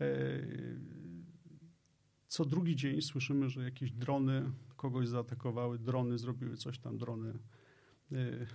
[0.00, 0.06] e,
[2.26, 7.38] co drugi dzień słyszymy, że jakieś drony kogoś zaatakowały, drony zrobiły coś tam, drony, e,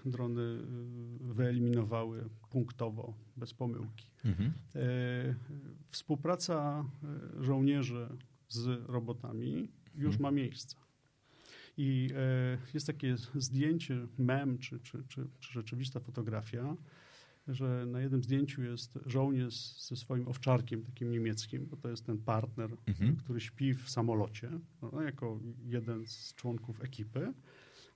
[0.06, 4.07] drony e, wyeliminowały punktowo, bez pomyłki.
[4.26, 4.53] Mhm.
[4.76, 4.81] E,
[5.90, 6.86] Współpraca
[7.40, 8.10] żołnierzy
[8.49, 10.22] z robotami już Mhm.
[10.22, 10.76] ma miejsce.
[11.77, 12.10] I
[12.73, 16.76] jest takie zdjęcie, mem czy, czy, czy, czy rzeczywista fotografia,
[17.48, 19.56] że na jednym zdjęciu jest żołnierz
[19.88, 23.15] ze swoim owczarkiem, takim niemieckim, bo to jest ten partner, Mhm.
[23.15, 24.49] który śpi w samolocie,
[24.81, 27.34] no, jako jeden z członków ekipy.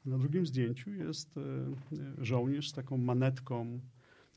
[0.05, 1.41] Na drugim zdjęciu jest e,
[2.17, 3.79] żołnierz z taką manetką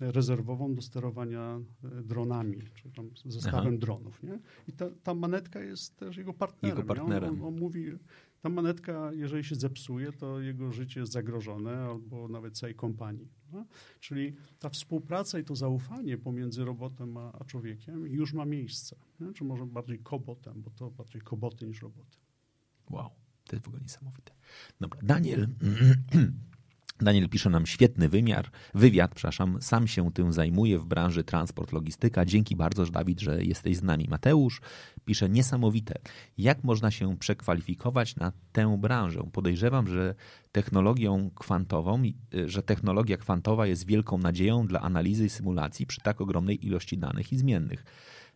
[0.01, 3.79] rezerwową do sterowania e, dronami, czy tam zestawem Aha.
[3.79, 4.23] dronów.
[4.23, 4.39] Nie?
[4.69, 6.79] I ta, ta manetka jest też jego partnerem.
[6.79, 7.35] Jego partnerem.
[7.35, 7.93] On, on, on mówi,
[8.41, 13.29] ta manetka, jeżeli się zepsuje, to jego życie jest zagrożone, albo nawet całej kompanii.
[13.53, 13.67] No?
[14.01, 18.97] Czyli ta współpraca i to zaufanie pomiędzy robotem a, a człowiekiem już ma miejsce.
[19.21, 19.33] Nie?
[19.33, 22.19] Czy może bardziej kobotem, bo to bardziej koboty niż roboty.
[22.91, 23.11] Wow,
[23.47, 24.33] to jest w ogóle niesamowite.
[24.81, 25.49] Dobra, Daniel.
[27.01, 32.25] Daniel pisze nam świetny wymiar, wywiad, przepraszam, sam się tym zajmuje w branży transport, logistyka.
[32.25, 34.07] Dzięki bardzo, że Dawid, że jesteś z nami.
[34.11, 34.61] Mateusz
[35.05, 35.95] pisze niesamowite.
[36.39, 39.23] Jak można się przekwalifikować na tę branżę?
[39.33, 40.15] Podejrzewam, że
[40.53, 42.03] technologią kwantową,
[42.35, 46.99] y, że technologia kwantowa jest wielką nadzieją dla analizy i symulacji przy tak ogromnej ilości
[46.99, 47.85] danych i zmiennych.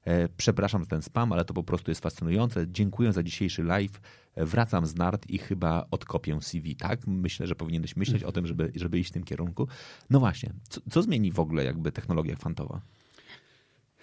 [0.05, 2.67] E, Przepraszam za ten spam, ale to po prostu jest fascynujące.
[2.69, 4.01] Dziękuję za dzisiejszy live.
[4.35, 6.77] E, Wracam z nart i chyba odkopię CV.
[6.77, 7.07] Tak?
[7.07, 9.69] Myślę, że powinieneś myśleć o tym, żeby, żeby iść w tym kierunku.
[10.11, 12.81] No właśnie, co, co zmieni w ogóle jakby technologia kwantowa?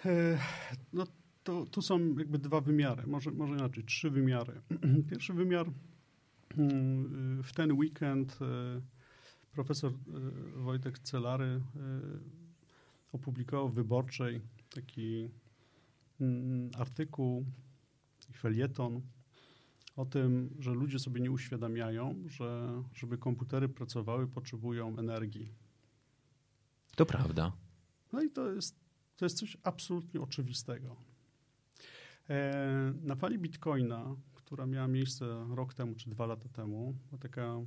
[0.04, 0.38] E,
[0.92, 1.06] no
[1.44, 4.60] to tu są jakby dwa wymiary, może, może inaczej, trzy wymiary.
[5.10, 5.66] Pierwszy wymiar
[6.58, 8.38] mm, w ten weekend
[9.52, 9.92] profesor
[10.56, 11.60] Wojtek Celary
[13.12, 14.40] opublikował w Wyborczej
[14.74, 15.28] taki
[16.20, 17.44] mm, artykuł,
[18.36, 19.02] felieton
[19.96, 25.52] o tym, że ludzie sobie nie uświadamiają, że żeby komputery pracowały, potrzebują energii.
[26.96, 27.52] To prawda.
[28.12, 28.76] No i to jest,
[29.16, 30.96] to jest coś absolutnie oczywistego.
[32.30, 37.60] E, na fali bitcoina, która miała miejsce rok temu czy dwa lata temu, taka,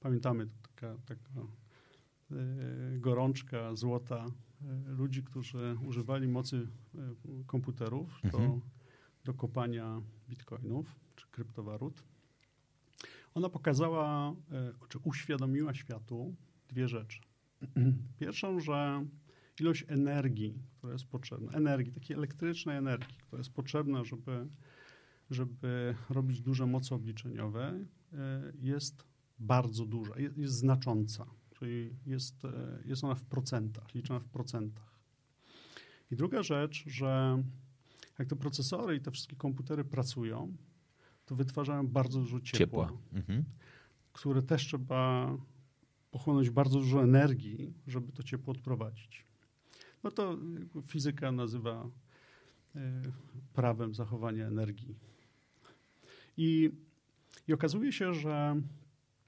[0.00, 4.26] pamiętamy, taka, taka e, gorączka złota
[4.86, 6.68] ludzi, którzy używali mocy
[7.46, 8.60] komputerów do, mhm.
[9.24, 12.02] do kopania bitcoinów czy kryptowalut.
[13.34, 14.34] Ona pokazała,
[14.88, 16.34] czy uświadomiła światu
[16.68, 17.20] dwie rzeczy.
[18.20, 19.06] Pierwszą, że
[19.60, 24.46] ilość energii, która jest potrzebna, energii, takiej elektrycznej energii, która jest potrzebna, żeby,
[25.30, 29.04] żeby robić duże moce obliczeniowe, e, jest
[29.38, 31.26] bardzo duża, jest, jest znacząca,
[31.58, 34.94] czyli jest, e, jest ona w procentach, liczona w procentach.
[36.10, 37.42] I druga rzecz, że
[38.18, 40.56] jak te procesory i te wszystkie komputery pracują,
[41.26, 42.98] to wytwarzają bardzo dużo ciepła, ciepła.
[43.12, 43.44] Mhm.
[44.12, 45.36] które też trzeba
[46.10, 49.26] pochłonąć bardzo dużo energii, żeby to ciepło odprowadzić.
[50.02, 50.38] No to
[50.86, 51.90] fizyka nazywa
[52.76, 53.02] e,
[53.52, 54.94] prawem zachowania energii.
[56.36, 56.70] I,
[57.48, 58.60] I okazuje się, że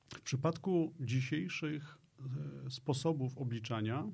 [0.09, 2.06] w przypadku dzisiejszych e,
[2.69, 4.11] sposobów obliczania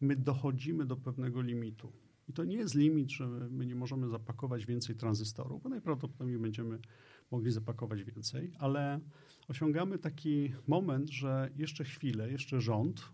[0.00, 1.92] my dochodzimy do pewnego limitu.
[2.28, 6.78] I to nie jest limit, że my nie możemy zapakować więcej tranzystorów, bo najprawdopodobniej będziemy
[7.30, 9.00] mogli zapakować więcej, ale
[9.48, 13.12] osiągamy taki moment, że jeszcze chwilę, jeszcze rząd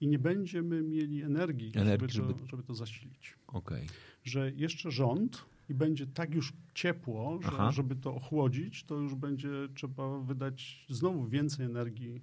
[0.00, 3.34] i nie będziemy mieli energii, energii żeby, to, żeby to zasilić.
[3.46, 3.86] Okay.
[4.24, 9.50] Że jeszcze rząd i będzie tak już ciepło, że żeby to ochłodzić, to już będzie
[9.74, 12.22] trzeba wydać znowu więcej energii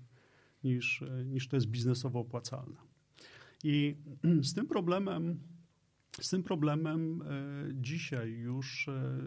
[0.65, 2.77] niż, niż to jest biznesowo opłacalne.
[3.63, 3.95] I
[4.41, 5.39] z tym problemem
[6.21, 7.25] z tym problemem e,
[7.73, 9.19] dzisiaj już e,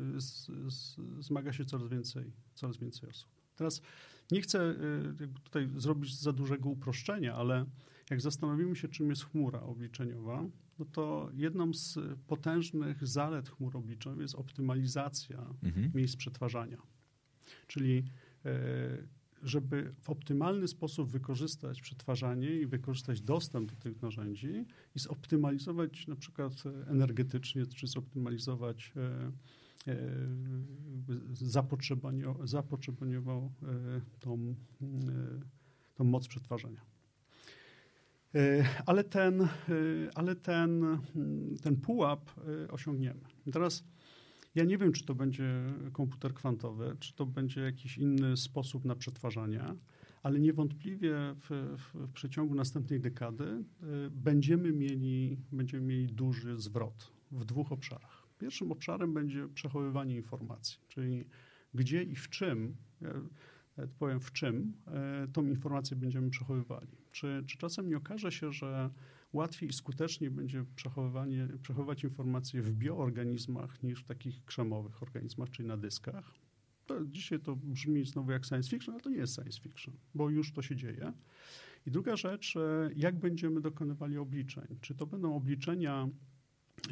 [1.20, 3.30] zmaga się coraz więcej, coraz więcej osób.
[3.56, 3.82] Teraz
[4.30, 4.74] nie chcę e,
[5.44, 7.64] tutaj zrobić za dużego uproszczenia, ale
[8.10, 10.44] jak zastanowimy się, czym jest chmura obliczeniowa,
[10.78, 15.90] no to jedną z potężnych zalet chmur obliczeniowych jest optymalizacja mhm.
[15.94, 16.78] miejsc przetwarzania.
[17.66, 18.04] Czyli
[19.42, 26.16] żeby w optymalny sposób wykorzystać przetwarzanie i wykorzystać dostęp do tych narzędzi i zoptymalizować na
[26.16, 26.52] przykład
[26.86, 29.32] energetycznie, czy zoptymalizować e,
[29.92, 29.96] e,
[32.44, 34.54] zapotrzebowaniową e, tą,
[35.94, 36.80] tą moc przetwarzania.
[38.86, 39.48] Ale ten,
[40.14, 40.98] ale ten,
[41.62, 42.30] ten pułap
[42.70, 43.20] osiągniemy.
[43.52, 43.84] Teraz
[44.54, 48.96] ja nie wiem, czy to będzie komputer kwantowy, czy to będzie jakiś inny sposób na
[48.96, 49.64] przetwarzanie,
[50.22, 53.64] ale niewątpliwie w, w, w przeciągu następnej dekady y,
[54.10, 58.28] będziemy mieli, będziemy mieli duży zwrot w dwóch obszarach.
[58.38, 61.24] Pierwszym obszarem będzie przechowywanie informacji, czyli
[61.74, 63.12] gdzie i w czym, ja
[63.98, 64.72] powiem w czym,
[65.24, 66.88] y, tą informację będziemy przechowywali.
[67.12, 68.90] Czy, czy czasem nie okaże się, że
[69.32, 75.68] łatwiej i skuteczniej będzie przechowywanie, przechowywać informacje w bioorganizmach niż w takich krzemowych organizmach, czyli
[75.68, 76.34] na dyskach.
[76.86, 80.30] To dzisiaj to brzmi znowu jak science fiction, ale to nie jest science fiction, bo
[80.30, 81.12] już to się dzieje.
[81.86, 84.78] I druga rzecz, e, jak będziemy dokonywali obliczeń?
[84.80, 86.08] Czy to będą obliczenia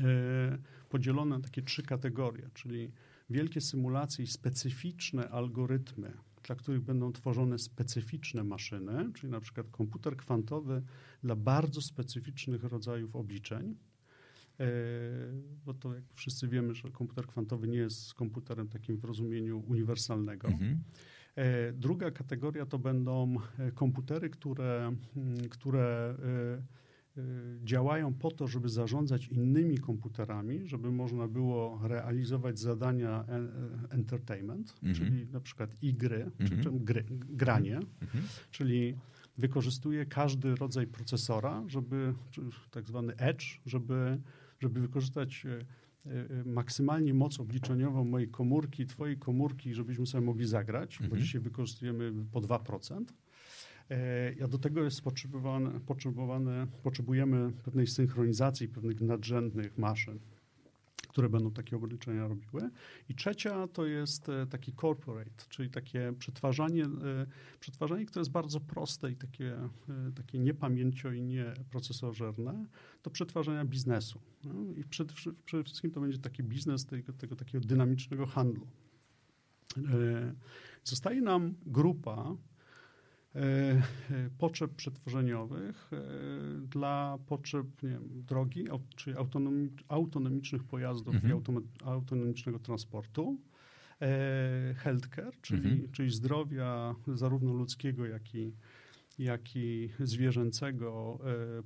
[0.00, 0.58] e,
[0.88, 2.92] podzielone na takie trzy kategorie, czyli
[3.30, 10.16] wielkie symulacje i specyficzne algorytmy, dla których będą tworzone specyficzne maszyny, czyli na przykład komputer
[10.16, 10.82] kwantowy
[11.22, 13.76] dla bardzo specyficznych rodzajów obliczeń.
[14.60, 14.66] E,
[15.64, 20.48] bo to jak wszyscy wiemy, że komputer kwantowy nie jest komputerem takim w rozumieniu uniwersalnego.
[20.48, 20.82] Mhm.
[21.36, 24.96] E, druga kategoria to będą e, komputery, które,
[25.50, 26.14] które
[27.64, 33.48] działają po to, żeby zarządzać innymi komputerami, żeby można było realizować zadania e, e,
[33.90, 34.94] entertainment, mhm.
[34.94, 38.24] czyli na przykład i gry, czy, czy gry, granie, mhm.
[38.50, 38.96] czyli
[39.38, 42.14] wykorzystuje każdy rodzaj procesora, żeby,
[42.70, 44.20] tak zwany edge, żeby,
[44.60, 51.10] żeby wykorzystać e, maksymalnie moc obliczeniową mojej komórki, twojej komórki, żebyśmy sobie mogli zagrać, mhm.
[51.10, 53.04] bo dzisiaj wykorzystujemy po 2%.
[53.90, 60.18] E, a do tego jest potrzebowane, potrzebowane, potrzebujemy pewnej synchronizacji pewnych nadrzędnych maszyn,
[61.08, 62.70] które będą takie obliczenia robiły.
[63.08, 66.84] I trzecia to jest taki corporate, czyli takie przetwarzanie,
[67.60, 69.56] przetwarzanie które jest bardzo proste i takie,
[70.16, 72.66] takie niepamięcio i nieprocesorzerne,
[73.02, 74.20] do przetwarzania biznesu.
[74.44, 74.54] No?
[74.76, 75.14] I przede,
[75.44, 78.66] przede wszystkim to będzie taki biznes tego, tego takiego dynamicznego handlu.
[80.84, 82.55] Zostaje nam grupa E, e,
[84.38, 85.98] potrzeb przetworzeniowych e,
[86.68, 88.64] dla potrzeb nie wiem, drogi,
[88.96, 89.14] czy
[89.88, 91.32] autonomicznych pojazdów mhm.
[91.32, 91.42] i
[91.84, 93.38] autonomicznego transportu,
[94.76, 95.92] healthcare, czyli, mhm.
[95.92, 98.52] czyli zdrowia zarówno ludzkiego, jak i,
[99.18, 101.18] jak i zwierzęcego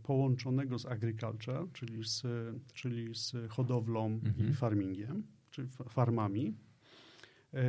[0.03, 2.23] połączonego z agriculture, czyli z,
[2.73, 4.51] czyli z hodowlą mhm.
[4.51, 6.55] i farmingiem, czyli farmami.
[7.55, 7.62] E,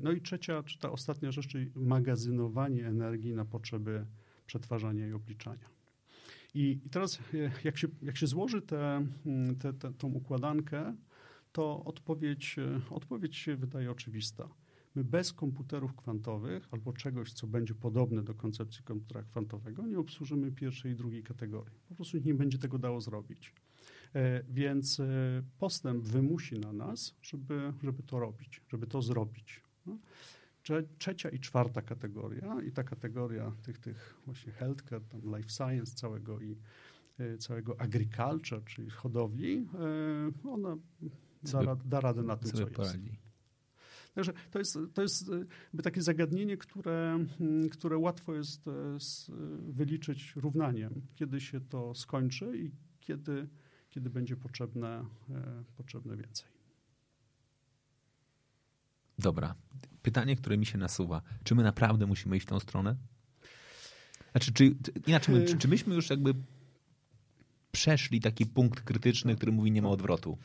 [0.00, 4.06] no i trzecia, czy ta ostatnia rzecz, czyli magazynowanie energii na potrzeby
[4.46, 5.68] przetwarzania i obliczania.
[6.54, 9.06] I, teraz, e, jak się, jak się złoży tę
[9.60, 10.96] te, te, tą układankę,
[11.52, 14.48] to odpowiedź, e, odpowiedź się wydaje oczywista.
[14.94, 20.52] My bez komputerów kwantowych albo czegoś, co będzie podobne do koncepcji komputera kwantowego, nie obsłużymy
[20.52, 21.78] pierwszej i drugiej kategorii.
[21.88, 23.52] Po prostu nie będzie tego dało zrobić.
[24.14, 25.06] E, więc e,
[25.58, 29.62] postęp wymusi na nas, żeby, żeby to robić, żeby to zrobić.
[29.86, 29.98] No.
[30.98, 36.40] Trzecia i czwarta kategoria, i ta kategoria tych, tych właśnie healthcare, tam life science całego
[36.40, 36.56] i
[37.18, 39.68] e, całego agriculture, czyli hodowli,
[40.44, 40.76] ona
[41.42, 43.06] da, da radę na tym, co poradzi.
[43.06, 43.28] jest.
[44.14, 45.30] Także to jest, to jest
[45.74, 48.70] by takie zagadnienie, które, mm, które łatwo jest
[49.68, 52.70] wyliczyć równaniem, kiedy się to skończy i
[53.00, 53.48] kiedy
[53.90, 56.48] kiedy będzie potrzebne, e, potrzebne więcej.
[59.18, 59.54] Dobra.
[60.02, 61.22] Pytanie, które mi się nasuwa.
[61.44, 62.96] Czy my naprawdę musimy iść w tą stronę?
[64.30, 64.74] Znaczy, czy,
[65.06, 66.34] inaczej, czy, czy myśmy już jakby
[67.72, 70.38] przeszli taki punkt krytyczny, który mówi nie ma odwrotu?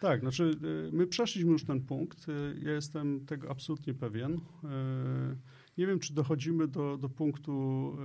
[0.00, 0.56] Tak, znaczy
[0.88, 2.28] e, my przeszliśmy już ten punkt.
[2.28, 2.32] E,
[2.62, 4.40] ja jestem tego absolutnie pewien.
[5.80, 7.96] Nie wiem, czy dochodzimy do, do punktu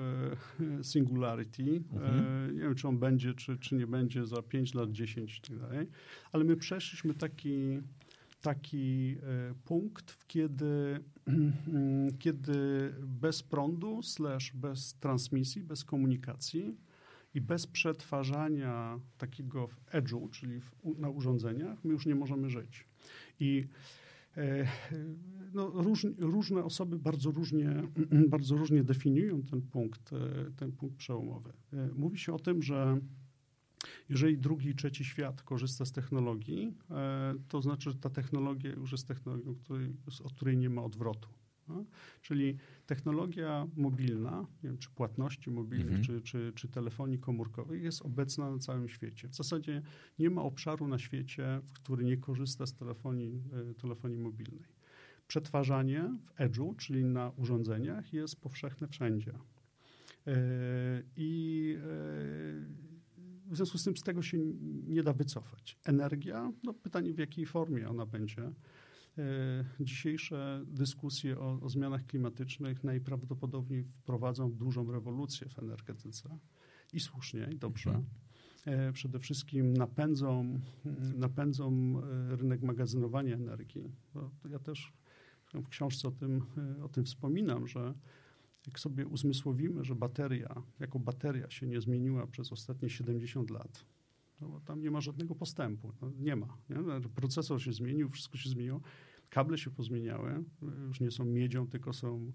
[0.79, 1.81] e, singularity.
[1.93, 2.49] Mhm.
[2.49, 5.41] E, nie wiem, czy on będzie, czy, czy nie będzie za 5 lat, 10 i
[5.41, 5.87] tak dalej.
[6.31, 7.79] Ale my przeszliśmy taki,
[8.41, 10.99] taki e, punkt, kiedy,
[12.23, 16.77] kiedy bez prądu, slash bez transmisji, bez komunikacji
[17.33, 22.85] i bez przetwarzania takiego w edge'u, czyli w, na urządzeniach, my już nie możemy żyć.
[23.39, 23.67] I
[25.53, 27.83] no, róż, różne osoby bardzo różnie,
[28.35, 31.53] bardzo różnie definiują ten punkt, e, ten punkt przełomowy.
[31.73, 32.99] E, mówi się o tym, że
[34.09, 36.77] jeżeli drugi i trzeci świat korzysta z technologii,
[37.47, 39.55] to znaczy, że ta technologia już jest technologią,
[40.23, 41.29] od której nie ma odwrotu.
[41.67, 41.85] No?
[42.21, 46.03] Czyli technologia mobilna, nie wiem, czy płatności mobilnych, mhm.
[46.03, 49.27] czy, czy, czy telefonii komórkowej jest obecna na całym świecie.
[49.27, 49.81] W zasadzie
[50.19, 54.75] nie ma obszaru na świecie, w który nie korzysta z telefonii, e, telefonii mobilnej.
[55.27, 59.33] Przetwarzanie w edge'u, czyli na urządzeniach, jest powszechne wszędzie.
[60.27, 60.33] E,
[61.15, 62.85] I e,
[63.45, 64.37] w związku z tym z tego się
[64.87, 65.77] nie da wycofać.
[65.85, 68.51] Energia, no pytanie w jakiej formie ona będzie
[69.79, 76.37] dzisiejsze dyskusje o, o, zmianach klimatycznych najprawdopodobniej wprowadzą dużą rewolucję w energetyce.
[76.93, 77.89] I słusznie, i dobrze.
[77.89, 78.05] Mhm.
[78.65, 80.59] E, przede wszystkim napędzą,
[81.15, 81.71] napędzą
[82.31, 83.91] e, rynek magazynowania energii.
[84.49, 84.93] ja też
[85.53, 86.41] w książce o tym,
[86.83, 87.93] o tym wspominam, że
[88.67, 93.85] jak sobie uzmysłowimy, że bateria, jako bateria się nie zmieniła przez ostatnie 70 lat,
[94.41, 95.91] no bo tam nie ma żadnego postępu.
[96.01, 96.57] No nie ma.
[96.69, 96.83] Nie?
[96.83, 98.81] Znaczy, procesor się zmienił, wszystko się zmieniło.
[99.29, 100.43] Kable się pozmieniały,
[100.87, 102.31] już nie są miedzią, tylko są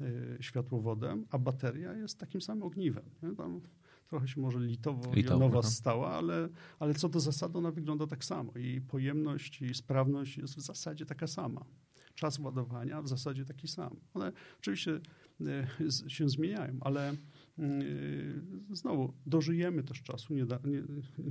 [0.00, 3.04] y, światłowodem, a bateria jest takim samym ogniwem.
[3.22, 3.34] Nie?
[3.34, 3.60] Tam
[4.08, 6.48] trochę się może litowo-jonowa stała, ale,
[6.78, 11.06] ale co do zasady ona wygląda tak samo i pojemność i sprawność jest w zasadzie
[11.06, 11.64] taka sama.
[12.14, 13.96] Czas ładowania w zasadzie taki sam.
[14.14, 15.00] One oczywiście
[15.80, 17.16] y, się zmieniają, ale
[18.72, 20.82] znowu dożyjemy też czasu nie, nie,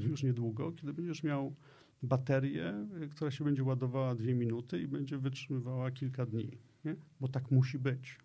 [0.04, 1.56] już niedługo, kiedy będziesz miał
[2.04, 2.74] baterię,
[3.12, 6.58] która się będzie ładowała dwie minuty i będzie wytrzymywała kilka dni.
[6.86, 6.96] Nie?
[7.20, 8.18] Bo tak musi być.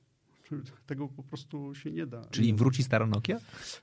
[0.86, 2.24] Tego po prostu się nie da.
[2.24, 3.38] Czyli wróci stara Nokia?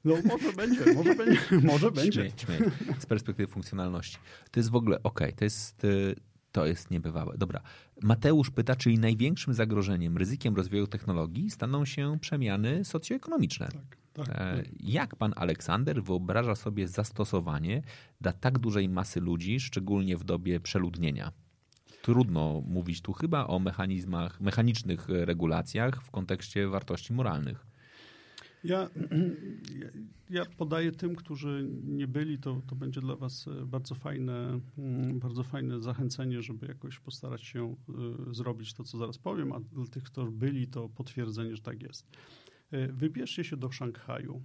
[0.06, 1.40] No może będzie, może będzie.
[1.72, 2.12] Może będzie.
[2.12, 2.60] Śmiej, śmiej.
[3.00, 4.18] Z perspektywy funkcjonalności.
[4.52, 6.16] To jest w ogóle ok, to jest, y,
[6.52, 7.38] to jest niebywałe.
[7.38, 7.62] Dobra.
[8.02, 13.68] Mateusz pyta, czyli największym zagrożeniem, ryzykiem rozwoju technologii staną się przemiany socjoekonomiczne.
[13.68, 14.05] Tak.
[14.16, 14.66] Tak, e, tak.
[14.80, 17.82] Jak pan Aleksander wyobraża sobie zastosowanie
[18.22, 21.32] dla tak dużej masy ludzi, szczególnie w dobie przeludnienia?
[22.02, 27.66] Trudno mówić tu chyba o mechanizmach, mechanicznych regulacjach w kontekście wartości moralnych.
[28.64, 28.90] Ja,
[30.30, 35.20] ja podaję tym, którzy nie byli, to, to będzie dla was e, bardzo fajne, mm,
[35.20, 37.76] bardzo fajne zachęcenie, żeby jakoś postarać się
[38.30, 41.84] e, zrobić to, co zaraz powiem, a dla tych, którzy byli, to potwierdzenie, że tak
[41.84, 42.08] jest.
[42.72, 44.42] E, wybierzcie się do Szanghaju.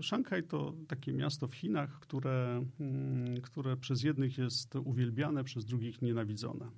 [0.00, 6.02] Szanghaj to takie miasto w Chinach, które, mm, które przez jednych jest uwielbiane, przez drugich
[6.02, 6.70] nienawidzone.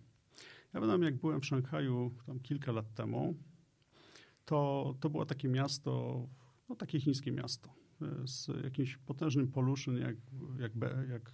[0.75, 3.35] Ja pamiętam, jak byłem w Szanghaju tam kilka lat temu,
[4.45, 6.27] to, to było takie miasto,
[6.69, 10.17] no takie chińskie miasto e, z jakimś potężnym pollution jak,
[10.59, 10.73] jak,
[11.09, 11.33] jak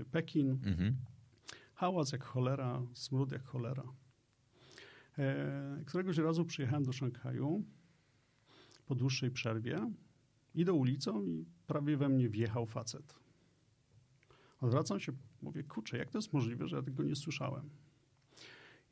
[0.00, 0.96] e, Pekin, mhm.
[1.74, 3.84] hałas jak cholera, smród jak cholera.
[5.18, 7.64] E, któregoś razu przyjechałem do Szanghaju
[8.86, 9.90] po dłuższej przerwie,
[10.54, 13.14] idę ulicą i prawie we mnie wjechał facet.
[14.60, 15.12] Odwracam się,
[15.42, 17.70] mówię, kurczę, jak to jest możliwe, że ja tego nie słyszałem?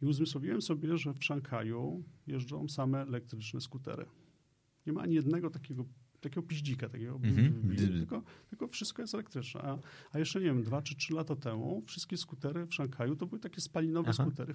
[0.02, 4.06] I uzmysłowiłem sobie, że w Szanghaju jeżdżą same elektryczne skutery.
[4.86, 5.84] Nie ma ani jednego takiego,
[6.28, 7.76] takiego piździka, takiego, mm-hmm.
[7.76, 9.60] tylko, tylko wszystko jest elektryczne.
[9.62, 9.78] A,
[10.12, 13.40] a, jeszcze, nie wiem, dwa czy trzy lata temu wszystkie skutery w Szanghaju to były
[13.40, 14.24] takie spalinowe Aha.
[14.24, 14.54] skutery.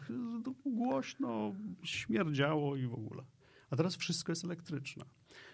[0.66, 3.24] Głośno, śmierdziało i w ogóle.
[3.70, 5.06] A teraz wszystko jest elektryczne.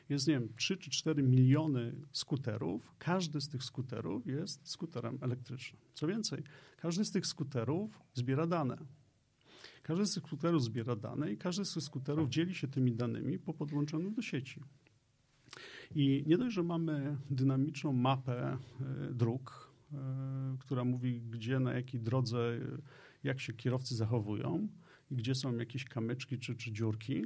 [0.09, 2.93] Jest, nie wiem, 3 czy 4 miliony skuterów.
[2.99, 5.81] Każdy z tych skuterów jest skuterem elektrycznym.
[5.93, 6.43] Co więcej,
[6.77, 8.77] każdy z tych skuterów zbiera dane
[9.85, 13.39] każdy z tych skuterów zbiera dane i każdy z tych skuterów dzieli się tymi danymi
[13.39, 14.61] po podłączeniu do sieci.
[15.95, 19.97] I nie dość, że mamy dynamiczną mapę e, dróg, e,
[20.59, 22.59] która mówi, gdzie, na jakiej drodze,
[23.23, 24.67] jak się kierowcy zachowują
[25.11, 27.23] gdzie są jakieś kamyczki czy, czy dziurki,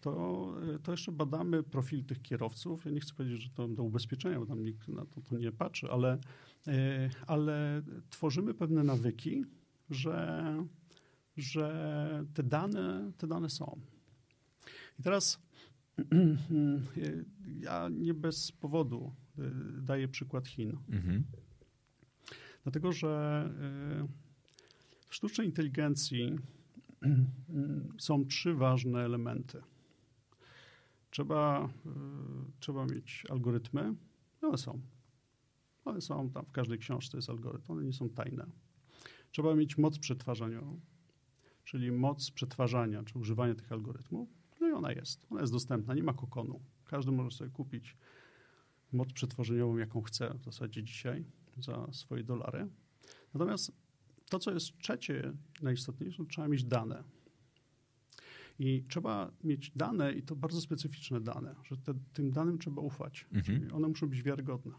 [0.00, 2.84] to, e, to jeszcze badamy profil tych kierowców.
[2.84, 5.52] Ja nie chcę powiedzieć, że to do ubezpieczenia, bo tam nikt na to, to nie
[5.52, 6.18] patrzy, ale,
[7.26, 9.44] ale tworzymy pewne nawyki,
[9.90, 10.66] że
[11.36, 13.80] że te dane, te dane są.
[14.98, 15.42] I teraz
[17.66, 19.42] ja nie bez powodu y,
[19.82, 20.76] daję przykład Chin.
[20.88, 21.24] Mhm.
[22.62, 23.44] Dlatego, że
[24.04, 26.38] y, w sztucznej inteligencji
[27.98, 29.62] są trzy ważne elementy.
[31.10, 31.90] Trzeba, y,
[32.60, 33.94] trzeba mieć algorytmy.
[34.42, 34.80] One są.
[35.84, 37.72] One są tam w każdej książce jest algorytm.
[37.72, 38.46] One nie są tajne.
[39.30, 40.80] Trzeba mieć moc przetwarzaniową
[41.66, 44.28] czyli moc przetwarzania czy używania tych algorytmów.
[44.60, 45.26] No i ona jest.
[45.30, 46.60] Ona jest dostępna, nie ma kokonu.
[46.84, 47.96] Każdy może sobie kupić
[48.92, 51.24] moc przetworzeniową, jaką chce w zasadzie dzisiaj
[51.56, 52.68] za swoje dolary.
[53.34, 53.72] Natomiast
[54.30, 57.04] to, co jest trzecie najistotniejsze, to trzeba mieć dane.
[58.58, 63.26] I trzeba mieć dane, i to bardzo specyficzne dane, że te, tym danym trzeba ufać.
[63.32, 63.68] Mhm.
[63.74, 64.72] One muszą być wiarygodne.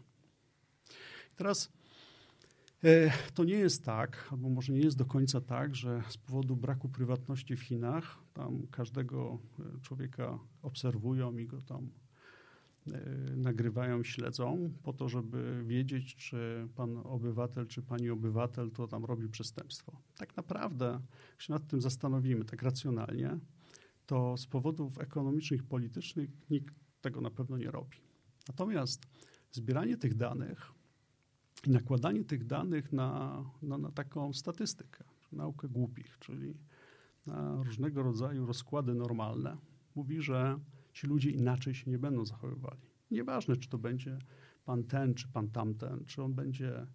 [1.32, 1.72] I teraz
[3.34, 6.88] to nie jest tak, albo może nie jest do końca tak, że z powodu braku
[6.88, 11.90] prywatności w Chinach tam każdego e, człowieka obserwują i go tam
[12.92, 13.00] e,
[13.36, 19.28] nagrywają, śledzą po to, żeby wiedzieć, czy pan obywatel, czy pani obywatel to tam robi
[19.28, 20.00] przestępstwo.
[20.16, 21.00] Tak naprawdę,
[21.30, 23.38] jak się nad tym zastanowimy tak racjonalnie,
[24.06, 27.98] to z powodów ekonomicznych, politycznych nikt tego na pewno nie robi.
[28.48, 29.06] Natomiast
[29.52, 30.77] zbieranie tych danych
[31.66, 36.54] i nakładanie tych danych na, na, na taką statystykę, naukę głupich, czyli
[37.26, 39.56] na różnego rodzaju rozkłady normalne,
[39.94, 40.58] mówi, że
[40.92, 42.80] ci ludzie inaczej się nie będą zachowywali.
[43.10, 44.18] Nieważne, czy to będzie
[44.64, 46.86] pan ten, czy pan tamten, czy on będzie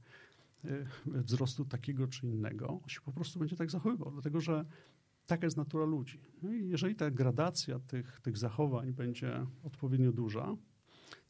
[0.65, 4.65] y, wzrostu takiego czy innego, on się po prostu będzie tak zachowywał, dlatego że
[5.27, 6.19] taka jest natura ludzi.
[6.41, 10.56] No jeżeli ta gradacja tych, tych zachowań będzie odpowiednio duża,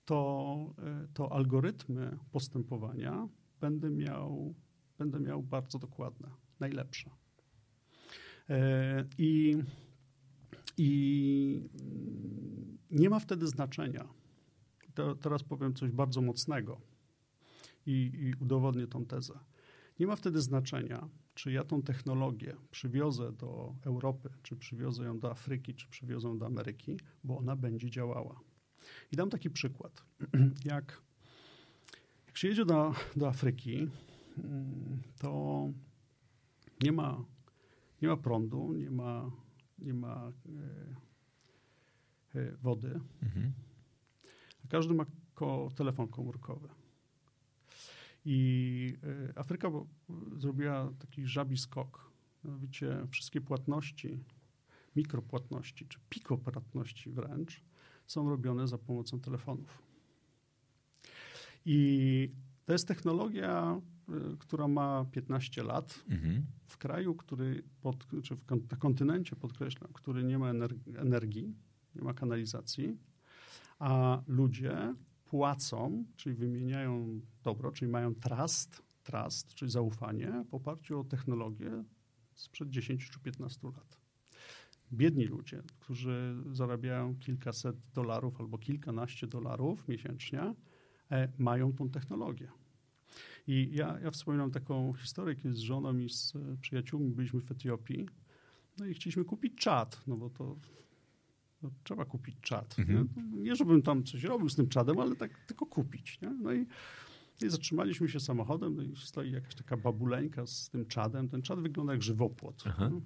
[0.06, 3.28] to, e, to algorytmy postępowania
[3.62, 4.54] będę miał,
[4.98, 7.10] będę miał bardzo dokładne, najlepsze.
[8.50, 9.58] E, I,
[10.78, 11.70] I
[12.92, 14.08] nie ma wtedy znaczenia.
[14.94, 16.82] To, teraz powiem coś bardzo mocnego
[17.86, 19.40] i, i udowodnię tą tezę.
[20.00, 25.32] Nie ma wtedy znaczenia, czy ja tą technologię przywiozę do Europy, czy przywiozę ją do
[25.32, 28.40] Afryki, czy przywiozę do Ameryki, bo ona będzie działała.
[29.12, 30.04] I dam taki przykład.
[30.66, 31.02] Jak,
[32.28, 33.88] jak się jedzie do, do Afryki,
[34.38, 35.70] mm, to
[36.82, 37.26] nie ma,
[38.02, 39.32] nie ma prądu, nie ma,
[39.80, 40.32] nie ma
[42.36, 43.00] e, e, wody.
[43.22, 43.54] Mhm.
[44.70, 45.06] Każdy ma
[45.36, 46.70] ko telefon komórkowy.
[48.26, 49.72] I e, Afryka
[50.38, 52.12] zrobiła taki żabi skok.
[52.44, 54.24] Mianowicie wszystkie płatności,
[54.96, 57.62] mikropłatności, czy pikopłatności wręcz,
[58.14, 59.84] są robione za pomocą telefonów.
[61.66, 62.30] I
[62.66, 66.46] to jest technologia, y, która ma 15 lat mhm.
[66.66, 70.50] w kraju, który, pod, czy w, na kontynencie podkreślam, który nie ma
[70.98, 71.56] energii,
[71.96, 72.98] nie ma kanalizacji,
[73.80, 74.96] a ludzie
[75.26, 81.84] płacą, czyli wymieniają dobro, czyli mają trust, trust, czyli zaufanie w oparciu o technologię
[82.36, 84.03] sprzed 10 czy 15 lat.
[84.94, 90.54] Biedni ludzie, którzy zarabiają kilkaset dolarów albo kilkanaście dolarów miesięcznie,
[91.12, 92.52] e, mają tą technologię.
[93.48, 98.08] I ja, ja wspominam taką historię, kiedy z żoną i z przyjaciółmi byliśmy w Etiopii,
[98.80, 100.56] no i chcieliśmy kupić czat, no bo to
[101.62, 102.76] no, trzeba kupić czat.
[102.80, 103.10] Mhm.
[103.16, 103.42] Nie?
[103.42, 103.56] nie?
[103.56, 106.22] żebym tam coś robił z tym czadem, ale tak tylko kupić.
[106.22, 106.30] Nie?
[106.30, 106.66] No i,
[107.46, 111.30] i zatrzymaliśmy się samochodem, no i stoi jakaś taka babuleńka z tym czadem.
[111.30, 112.64] Ten czad wygląda jak żywopłot.
[112.92, 113.02] No.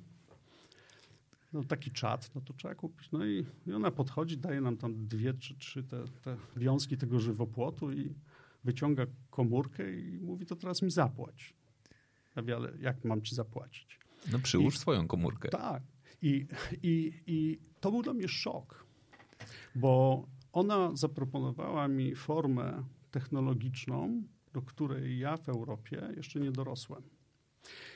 [1.53, 1.63] No.
[1.63, 3.11] taki czad, no to trzeba kupić.
[3.11, 7.19] No i, i ona podchodzi, daje nam tam dwie czy trzy te, te wiązki tego
[7.19, 8.13] żywopłotu i
[8.63, 11.53] wyciąga komórkę i mówi, to teraz mi zapłać.
[12.35, 13.99] Ja wie, ale jak mam ci zapłacić?
[14.31, 15.49] No przyłóż I, swoją komórkę.
[15.49, 15.83] Tak.
[16.21, 16.47] I,
[16.83, 18.85] i, I to był dla mnie szok,
[19.75, 27.03] bo ona zaproponowała mi formę technologiczną, do której ja w Europie jeszcze nie dorosłem.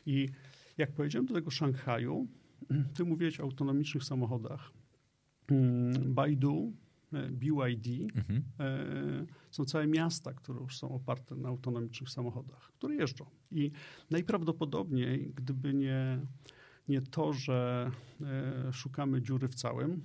[0.06, 0.30] I
[0.78, 2.28] jak pojedziemy do tego Szanghaju,
[2.96, 4.72] ty mówiłeś o autonomicznych samochodach.
[5.48, 6.74] Mm, Baidu,
[7.14, 8.44] e, BYD, mhm.
[8.60, 13.26] E, są całe miasta, które już są oparte na autonomicznych samochodach, które jeżdżą.
[13.52, 13.72] I
[14.10, 16.20] najprawdopodobniej, gdyby nie
[16.88, 20.02] nie to, że e, szukamy dziury w całym,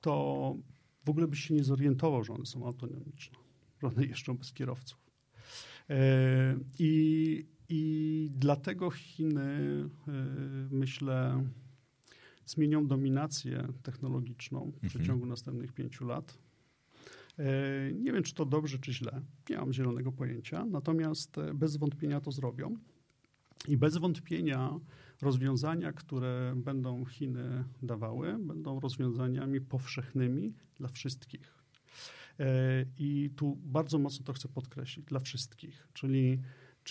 [0.00, 0.54] to
[1.04, 3.38] w ogóle byś się nie zorientował, że one są autonomiczne,
[3.82, 4.98] że one jeżdżą bez kierowców.
[6.78, 9.88] I, i dlatego Chiny,
[10.70, 11.44] myślę,
[12.50, 14.88] zmienią dominację technologiczną w mhm.
[14.88, 16.38] przeciągu następnych pięciu lat.
[17.94, 19.22] Nie wiem, czy to dobrze, czy źle.
[19.50, 20.64] Nie mam zielonego pojęcia.
[20.64, 22.76] Natomiast bez wątpienia to zrobią.
[23.68, 24.80] I bez wątpienia
[25.22, 31.54] rozwiązania, które będą Chiny dawały, będą rozwiązaniami powszechnymi dla wszystkich.
[32.40, 32.44] E,
[32.98, 35.88] I tu bardzo mocno to chcę podkreślić, dla wszystkich.
[35.92, 36.40] Czyli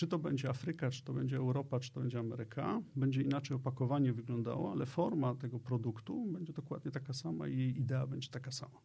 [0.00, 4.12] czy to będzie Afryka, czy to będzie Europa, czy to będzie Ameryka, będzie inaczej opakowanie
[4.12, 8.80] wyglądało, ale forma tego produktu będzie dokładnie taka sama i jej idea będzie taka sama.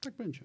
[0.00, 0.44] Tak będzie.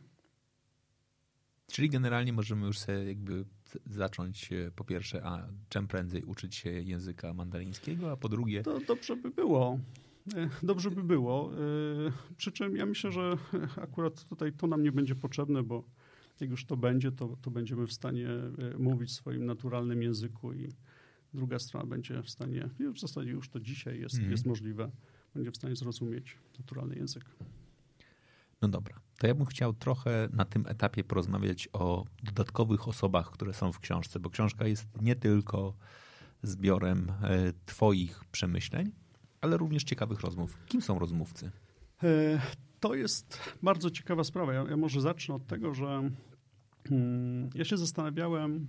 [1.67, 3.45] Czyli generalnie możemy już sobie jakby
[3.85, 8.63] zacząć po pierwsze, a czym prędzej uczyć się języka mandaryńskiego, a po drugie...
[8.63, 9.79] To dobrze by było.
[10.35, 11.51] E, dobrze by było.
[11.53, 13.37] E, przy czym ja myślę, że
[13.87, 15.83] akurat tutaj to nam nie będzie potrzebne, bo
[16.41, 20.53] jak już to będzie, to, to będziemy w stanie e, mówić w swoim naturalnym języku
[20.53, 20.69] i
[21.33, 24.31] druga strona będzie w stanie, w zasadzie już to dzisiaj jest, mm.
[24.31, 24.91] jest możliwe,
[25.33, 27.23] będzie w stanie zrozumieć naturalny język.
[28.61, 33.53] No dobra, to ja bym chciał trochę na tym etapie porozmawiać o dodatkowych osobach, które
[33.53, 35.73] są w książce, bo książka jest nie tylko
[36.43, 38.91] zbiorem e, Twoich przemyśleń,
[39.41, 40.57] ale również ciekawych rozmów.
[40.65, 41.51] Kim są rozmówcy?
[42.83, 44.53] E, to jest bardzo ciekawa sprawa.
[44.53, 46.09] Ja, ja może zacznę od tego, że
[46.89, 48.67] hmm, ja się zastanawiałem,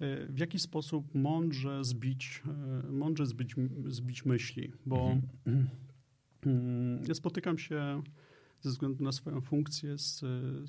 [0.00, 2.42] e, w jaki sposób mądrze zbić,
[2.90, 3.54] mądrze zbić,
[3.86, 5.68] zbić myśli, bo mhm.
[6.44, 8.02] Hmm, ja spotykam się
[8.60, 10.18] ze względu na swoją funkcję z,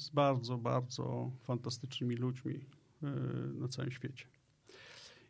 [0.02, 2.60] z bardzo, bardzo fantastycznymi ludźmi
[3.04, 3.08] e,
[3.54, 4.26] na całym świecie.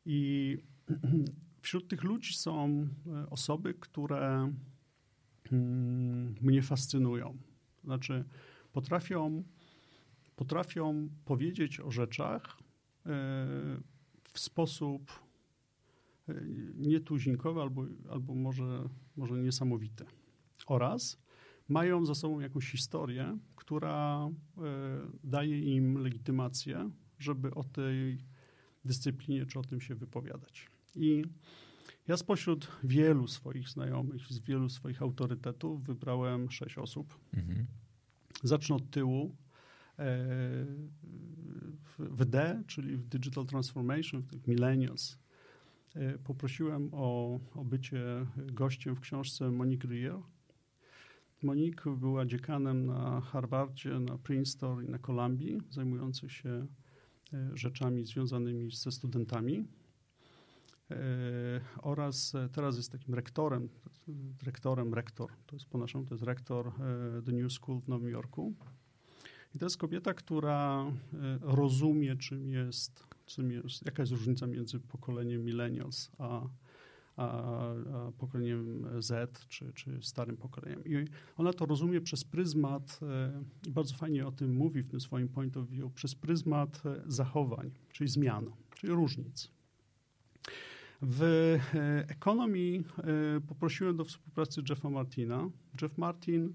[0.06, 0.58] I
[1.62, 4.56] wśród tych ludzi są e, osoby, które mm,
[6.42, 7.38] mnie fascynują.
[7.84, 8.24] Znaczy,
[8.72, 9.44] potrafią,
[10.36, 13.10] potrafią powiedzieć o rzeczach e,
[14.34, 15.12] w sposób
[16.76, 20.06] nietuzinkowy albo, albo może, może niesamowity.
[20.68, 21.18] Oraz
[21.68, 24.62] mają za sobą jakąś historię, która e,
[25.24, 26.90] daje im legitymację,
[27.20, 28.24] żeby o tej
[28.86, 30.68] dyscyplinie czy o tym się wypowiadać.
[30.96, 31.24] I
[32.08, 37.20] ja spośród wielu swoich znajomych, z wielu swoich autorytetów wybrałem sześć osób.
[37.34, 37.66] Mhm.
[38.44, 39.36] Zacznę od tyłu.
[40.00, 40.06] E,
[42.00, 45.18] w D, czyli w Digital Transformation, w tych Millennials,
[45.96, 50.20] e, poprosiłem o, o bycie gościem w książce Monique Rier,
[51.44, 56.68] Monique była dziekanem na Harvardzie, na Princeton i na Kolumbii, zajmujący się
[57.34, 59.66] e, rzeczami związanymi ze studentami.
[60.92, 63.70] E, oraz teraz jest takim rektorem,
[64.44, 66.72] rektorem, rektor, to jest po naszemu, to jest rektor e,
[67.22, 68.54] The New School w Nowym Jorku.
[69.56, 70.86] I to jest kobieta, która
[71.42, 76.48] rozumie, czym jest, czym jest, jaka jest różnica między pokoleniem millennials a
[77.18, 80.86] a, a pokoleniem Z czy, czy starym pokoleniem.
[80.86, 81.06] I
[81.38, 85.30] ona to rozumie przez pryzmat, e, i bardzo fajnie o tym mówi w tym swoim
[85.30, 89.52] point of view, przez pryzmat e, zachowań, czyli zmian, czyli różnic.
[91.02, 91.58] W
[92.08, 92.84] ekonomii
[93.48, 95.50] poprosiłem do współpracy Jeffa Martina.
[95.82, 96.54] Jeff Martin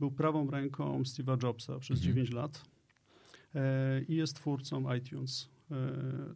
[0.00, 2.14] był prawą ręką Steve'a Jobsa przez Mhm.
[2.14, 2.64] 9 lat
[3.54, 5.48] e, i jest twórcą iTunes.
[5.70, 5.74] E,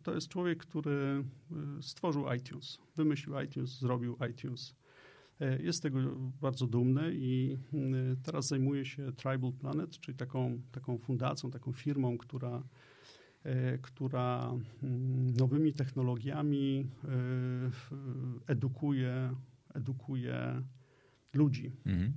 [0.02, 1.24] To jest człowiek, który
[1.78, 4.74] e, stworzył iTunes, wymyślił iTunes, zrobił iTunes.
[5.40, 5.98] E, Jest z tego
[6.40, 7.56] bardzo dumny i
[8.22, 12.62] teraz zajmuje się Tribal Planet, czyli taką, taką fundacją, taką firmą, która, e,
[13.82, 14.52] która
[14.82, 19.34] mm, nowymi technologiami e, edukuje,
[19.74, 20.62] edukuje
[21.34, 21.72] ludzi.
[21.86, 22.12] Mhm.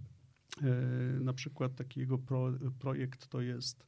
[0.63, 3.85] E, Na przykład taki jego pro, projekt to jest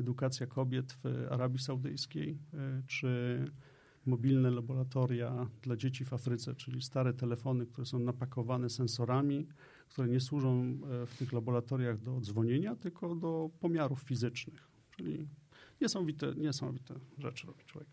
[0.00, 3.44] edukacja kobiet w Arabii Saudyjskiej, e, czy
[4.06, 9.46] mobilne laboratoria dla dzieci w Afryce, czyli stare telefony, które są napakowane sensorami,
[9.88, 14.68] które nie służą e, w tych laboratoriach do dzwonienia, tylko do pomiarów fizycznych.
[14.96, 15.28] Czyli
[15.80, 17.88] niesamowite, niesamowite rzeczy robi człowiek.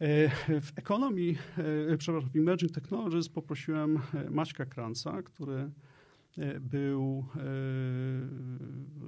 [0.00, 0.28] E,
[0.60, 1.38] W ekonomii,
[1.92, 5.70] e, przepraszam, w Emerging Technologies poprosiłem e, Maćka Kranca, który
[6.60, 7.26] był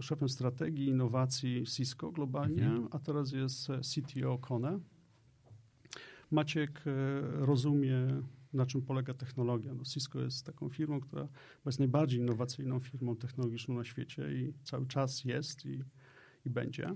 [0.01, 2.89] szefem strategii innowacji Cisco globalnie, Mhm.
[2.91, 4.79] a teraz jest CTO Kone.
[6.31, 6.83] Maciek
[7.23, 8.07] rozumie,
[8.53, 9.75] na czym polega technologia.
[9.75, 11.29] No, Cisco jest taką firmą, która
[11.67, 15.83] jest najbardziej innowacyjną firmą technologiczną na świecie i cały czas jest i,
[16.45, 16.95] i będzie.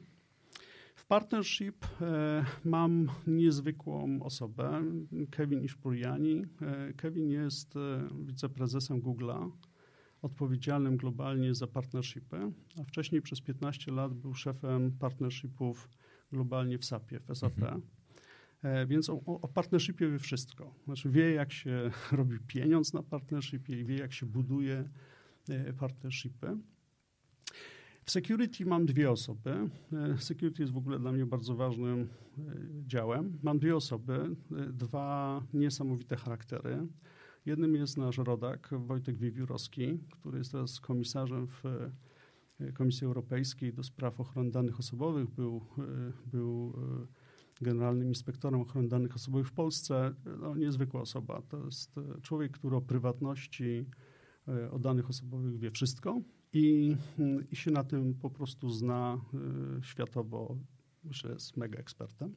[1.03, 4.83] W partnership e, mam niezwykłą osobę,
[5.31, 6.45] Kevin Iszpuriani.
[6.61, 9.51] E, Kevin jest e, wiceprezesem Google'a,
[10.23, 15.89] odpowiedzialnym globalnie za partnershipy, a wcześniej przez 15 lat był szefem partnershipów
[16.33, 17.59] globalnie w SAP-ie, w SAP.
[17.59, 17.83] Mhm.
[18.87, 20.75] Więc o, o partnershipie wie wszystko.
[20.85, 24.89] Znaczy wie, jak się robi pieniądz na partnershipie i wie, jak się buduje
[25.79, 26.57] partnershipy.
[28.05, 29.71] W security mam dwie osoby.
[29.93, 32.43] E, Security jest w ogóle dla mnie bardzo ważnym e,
[32.87, 33.39] działem.
[33.43, 36.87] Mam dwie osoby, e, dwa niesamowite charaktery.
[37.47, 41.63] Jednym jest nasz rodak, Wojtek Wiewiórowski, który jest teraz komisarzem w
[42.75, 45.31] Komisji Europejskiej do spraw ochrony danych osobowych.
[45.31, 45.61] Był,
[46.27, 46.73] był
[47.61, 50.15] generalnym inspektorem ochrony danych osobowych w Polsce.
[50.41, 51.43] No, niezwykła osoba.
[51.49, 53.87] To jest człowiek, który o prywatności,
[54.71, 56.21] o danych osobowych wie wszystko
[56.53, 56.97] i,
[57.51, 60.57] i się na tym po prostu zna e, światowo.
[61.11, 62.35] Że jest mega ekspertem.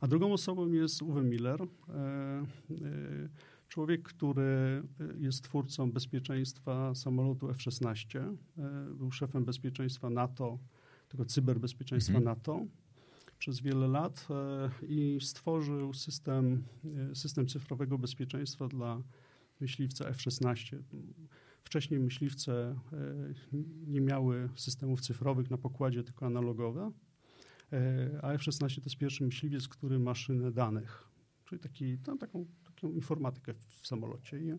[0.00, 2.44] A drugą osobą jest Uwe Miller, e, e,
[3.68, 4.82] człowiek, który
[5.18, 8.18] jest twórcą bezpieczeństwa samolotu F-16.
[8.18, 10.58] E, Był szefem bezpieczeństwa NATO,
[11.08, 12.24] tego cyberbezpieczeństwa Mhm.
[12.36, 12.66] NATO
[13.38, 14.28] przez wiele lat
[14.88, 16.64] i stworzył system,
[17.14, 19.02] system cyfrowego bezpieczeństwa dla
[19.60, 20.78] myśliwca F-16.
[21.68, 23.34] Wcześniej myśliwce e,
[23.86, 26.92] nie miały systemów cyfrowych na pokładzie, tylko analogowe.
[27.72, 31.08] E, A F-16 to jest pierwszy myśliwiec, który ma szynę danych,
[31.44, 34.38] czyli taki, tam, taką, taką informatykę w samolocie.
[34.38, 34.52] I,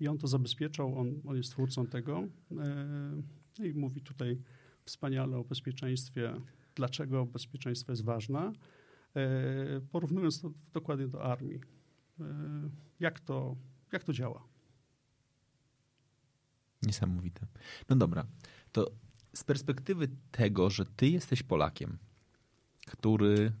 [0.00, 2.18] I on to zabezpieczał, on, on jest twórcą tego.
[2.18, 3.22] E,
[3.58, 4.42] No i mówi tutaj
[4.84, 6.40] wspaniale o bezpieczeństwie,
[6.74, 8.52] dlaczego bezpieczeństwo jest ważne,
[9.90, 11.60] porównując to dokładnie do armii.
[13.00, 13.56] Jak to,
[13.92, 14.55] jak to działa?
[16.82, 17.46] Niesamowite.
[17.88, 18.26] No dobra,
[18.72, 18.90] to
[19.34, 21.98] z perspektywy tego, że ty jesteś Polakiem,
[22.86, 23.52] który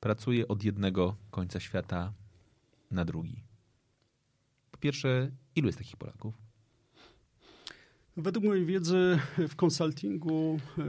[0.00, 2.12] pracuje od jednego końca świata
[2.90, 3.42] na drugi.
[4.70, 6.34] Po pierwsze, ilu jest takich Polaków?
[8.16, 9.18] Według mojej wiedzy
[9.48, 10.82] w konsultingu e,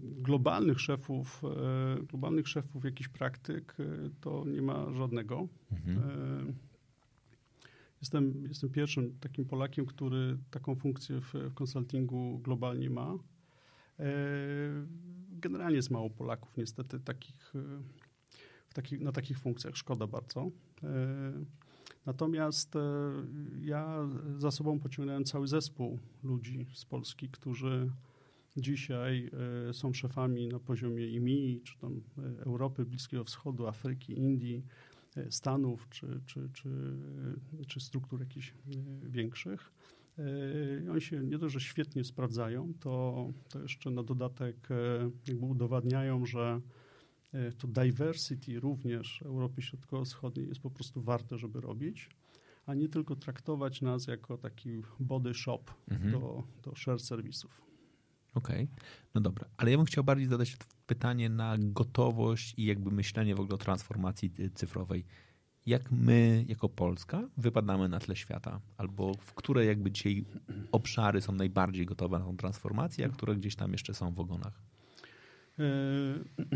[0.00, 3.84] globalnych szefów, e, globalnych szefów jakichś praktyk, e,
[4.20, 5.48] to nie ma żadnego.
[5.72, 6.54] Mhm.
[8.00, 13.18] Jestem, jestem pierwszym takim Polakiem, który taką funkcję w, w konsultingu globalnie ma.
[13.98, 14.06] E,
[15.30, 17.52] Generalnie jest mało Polaków niestety takich,
[18.92, 19.76] e, na takich funkcjach.
[19.76, 20.50] Szkoda bardzo.
[20.82, 21.32] E,
[22.06, 22.74] Natomiast
[23.60, 24.08] ja
[24.38, 27.90] za sobą pociągnąłem cały zespół ludzi z Polski, którzy
[28.56, 29.30] dzisiaj
[29.72, 32.00] są szefami na poziomie IMI, czy tam
[32.38, 34.64] Europy, Bliskiego Wschodu, Afryki, Indii,
[35.30, 36.70] Stanów, czy, czy, czy,
[37.68, 38.54] czy struktur jakichś e,
[39.08, 39.72] większych.
[40.18, 45.46] E, Oni się nie dość, że świetnie sprawdzają, to, to jeszcze na dodatek e, jakby
[45.46, 46.60] udowadniają, że
[47.58, 52.10] to diversity również Europy Środkowo-Wschodniej jest po prostu warte, żeby robić,
[52.66, 55.60] a nie tylko traktować nas jako taki body shop
[55.90, 56.12] Mhm.
[56.12, 57.65] do, do share serwisów.
[58.36, 58.68] Okej,
[59.14, 60.56] no dobra, ale ja bym chciał bardziej zadać
[60.86, 65.04] pytanie na gotowość i jakby myślenie w ogóle o transformacji y, cyfrowej.
[65.66, 68.60] Jak my, jako Polska, wypadamy na tle świata?
[68.76, 70.24] Albo w które jakby dzisiaj
[70.72, 74.62] obszary są najbardziej gotowe na tą transformację, a które gdzieś tam jeszcze są w ogonach?
[75.58, 75.64] E,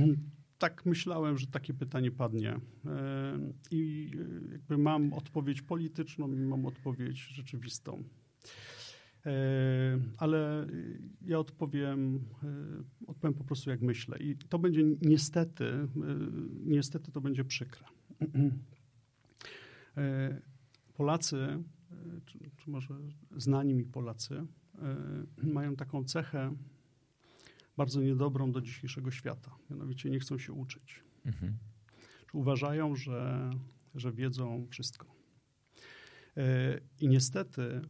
[0.61, 2.51] Tak myślałem, że takie pytanie padnie.
[2.51, 2.61] E,
[3.71, 8.03] I e, jakby mam odpowiedź polityczną i mam odpowiedź rzeczywistą.
[10.19, 10.67] Ale
[11.27, 12.25] ja odpowiem,
[13.07, 14.19] odpowiem po prostu jak myślę.
[14.19, 15.89] I to będzie niestety,
[16.65, 17.85] niestety to będzie przykre.
[20.95, 21.63] Polacy,
[22.27, 22.95] czy, czy może
[23.37, 24.47] znani mi Polacy,
[25.43, 26.55] mają taką cechę
[27.77, 29.57] bardzo niedobrą do dzisiejszego świata.
[29.71, 31.03] Mianowicie nie chcą się uczyć.
[31.25, 31.57] Mhm.
[32.33, 33.51] Uważają, że,
[33.95, 35.07] że wiedzą wszystko.
[37.01, 37.81] I niestety,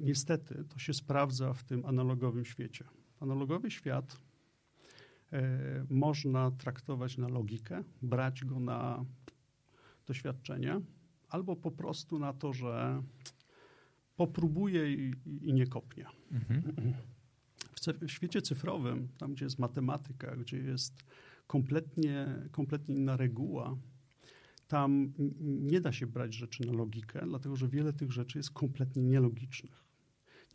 [0.00, 2.84] niestety to się sprawdza w tym analogowym świecie.
[3.20, 4.20] Analogowy świat
[5.90, 9.04] można traktować na logikę, brać go na
[10.06, 10.80] doświadczenie,
[11.28, 13.02] albo po prostu na to, że
[14.16, 16.06] popróbuje i, i nie kopnie.
[16.32, 16.94] Mhm.
[18.00, 21.04] W świecie cyfrowym, tam gdzie jest matematyka, gdzie jest
[21.46, 23.76] kompletnie, kompletnie inna reguła,
[24.68, 29.02] tam nie da się brać rzeczy na logikę, dlatego że wiele tych rzeczy jest kompletnie
[29.02, 29.84] nielogicznych.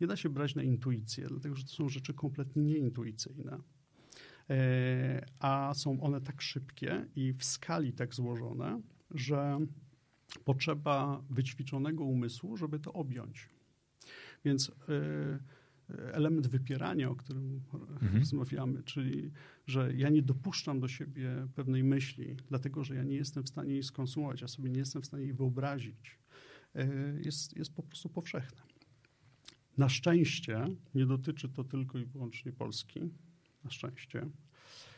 [0.00, 3.58] Nie da się brać na intuicję, dlatego że to są rzeczy kompletnie nieintuicyjne.
[4.50, 9.58] E, a są one tak szybkie i w skali tak złożone, że
[10.44, 13.48] potrzeba wyćwiczonego umysłu, żeby to objąć.
[14.44, 15.38] Więc e,
[16.12, 17.60] element wypierania, o którym
[18.02, 18.18] mhm.
[18.18, 19.30] rozmawiamy, czyli
[19.66, 23.72] że ja nie dopuszczam do siebie pewnej myśli, dlatego że ja nie jestem w stanie
[23.72, 26.18] jej skonsumować, ja sobie nie jestem w stanie jej wyobrazić,
[26.74, 26.88] e,
[27.24, 28.75] jest, jest po prostu powszechne.
[29.78, 33.00] Na szczęście nie dotyczy to tylko i wyłącznie Polski.
[33.64, 34.26] Na szczęście.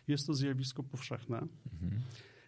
[0.09, 1.47] Jest to zjawisko powszechne.
[1.73, 2.03] Mhm.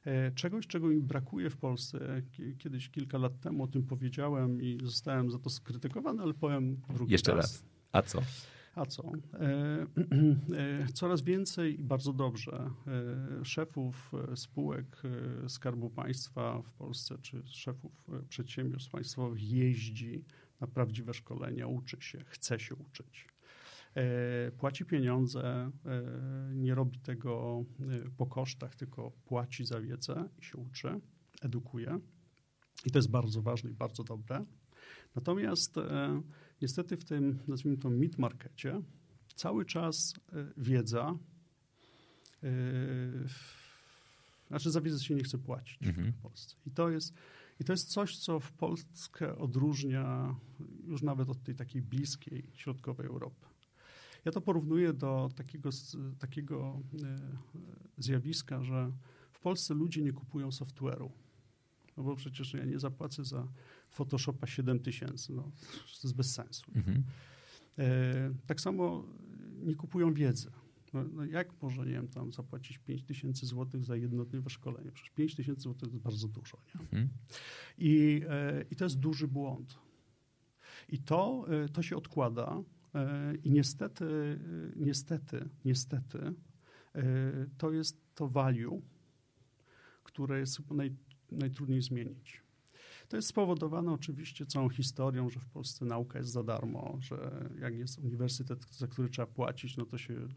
[0.05, 2.23] E, czegoś, czego mi brakuje w Polsce.
[2.59, 7.13] Kiedyś, kilka lat temu o tym powiedziałem i zostałem za to skrytykowany, ale powiem drugi
[7.13, 7.43] Jeszcze raz.
[7.43, 7.65] raz.
[7.93, 8.23] A co?
[8.75, 9.13] A co?
[9.35, 9.87] E,
[10.57, 12.71] e, coraz więcej i bardzo dobrze
[13.43, 15.03] szefów spółek
[15.49, 20.25] Skarbu Państwa w Polsce, czy szefów przedsiębiorstw państwowych jeździ
[20.61, 23.27] na prawdziwe szkolenia, uczy się, chce się uczyć.
[23.95, 26.03] E, płaci pieniądze, e,
[26.55, 31.01] nie robi tego e, po kosztach, tylko płaci za wiedzę i się uczy,
[31.43, 31.99] edukuje.
[32.85, 34.45] I to jest bardzo ważne i bardzo dobre.
[35.15, 35.75] Natomiast
[36.63, 38.83] niestety w tym, nazwijmy to, mid-markecie
[39.35, 40.15] cały czas
[40.57, 41.19] wiedza,
[44.49, 46.13] znaczy za wiedzę się nie chce płacić mhm.
[46.13, 46.57] w Polsce.
[46.67, 47.15] I to jest
[47.61, 50.35] i to jest coś, co w Polskę odróżnia
[50.87, 53.47] już nawet od tej takiej bliskiej, środkowej Europy.
[54.25, 55.71] Ja to porównuję do takiego,
[56.19, 57.19] takiego e,
[57.99, 58.93] zjawiska, że
[59.33, 61.11] w Polsce ludzie nie kupują software'u.
[61.97, 63.49] No bo przecież ja nie zapłacę za
[63.91, 65.33] Photoshopa 7 tysięcy.
[65.33, 65.43] No,
[65.73, 66.71] to jest bez sensu.
[66.75, 67.05] Mhm.
[67.79, 69.05] E, tak samo
[69.63, 70.51] nie kupują wiedzy.
[70.93, 74.93] No, no, jak może, nie wiem, tam zapłacić 5 tysięcy złotych za jednodniowe szkolenie?
[74.93, 76.59] Przecież 5 tysięcy złotych to jest bardzo dużo.
[76.75, 76.81] Nie?
[76.81, 77.09] Mhm.
[77.79, 79.79] I, e, I to jest duży błąd.
[80.89, 82.63] I to, e, to się odkłada
[82.95, 84.39] e, i niestety,
[84.77, 86.35] niestety, niestety
[87.59, 88.83] to jest to value,
[90.05, 90.95] które jest naj,
[91.33, 92.43] najtrudniej zmienić.
[93.09, 97.75] To jest spowodowane oczywiście całą historią, że w Polsce nauka jest za darmo, że jak
[97.75, 100.29] jest uniwersytet, za który trzeba płacić, no to się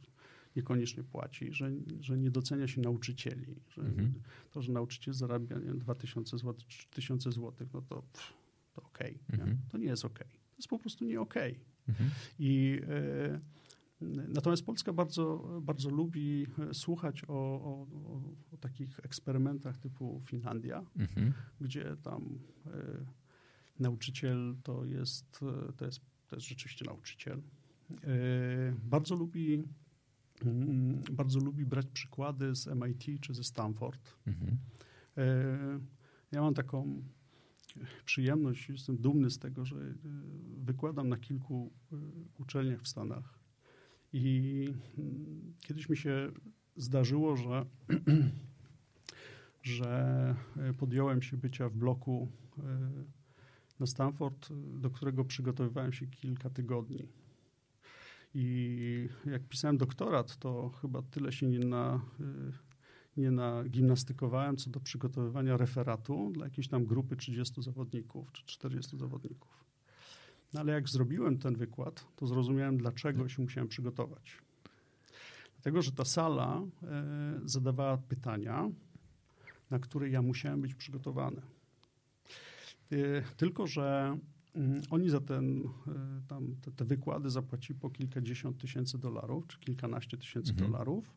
[0.55, 3.55] niekoniecznie płaci, że, że nie docenia się nauczycieli.
[3.69, 4.13] Że mhm.
[4.51, 8.33] To, że nauczyciel zarabia nie, 2000 zł, 3000 zł, no to, pff,
[8.73, 9.19] to okej.
[9.27, 9.57] Okay, mhm.
[9.69, 10.27] To nie jest okej.
[10.27, 10.39] Okay.
[10.49, 11.51] To jest po prostu nie okej.
[11.51, 11.65] Okay.
[11.87, 12.09] Mhm.
[12.39, 13.39] I e,
[14.27, 17.87] Natomiast Polska bardzo, bardzo lubi e, słuchać o, o,
[18.51, 21.33] o takich eksperymentach typu Finlandia, mhm.
[21.61, 22.71] gdzie tam e,
[23.79, 25.39] nauczyciel to jest,
[25.77, 27.41] to jest, to jest rzeczywiście nauczyciel.
[28.03, 29.63] E, bardzo lubi
[31.11, 34.17] bardzo lubi brać przykłady z MIT czy ze Stanford.
[34.27, 34.57] Mhm.
[35.17, 35.79] E,
[36.31, 37.03] ja mam taką
[38.05, 39.93] przyjemność, jestem dumny z tego, że e,
[40.57, 41.95] wykładam na kilku e,
[42.39, 43.39] uczelniach w Stanach.
[44.13, 46.31] I mm, kiedyś mi się
[46.75, 47.65] zdarzyło, że,
[49.61, 50.35] że
[50.77, 52.27] podjąłem się bycia w bloku
[53.79, 54.49] na Stanford,
[54.79, 57.07] do którego przygotowywałem się kilka tygodni.
[58.33, 62.53] I jak pisałem doktorat, to chyba tyle się nie, na, y,
[63.17, 69.63] nie nagimnastykowałem co do przygotowywania referatu dla jakiejś tam grupy 30 zawodników czy 40 zawodników.
[70.53, 74.37] No ale jak zrobiłem ten wykład, to zrozumiałem, dlaczego się musiałem przygotować.
[75.55, 76.61] Dlatego, że ta sala
[77.43, 78.69] y, zadawała pytania,
[79.69, 81.41] na które ja musiałem być przygotowany.
[82.91, 84.17] Y, tylko, że
[84.89, 90.17] oni za ten, e, tam, te, te, wykłady zapłacili po kilkadziesiąt tysięcy dolarów, czy kilkanaście
[90.17, 90.71] tysięcy mhm.
[90.71, 91.13] dolarów.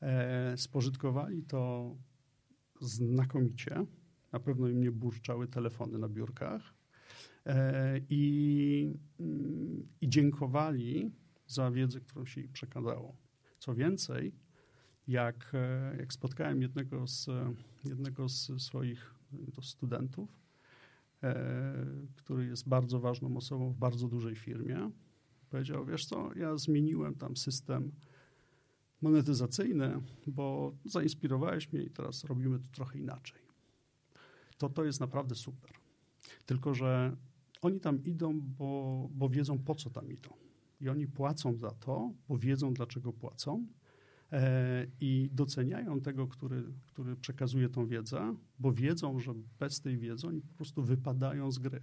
[0.00, 1.94] E, spożytkowali to
[2.80, 3.86] znakomicie.
[4.32, 6.74] Na pewno im nie burczały telefony na biurkach.
[8.08, 11.12] i, mm, i dziękowali
[11.46, 13.16] za wiedzę, którą się ich przekazało.
[13.58, 14.34] Co więcej,
[15.08, 15.52] jak,
[15.98, 17.28] jak spotkałem jednego z,
[17.84, 19.14] jednego z swoich
[19.62, 20.41] studentów,
[22.16, 24.90] który jest bardzo ważną osobą w bardzo dużej firmie,
[25.50, 27.92] powiedział, wiesz co, ja zmieniłem tam system
[29.02, 33.40] monetyzacyjny, bo zainspirowałeś mnie i teraz robimy to trochę inaczej.
[34.58, 35.70] To to jest naprawdę super.
[36.46, 37.16] Tylko, że
[37.62, 40.30] oni tam idą, bo, bo wiedzą, po co tam idą.
[40.80, 43.66] I oni płacą za to, bo wiedzą, dlaczego płacą.
[44.32, 50.26] E, I doceniają tego, który, który przekazuje tą wiedzę, bo wiedzą, że bez tej wiedzy
[50.26, 51.80] oni po prostu wypadają z gry.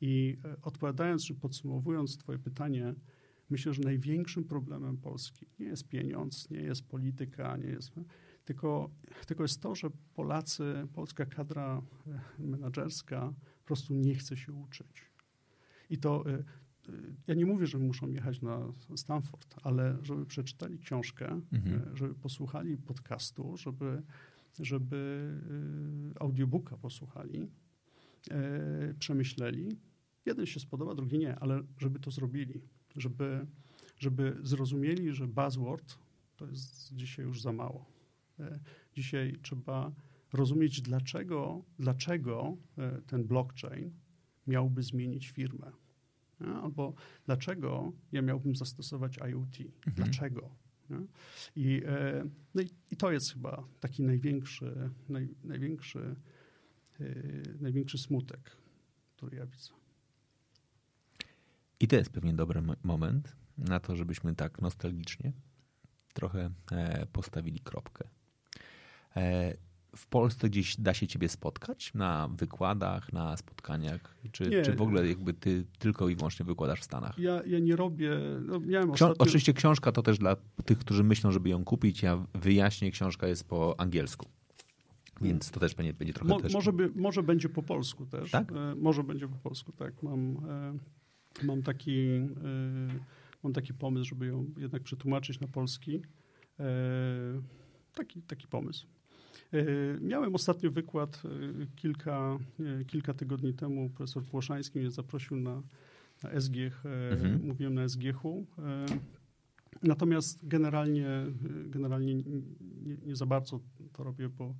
[0.00, 2.94] I e, odpowiadając, czy podsumowując Twoje pytanie,
[3.50, 7.92] myślę, że największym problemem Polski nie jest pieniądz, nie jest polityka, nie jest.
[8.44, 8.90] Tylko,
[9.26, 11.82] tylko jest to, że Polacy, polska kadra
[12.38, 15.10] e, menedżerska po prostu nie chce się uczyć.
[15.90, 16.24] I to
[17.26, 21.96] ja nie mówię, że muszą jechać na Stanford, ale żeby przeczytali książkę, mhm.
[21.96, 24.02] żeby posłuchali podcastu, żeby,
[24.60, 25.30] żeby
[26.20, 27.48] audiobooka posłuchali,
[28.98, 29.76] przemyśleli,
[30.26, 32.60] Jeden się spodoba, drugi nie, ale żeby to zrobili,
[32.96, 33.46] żeby,
[33.98, 35.98] żeby zrozumieli, że buzzword
[36.36, 37.86] to jest dzisiaj już za mało.
[38.40, 38.60] E,
[38.94, 39.92] dzisiaj trzeba
[40.32, 43.90] rozumieć, dlaczego, dlaczego e, ten blockchain
[44.46, 45.72] miałby zmienić firmę.
[46.62, 46.94] Albo
[47.26, 49.60] dlaczego ja miałbym zastosować IoT?
[49.60, 49.94] Mhm.
[49.94, 50.50] Dlaczego?
[51.56, 56.16] I, e, no i, i, to jest chyba taki największy, naj, największy,
[57.60, 58.56] największy smutek,
[59.16, 59.70] który ja widzę.
[61.80, 65.32] I to jest pewnie dobry moment na to, żebyśmy tak nostalgicznie
[66.12, 68.08] trochę e, postawili kropkę.
[69.94, 74.16] E, w Polsce gdzieś da się ciebie spotkać na wykładach, na spotkaniach?
[74.32, 77.18] Czy, czy w ogóle jakby ty tylko i wyłącznie wykładasz w Stanach?
[77.18, 78.10] Ja, ja nie robię.
[78.46, 79.16] No, miałem ostatnio...
[79.18, 82.02] Oczywiście książka to też dla tych, którzy myślą, żeby ją kupić.
[82.02, 84.26] Ja wyjaśnię, książka jest po angielsku.
[85.20, 86.52] Więc to też będzie, będzie trochę Mo, też...
[86.52, 88.30] Może, by, może będzie po polsku też.
[88.30, 88.52] Tak?
[88.52, 90.02] E, może będzie po polsku, tak.
[90.02, 90.36] Mam
[91.42, 92.28] mam taki, y,
[93.42, 96.02] mam taki pomysł, żeby ją jednak przetłumaczyć na polski.
[96.60, 96.64] E,
[97.94, 98.86] taki, taki pomysł.
[99.52, 99.64] E,
[100.00, 102.38] miałem ostatnio wykład e, kilka,
[102.86, 103.90] kilka tygodni temu.
[103.90, 105.62] Profesor Płoszański mnie zaprosił na,
[106.22, 106.86] na SGH.
[107.12, 107.46] Mhm.
[107.46, 108.46] Mówiłem na SGH-u.
[109.82, 111.06] Natomiast generalnie,
[111.66, 112.22] generalnie nie,
[113.06, 113.60] nie, za bardzo
[113.92, 114.54] to robię, bo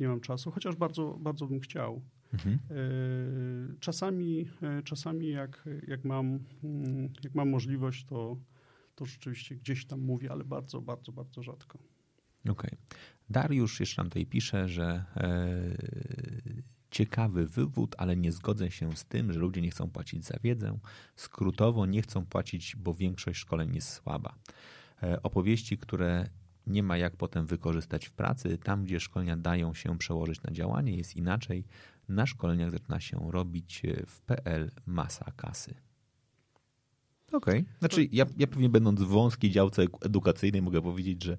[0.00, 2.02] nie mam czasu, chociaż bardzo, bardzo bym chciał.
[2.32, 2.58] Mhm.
[2.70, 8.36] E, czasami, e, czasami jak, jak, mam, mm, jak mam możliwość, to,
[8.94, 11.78] to rzeczywiście gdzieś tam mówię, ale bardzo, bardzo, bardzo rzadko.
[12.42, 12.52] Okej.
[12.52, 12.78] Okay.
[13.30, 15.46] Dariusz jeszcze nam tutaj pisze, że e,
[16.90, 20.78] ciekawy wywód, ale nie zgodzę się z tym, że ludzie nie chcą płacić za wiedzę.
[21.16, 24.34] Skrótowo nie chcą płacić, bo większość szkoleń jest słaba.
[25.02, 26.28] E, opowieści, które
[26.66, 28.58] nie ma jak potem wykorzystać w pracy.
[28.58, 31.64] Tam, gdzie szkolenia dają się przełożyć na działanie, jest inaczej.
[32.08, 35.85] Na szkoleniach zaczyna się robić e, w PL masa kasy.
[37.32, 37.60] Okej.
[37.60, 37.74] Okay.
[37.78, 41.36] Znaczy, ja, ja pewnie będąc w wąskiej działce edukacyjnej mogę powiedzieć, że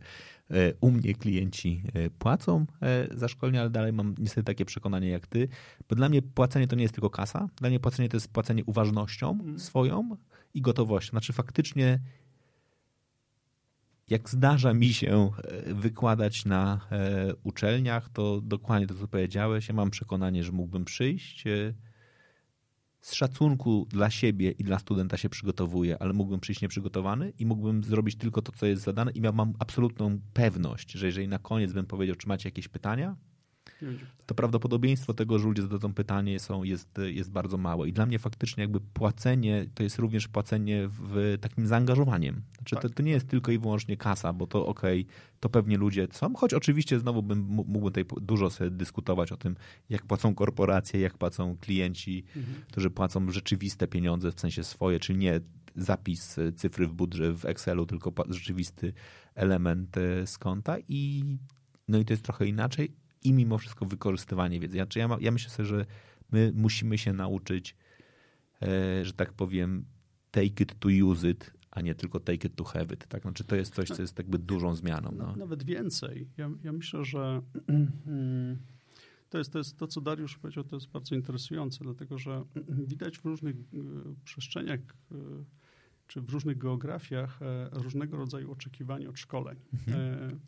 [0.51, 2.65] e, u mnie klienci e, płacą
[3.11, 5.47] za szkolenie, ale dalej mam niestety takie przekonanie jak ty,
[5.89, 8.65] bo dla mnie płacenie to nie jest tylko kasa, dla mnie płacenie to jest płacenie
[8.65, 9.59] uważnością mm.
[9.59, 10.17] swoją
[10.53, 11.09] i gotowością.
[11.09, 11.99] Znaczy faktycznie
[14.09, 19.67] jak zdarza mi się e, wykładać na e, uczelniach, to dokładnie to, co powiedziałeś.
[19.67, 21.43] Ja mam przekonanie, że mógłbym przyjść.
[23.07, 27.83] Z szacunku dla siebie i dla studenta się przygotowuję, ale mógłbym przyjść nieprzygotowany i mógłbym
[27.83, 31.85] zrobić tylko to, co jest zadane, i mam absolutną pewność, że jeżeli na koniec bym
[31.85, 33.15] powiedział, czy macie jakieś pytania,
[34.25, 37.87] to prawdopodobieństwo tego, że ludzie zadadzą pytanie są, jest, jest bardzo małe.
[37.87, 42.41] I dla mnie faktycznie jakby płacenie to jest również płacenie w takim zaangażowaniem.
[42.57, 42.81] Znaczy tak.
[42.81, 46.07] to, to nie jest tylko i wyłącznie kasa, bo to okej, okay, to pewnie ludzie
[46.11, 49.55] są, choć oczywiście znowu bym mógłbym tutaj dużo sobie dyskutować o tym,
[49.89, 52.55] jak płacą korporacje, jak płacą klienci, mhm.
[52.71, 55.39] którzy płacą rzeczywiste pieniądze, w sensie swoje, czy nie
[55.75, 58.93] zapis cyfry w budżet w Excelu, tylko rzeczywisty
[59.35, 61.23] element e, z konta i
[61.87, 62.91] no i to jest trochę inaczej,
[63.27, 64.77] i mimo wszystko wykorzystywanie wiedzy.
[64.77, 65.85] Znaczy ja, ja myślę sobie, że
[66.31, 67.75] my musimy się nauczyć,
[68.61, 69.85] e, że tak powiem,
[70.31, 73.07] take it to use it, a nie tylko take it to have it.
[73.07, 73.21] Tak?
[73.21, 75.11] Znaczy to jest coś, co jest jakby dużą zmianą.
[75.17, 75.35] No.
[75.35, 76.27] Nawet więcej.
[76.37, 77.41] Ja, ja myślę, że
[79.29, 82.43] to jest, to jest to, co Dariusz powiedział, to jest bardzo interesujące, dlatego że
[82.87, 83.59] widać w różnych e,
[84.25, 85.15] przestrzeniach e,
[86.07, 87.39] czy w różnych geografiach
[87.71, 89.57] różnego rodzaju oczekiwania od szkoleń.
[89.73, 90.39] Mhm.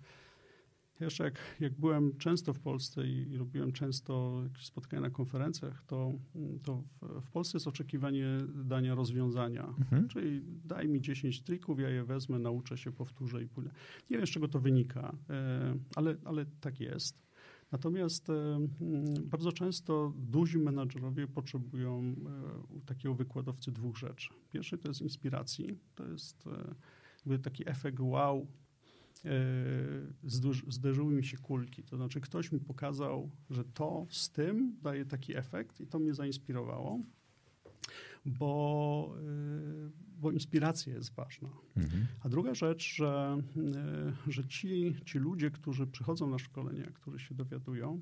[1.00, 5.84] Jeszcze jak, jak byłem często w Polsce i, i robiłem często jakieś spotkania na konferencjach,
[5.88, 6.14] to,
[6.64, 9.64] to w, w Polsce jest oczekiwanie dania rozwiązania.
[9.80, 10.08] Mhm.
[10.08, 13.72] Czyli daj mi 10 trików, ja je wezmę, nauczę się, powtórzę i pójdę.
[14.10, 17.30] Nie wiem, z czego to wynika, e, ale, ale tak jest.
[17.72, 18.60] Natomiast e,
[19.24, 22.16] bardzo często duzi menadżerowie potrzebują
[22.70, 24.30] u takiego wykładowcy dwóch rzeczy.
[24.50, 26.50] Pierwszy to jest inspiracji, to jest
[27.44, 28.69] taki efekt wow, E,
[30.68, 31.84] zderzyły mi się kulki.
[31.84, 36.14] To znaczy, ktoś mi pokazał, że to z tym daje taki efekt i to mnie
[36.14, 37.00] zainspirowało,
[38.26, 41.50] bo, e, bo inspiracja jest ważna.
[41.78, 42.06] Mhm.
[42.24, 43.42] A druga rzecz, że,
[44.28, 48.02] e, że ci, ci ludzie, którzy przychodzą na szkolenia, którzy się dowiadują,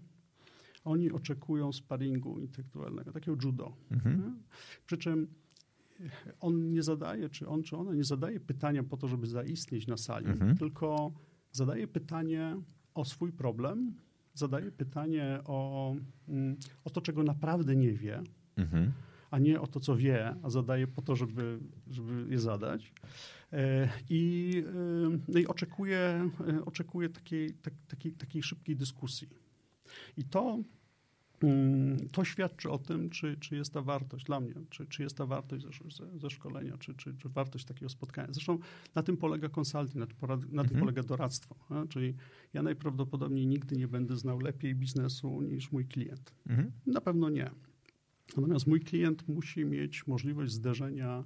[0.83, 3.77] oni oczekują sparingu intelektualnego, takiego judo.
[3.91, 4.43] Mhm.
[4.85, 5.27] Przy czym
[6.39, 9.97] on nie zadaje, czy on, czy ona nie zadaje pytania po to, żeby zaistnieć na
[9.97, 10.57] sali, mhm.
[10.57, 11.11] tylko
[11.51, 12.57] zadaje pytanie
[12.93, 13.93] o swój problem,
[14.33, 15.95] zadaje pytanie o,
[16.27, 18.21] mm, o to, czego naprawdę nie wie,
[18.57, 18.91] mhm.
[19.31, 22.93] a nie o to, co wie, a zadaje po to, żeby, żeby je zadać.
[23.53, 29.27] E, I, e, no i oczekuje, e, oczekuje takiej, tak, takiej, takiej szybkiej dyskusji.
[30.17, 30.59] I to
[32.11, 35.25] to świadczy o tym, czy, czy jest ta wartość dla mnie, czy, czy jest ta
[35.25, 38.33] wartość ze, ze, szkolenia, czy, czy, czy, wartość takiego spotkania.
[38.33, 38.59] Zresztą
[38.95, 40.69] na tym polega consulting, na, tym, na mhm.
[40.69, 41.55] tym polega doradztwo.
[41.69, 41.85] A?
[41.85, 42.15] Czyli
[42.53, 46.35] ja najprawdopodobniej nigdy nie będę znał lepiej biznesu niż mój klient.
[46.49, 46.71] Mhm.
[46.85, 47.51] Na pewno nie.
[48.37, 51.23] Natomiast mój klient musi mieć możliwość zderzenia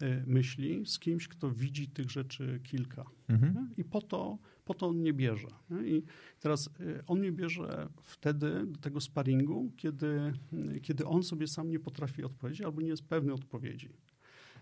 [0.00, 3.04] e, myśli z kimś, kto widzi tych rzeczy kilka.
[3.28, 3.70] Mhm.
[3.76, 5.48] I po to po to on nie bierze.
[5.84, 6.02] I
[6.40, 10.32] teraz y, on nie bierze wtedy do tego sparingu, kiedy,
[10.76, 13.90] y, kiedy on sobie sam nie potrafi odpowiedzieć albo nie jest pewny odpowiedzi.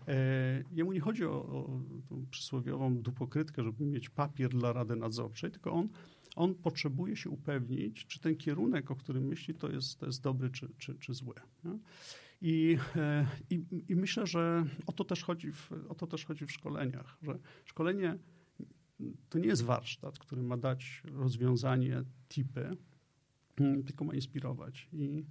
[0.07, 5.51] E, jemu nie chodzi o, o tą przysłowiową dupokrytkę, żeby mieć papier dla Rady Nadzorczej,
[5.51, 5.89] tylko on,
[6.35, 10.49] on potrzebuje się upewnić, czy ten kierunek, o którym myśli, to jest, to jest dobry
[10.49, 11.35] czy, czy, czy zły.
[12.41, 16.45] I, e, i, I, myślę, że o to, też chodzi w, o to też chodzi
[16.45, 18.17] w szkoleniach, że szkolenie
[19.29, 22.77] to nie jest warsztat, który ma dać rozwiązanie, tipy,
[23.59, 24.87] mm, tylko ma inspirować.
[24.93, 25.25] I,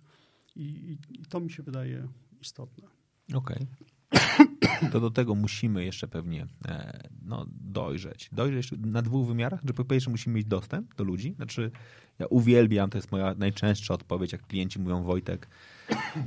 [0.57, 2.09] i, i to mi się wydaje
[2.41, 2.89] istotne.
[3.35, 3.67] Okej.
[4.11, 4.47] Okay
[4.93, 8.31] to do tego musimy jeszcze pewnie e, no, dojrzeć.
[8.33, 11.35] Dojrzeć na dwóch wymiarach, że po pierwsze musimy mieć dostęp do ludzi.
[11.37, 11.71] Znaczy,
[12.19, 15.49] ja uwielbiam, to jest moja najczęstsza odpowiedź, jak klienci mówią, Wojtek,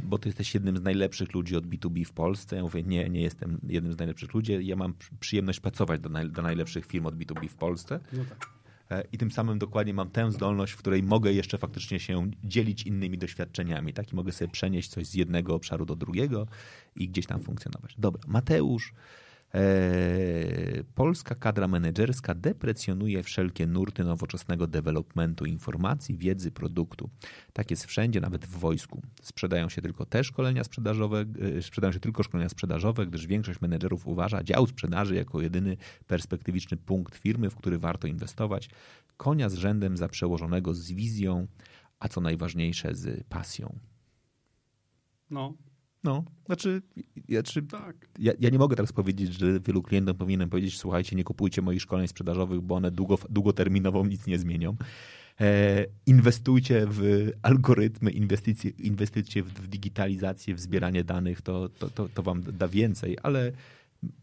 [0.03, 2.55] bo ty jesteś jednym z najlepszych ludzi od B2B w Polsce.
[2.55, 4.67] Ja mówię, nie, nie jestem jednym z najlepszych ludzi.
[4.67, 7.99] Ja mam przyjemność pracować do, naj, do najlepszych firm od B2B w Polsce.
[8.13, 8.49] No tak.
[8.91, 12.83] E, I tym samym dokładnie mam tę zdolność, w której mogę jeszcze faktycznie się dzielić
[12.83, 13.93] innymi doświadczeniami.
[13.93, 14.13] Tak?
[14.13, 16.47] I mogę sobie przenieść coś z jednego obszaru do drugiego
[16.95, 17.95] i gdzieś tam funkcjonować.
[17.97, 18.93] Dobra, Mateusz
[20.95, 27.09] polska kadra menedżerska deprecjonuje wszelkie nurty nowoczesnego developmentu informacji, wiedzy, produktu.
[27.53, 29.01] Tak jest wszędzie, nawet w wojsku.
[29.21, 31.25] Sprzedają się tylko te szkolenia sprzedażowe,
[31.57, 35.77] e, sprzedają się tylko szkolenia sprzedażowe, gdyż większość menedżerów uważa dział sprzedaży jako jedyny
[36.07, 38.69] perspektywiczny punkt firmy, w który warto inwestować.
[39.17, 41.47] Konia z rzędem za przełożonego z wizją,
[41.99, 43.79] a co najważniejsze z pasją.
[45.29, 45.53] No,
[46.05, 46.81] no, znaczy,
[47.27, 47.95] ja, czy, tak.
[48.19, 51.81] ja, ja, nie mogę teraz powiedzieć, że wielu klientom powinienem powiedzieć, słuchajcie, nie kupujcie moich
[51.81, 54.75] szkoleń sprzedażowych, bo one długo, długoterminowo nic nie zmienią.
[55.41, 62.09] E, inwestujcie w algorytmy, inwestycje, inwestycje w, w digitalizację, w zbieranie danych, to, to, to,
[62.09, 63.51] to wam da więcej, ale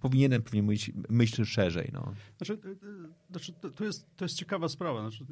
[0.00, 1.90] powinienem pewnie mówić, myśl szerzej.
[1.92, 2.14] No.
[2.36, 5.00] Znaczy, e, e, znaczy to, jest, to jest ciekawa sprawa.
[5.00, 5.26] Znaczy,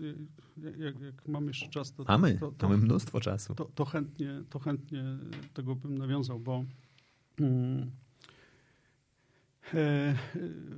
[0.78, 2.04] jak, jak mam jeszcze czas, to...
[2.04, 3.54] Mamy, to, to, mamy mnóstwo czasu.
[3.54, 5.04] To, to, chętnie, to chętnie
[5.54, 6.64] tego bym nawiązał, bo
[7.40, 7.90] mm,
[9.74, 10.14] e,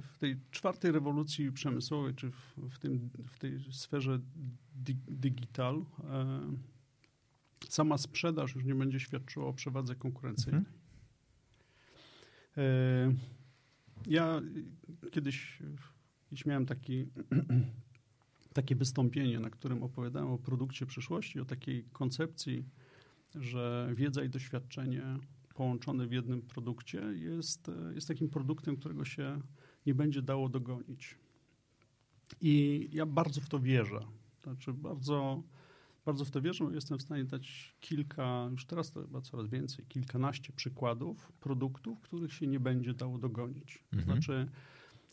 [0.03, 4.21] w tej czwartej rewolucji przemysłowej, czy w, w, tym, w tej sferze
[4.75, 5.85] di, digital,
[7.69, 10.65] sama sprzedaż już nie będzie świadczyła o przewadze konkurencyjnej.
[12.57, 13.19] Mhm.
[14.07, 14.43] Ja
[15.11, 15.63] kiedyś,
[16.47, 17.07] miałem taki,
[18.55, 22.65] takie wystąpienie, na którym opowiadałem o produkcie przyszłości, o takiej koncepcji,
[23.35, 25.03] że wiedza i doświadczenie
[25.55, 29.41] połączone w jednym produkcie jest, jest takim produktem, którego się
[29.87, 31.19] nie będzie dało dogonić.
[32.41, 34.01] I ja bardzo w to wierzę.
[34.43, 35.43] Znaczy, bardzo
[36.05, 36.65] bardzo w to wierzę.
[36.75, 42.33] Jestem w stanie dać kilka, już teraz to chyba coraz więcej, kilkanaście przykładów produktów, których
[42.33, 43.85] się nie będzie dało dogonić.
[43.93, 44.05] Mhm.
[44.05, 44.49] Znaczy,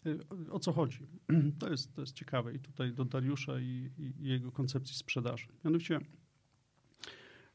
[0.06, 1.08] y, o co chodzi?
[1.60, 5.48] To jest, to jest ciekawe i tutaj do Dariusza i, i jego koncepcji sprzedaży.
[5.66, 6.00] Mianowicie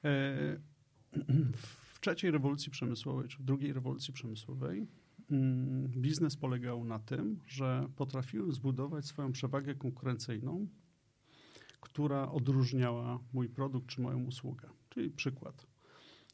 [0.04, 0.60] e,
[1.56, 4.86] w trzeciej rewolucji przemysłowej, czy w drugiej rewolucji przemysłowej
[5.30, 10.66] mm, biznes polegał na tym, że potrafiły zbudować swoją przewagę konkurencyjną
[11.84, 14.68] która odróżniała mój produkt czy moją usługę.
[14.88, 15.66] Czyli przykład.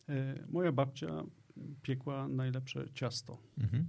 [0.09, 1.25] E, moja babcia
[1.83, 3.39] piekła najlepsze ciasto.
[3.59, 3.87] Mhm.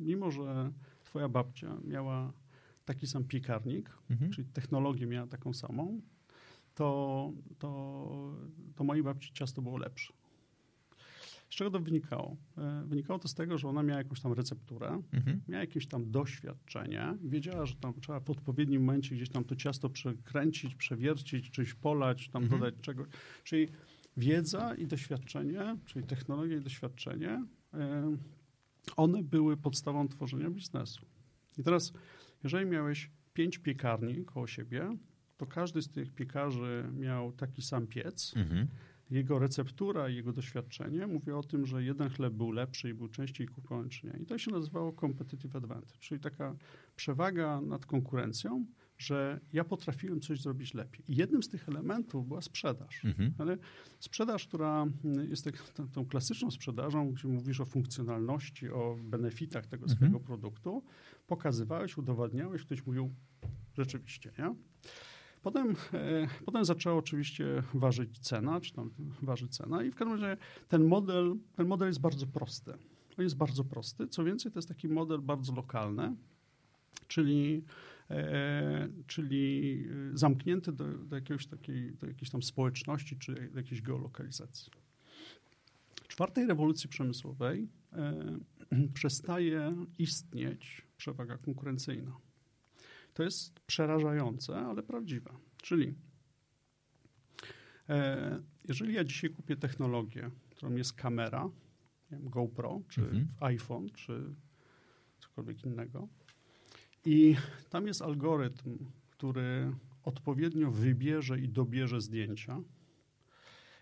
[0.00, 0.72] Mimo, że
[1.04, 2.32] twoja babcia miała
[2.84, 4.30] taki sam piekarnik, mhm.
[4.30, 6.00] czyli technologię miała taką samą,
[6.74, 8.34] to, to,
[8.74, 10.12] to mojej babci ciasto było lepsze.
[11.56, 12.36] Z czego to wynikało?
[12.58, 15.40] E, wynikało to z tego, że ona miała jakąś tam recepturę, mhm.
[15.48, 19.90] miała jakieś tam doświadczenie, wiedziała, że tam trzeba w odpowiednim momencie gdzieś tam to ciasto
[19.90, 22.60] przekręcić, przewiercić, czymś polać, tam mhm.
[22.60, 23.08] dodać czegoś.
[23.44, 23.68] Czyli
[24.16, 28.16] wiedza i doświadczenie, czyli technologia i doświadczenie, e,
[28.96, 31.06] one były podstawą tworzenia biznesu.
[31.58, 31.92] I teraz,
[32.44, 34.96] jeżeli miałeś pięć piekarni koło siebie,
[35.36, 38.32] to każdy z tych piekarzy miał taki sam piec.
[38.36, 38.68] Mhm
[39.10, 43.08] jego receptura i jego doświadczenie mówi o tym, że jeden chleb był lepszy i był
[43.08, 44.12] częściej kupowany czy nie.
[44.22, 46.56] I to się nazywało competitive advantage, czyli taka
[46.96, 48.66] przewaga nad konkurencją,
[48.98, 51.04] że ja potrafiłem coś zrobić lepiej.
[51.08, 53.04] I jednym z tych elementów była sprzedaż.
[53.04, 53.34] Mhm.
[53.38, 53.58] Ale
[54.00, 54.86] sprzedaż, która
[55.28, 59.96] jest tak, tą, tą, klasyczną sprzedażą, gdzie mówisz o funkcjonalności, o benefitach tego mhm.
[59.96, 60.82] swojego produktu,
[61.26, 63.14] pokazywałeś, udowadniałeś, ktoś mówił
[63.76, 64.54] rzeczywiście, nie?
[65.46, 68.90] Potem, e, potem zaczęła oczywiście ważyć cena, czy tam
[69.22, 70.36] waży cena i w każdym razie
[70.68, 72.72] ten model, ten model jest bardzo prosty.
[73.18, 74.08] On jest bardzo prosty.
[74.08, 76.16] Co więcej, to jest taki model bardzo lokalny,
[77.08, 77.64] czyli,
[78.10, 84.72] e, czyli zamknięty do, do, jakiegoś takiej, do jakiejś tam społeczności, czy do jakiejś geolokalizacji.
[86.08, 88.38] Czwartej rewolucji przemysłowej e,
[88.94, 92.25] przestaje istnieć przewaga konkurencyjna.
[93.16, 95.30] To jest przerażające, ale prawdziwe.
[95.62, 95.94] Czyli
[97.88, 101.50] e, jeżeli ja dzisiaj kupię technologię, którą jest kamera,
[102.10, 103.28] wiem, GoPro, czy mhm.
[103.40, 104.34] iPhone, czy
[105.20, 106.08] cokolwiek innego,
[107.04, 107.36] i
[107.70, 108.78] tam jest algorytm,
[109.10, 109.72] który
[110.02, 112.62] odpowiednio wybierze i dobierze zdjęcia.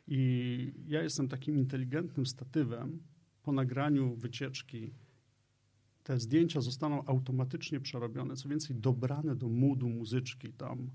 [0.09, 3.03] I ja jestem takim inteligentnym statywem
[3.43, 4.95] po nagraniu wycieczki
[6.05, 10.91] te zdjęcia zostaną automatycznie przerobione, co więcej dobrane do moodu muzyczki, tam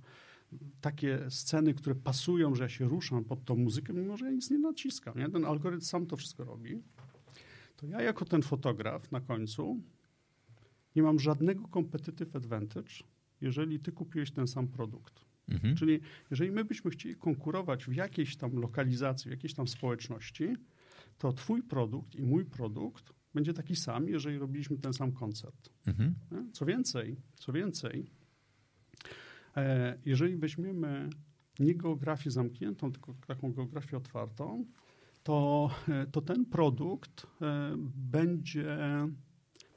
[0.81, 4.49] takie sceny, które pasują, że ja się ruszam pod tą muzykę, mimo że ja nic
[4.49, 5.17] nie naciskam.
[5.17, 5.29] Nie?
[5.29, 6.81] Ten algorytm sam to wszystko robi.
[7.75, 9.81] To ja jako ten fotograf na końcu
[10.95, 12.91] nie mam żadnego competitive advantage,
[13.41, 15.25] jeżeli ty kupiłeś ten sam produkt.
[15.47, 15.75] Mhm.
[15.75, 15.99] Czyli
[16.31, 20.55] jeżeli my byśmy chcieli konkurować w jakiejś tam lokalizacji, w jakiejś tam społeczności,
[21.17, 25.69] to twój produkt i mój produkt będzie taki sam, jeżeli robiliśmy ten sam koncert.
[25.87, 26.15] Mhm.
[26.53, 28.11] Co więcej, co więcej,
[29.57, 31.09] e, jeżeli weźmiemy
[31.59, 34.65] nie geografię zamkniętą, tylko taką geografię otwartą,
[35.23, 38.77] to, e, to ten produkt e, będzie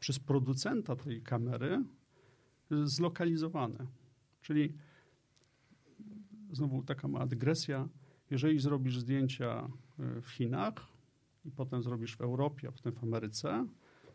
[0.01, 1.85] przez producenta tej kamery
[2.85, 3.87] zlokalizowany.
[4.43, 4.75] Czyli
[6.53, 7.89] znowu taka mała dygresja.
[8.31, 9.69] Jeżeli zrobisz zdjęcia
[10.23, 10.92] w Chinach,
[11.45, 13.67] i potem zrobisz w Europie, a potem w Ameryce,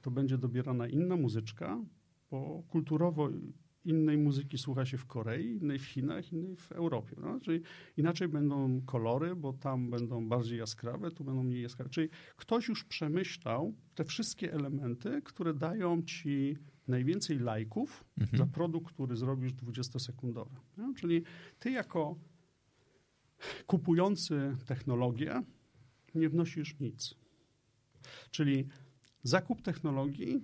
[0.01, 1.83] to będzie dobierana inna muzyczka,
[2.31, 3.29] bo kulturowo
[3.87, 7.15] innej muzyki słucha się w Korei, innej w Chinach, innej w Europie.
[7.21, 7.39] No?
[7.39, 7.61] Czyli
[7.97, 11.89] inaczej będą kolory, bo tam będą bardziej jaskrawe, tu będą mniej jaskrawe.
[11.89, 18.37] Czyli ktoś już przemyślał te wszystkie elementy, które dają ci najwięcej lajków mhm.
[18.37, 20.55] za produkt, który zrobisz 20-sekundowy.
[20.77, 20.93] No?
[20.97, 21.23] Czyli
[21.59, 22.15] ty jako
[23.67, 25.43] kupujący technologię
[26.17, 27.15] nie wnosisz nic.
[28.31, 28.67] Czyli
[29.23, 30.43] zakup technologii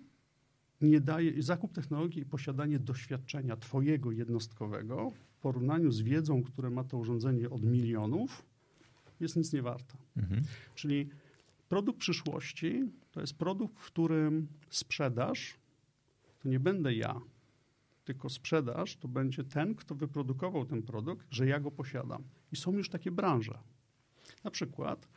[0.82, 6.84] nie daje, zakup technologii i posiadanie doświadczenia twojego jednostkowego w porównaniu z wiedzą, które ma
[6.84, 8.46] to urządzenie od milionów,
[9.20, 9.98] jest nic nie warta.
[10.18, 10.42] Mhm.
[10.76, 11.10] Czyli
[11.70, 15.56] produkt przyszłości to jest produkt, w którym sprzedaż
[16.40, 17.22] to nie będę ja,
[18.06, 22.24] tylko sprzedaż to będzie ten, kto wyprodukował ten produkt, że ja go posiadam.
[22.52, 23.60] I są już takie branże.
[24.44, 25.08] Na przykład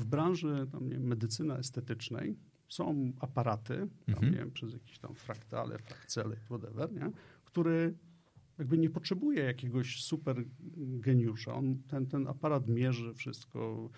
[0.00, 2.36] w branży tam, nie medycyny estetycznej
[2.68, 4.32] są aparaty, tam, mhm.
[4.32, 7.10] nie wiem, przez jakieś tam fraktale, frakcele, whatever, nie?
[7.44, 7.94] który
[8.58, 10.44] jakby nie potrzebuje jakiegoś super
[10.76, 11.54] geniusza.
[11.54, 13.90] On, ten, ten aparat mierzy wszystko,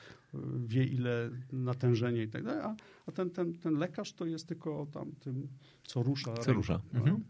[0.66, 2.76] wie ile natężenie i tak dalej, a,
[3.06, 5.48] a ten, ten, ten lekarz to jest tylko tam tym,
[5.84, 6.34] co rusza.
[6.34, 6.80] Co rusza.
[6.92, 7.00] No.
[7.00, 7.24] Mhm.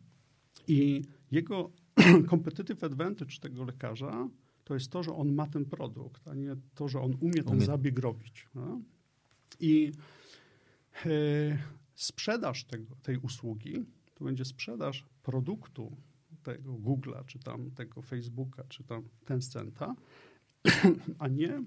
[0.68, 1.70] I jego
[2.30, 4.28] competitive advantage tego lekarza
[4.64, 7.56] to jest to, że on ma ten produkt, a nie to, że on umie ten
[7.56, 7.66] umie.
[7.66, 8.48] zabieg robić.
[8.54, 8.80] No?
[9.60, 9.92] I
[11.06, 11.08] e,
[11.94, 13.84] sprzedaż tego, tej usługi
[14.14, 15.96] to będzie sprzedaż produktu
[16.42, 19.94] tego Google'a, czy tam tego Facebooka, czy tam Tencenta,
[21.18, 21.62] a nie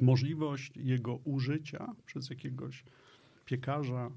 [0.00, 2.84] możliwość jego użycia przez jakiegoś
[3.44, 4.10] piekarza,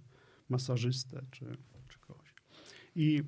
[0.49, 1.57] masażystę, czy,
[1.87, 2.33] czy kogoś.
[2.95, 3.23] I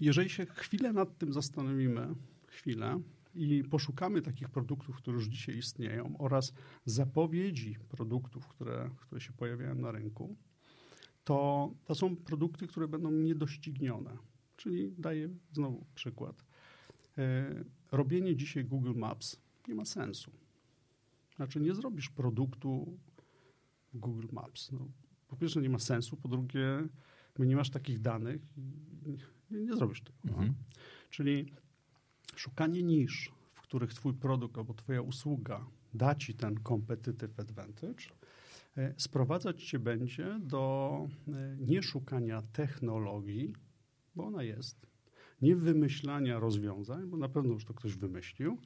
[0.00, 2.14] jeżeli się chwilę nad tym zastanowimy,
[2.46, 3.00] chwilę,
[3.36, 6.52] i poszukamy takich produktów, które już dzisiaj istnieją oraz
[6.84, 10.36] zapowiedzi produktów, które, które się pojawiają na rynku,
[11.24, 14.16] to, to są produkty, które będą niedoścignione.
[14.56, 16.44] Czyli daję znowu przykład.
[17.18, 20.30] E, robienie dzisiaj Google Maps nie ma sensu.
[21.36, 22.98] Znaczy nie zrobisz produktu
[23.94, 24.72] Google Maps.
[24.72, 24.88] No,
[25.28, 26.88] po pierwsze nie ma sensu, po drugie
[27.38, 29.10] nie masz takich danych i
[29.50, 30.18] nie, nie zrobisz tego.
[30.24, 30.46] Mhm.
[30.46, 30.54] No.
[31.10, 31.52] Czyli
[32.38, 38.04] szukanie nisz, w których twój produkt albo twoja usługa da ci ten competitive advantage,
[38.76, 43.54] e, sprowadzać cię będzie do e, nie szukania technologii,
[44.16, 44.86] bo ona jest,
[45.42, 48.58] nie wymyślania rozwiązań, bo na pewno już to ktoś wymyślił,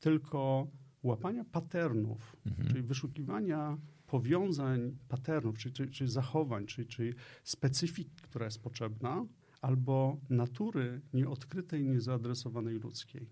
[0.00, 0.66] tylko
[1.02, 2.68] łapania patternów, mhm.
[2.68, 7.14] czyli wyszukiwania powiązań, patternów, czyli, czyli, czyli zachowań, czyli, czyli
[7.44, 9.26] specyfiki, która jest potrzebna,
[9.64, 13.26] albo natury nieodkrytej, niezaadresowanej ludzkiej.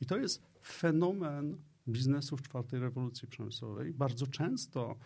[0.00, 1.56] I to jest fenomen
[1.88, 4.96] biznesów czwartej rewolucji przemysłowej, bardzo często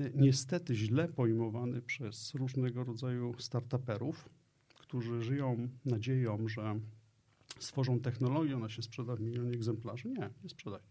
[0.00, 4.28] e, niestety źle pojmowany przez różnego rodzaju startuperów,
[4.74, 6.80] którzy żyją nadzieją, że
[7.58, 10.08] stworzą technologię, ona się sprzeda w milionie egzemplarzy.
[10.08, 10.84] Nie, nie sprzedają.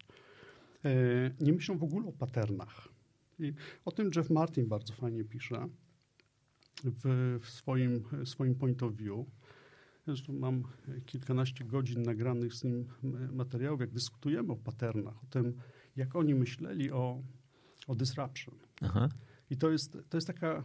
[0.86, 0.92] E,
[1.40, 2.88] nie myślą w ogóle o patternach.
[3.40, 3.54] I
[3.86, 5.70] o tym Jeff Martin bardzo fajnie pisze
[6.84, 9.26] w, w swoim, swoim point of view.
[10.08, 10.64] Zresztą mam
[11.06, 12.86] kilkanaście godzin nagranych z nim
[13.32, 15.54] materiałów, jak dyskutujemy o patternach, o tym,
[15.96, 17.22] jak oni myśleli o,
[17.88, 18.56] o disruption.
[18.82, 19.10] Aha.
[19.50, 20.64] I to jest, to jest taka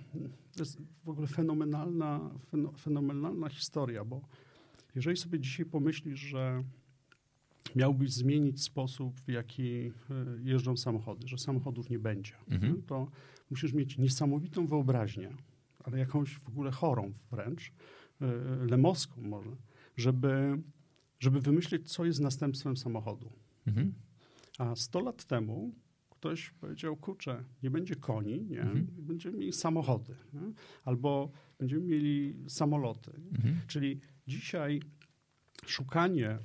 [0.53, 2.31] to jest w ogóle fenomenalna,
[2.79, 4.21] fenomenalna historia, bo
[4.95, 6.65] jeżeli sobie dzisiaj pomyślisz, że
[7.77, 9.93] miałbyś zmienić sposób, w jaki e,
[10.43, 12.83] jeżdżą samochody, że samochodów nie będzie, mhm.
[12.83, 13.11] to
[13.51, 15.31] musisz mieć niesamowitą wyobraźnię,
[15.85, 17.73] ale jakąś w ogóle chorą wręcz,
[18.21, 18.27] e,
[18.71, 19.57] lemoską może,
[19.97, 20.63] żeby,
[21.19, 23.33] żeby wymyślić, co jest następstwem samochodu.
[23.67, 23.95] Mhm.
[24.59, 25.75] A 100 lat temu
[26.11, 28.61] ktoś powiedział, kurczę, nie będzie koni, nie?
[28.61, 28.87] Mhm.
[28.99, 30.41] będziemy mieli samochody, nie?
[30.85, 33.11] albo będziemy mieli samoloty.
[33.33, 33.61] Mhm.
[33.67, 34.81] Czyli dzisiaj
[35.67, 36.39] szukanie,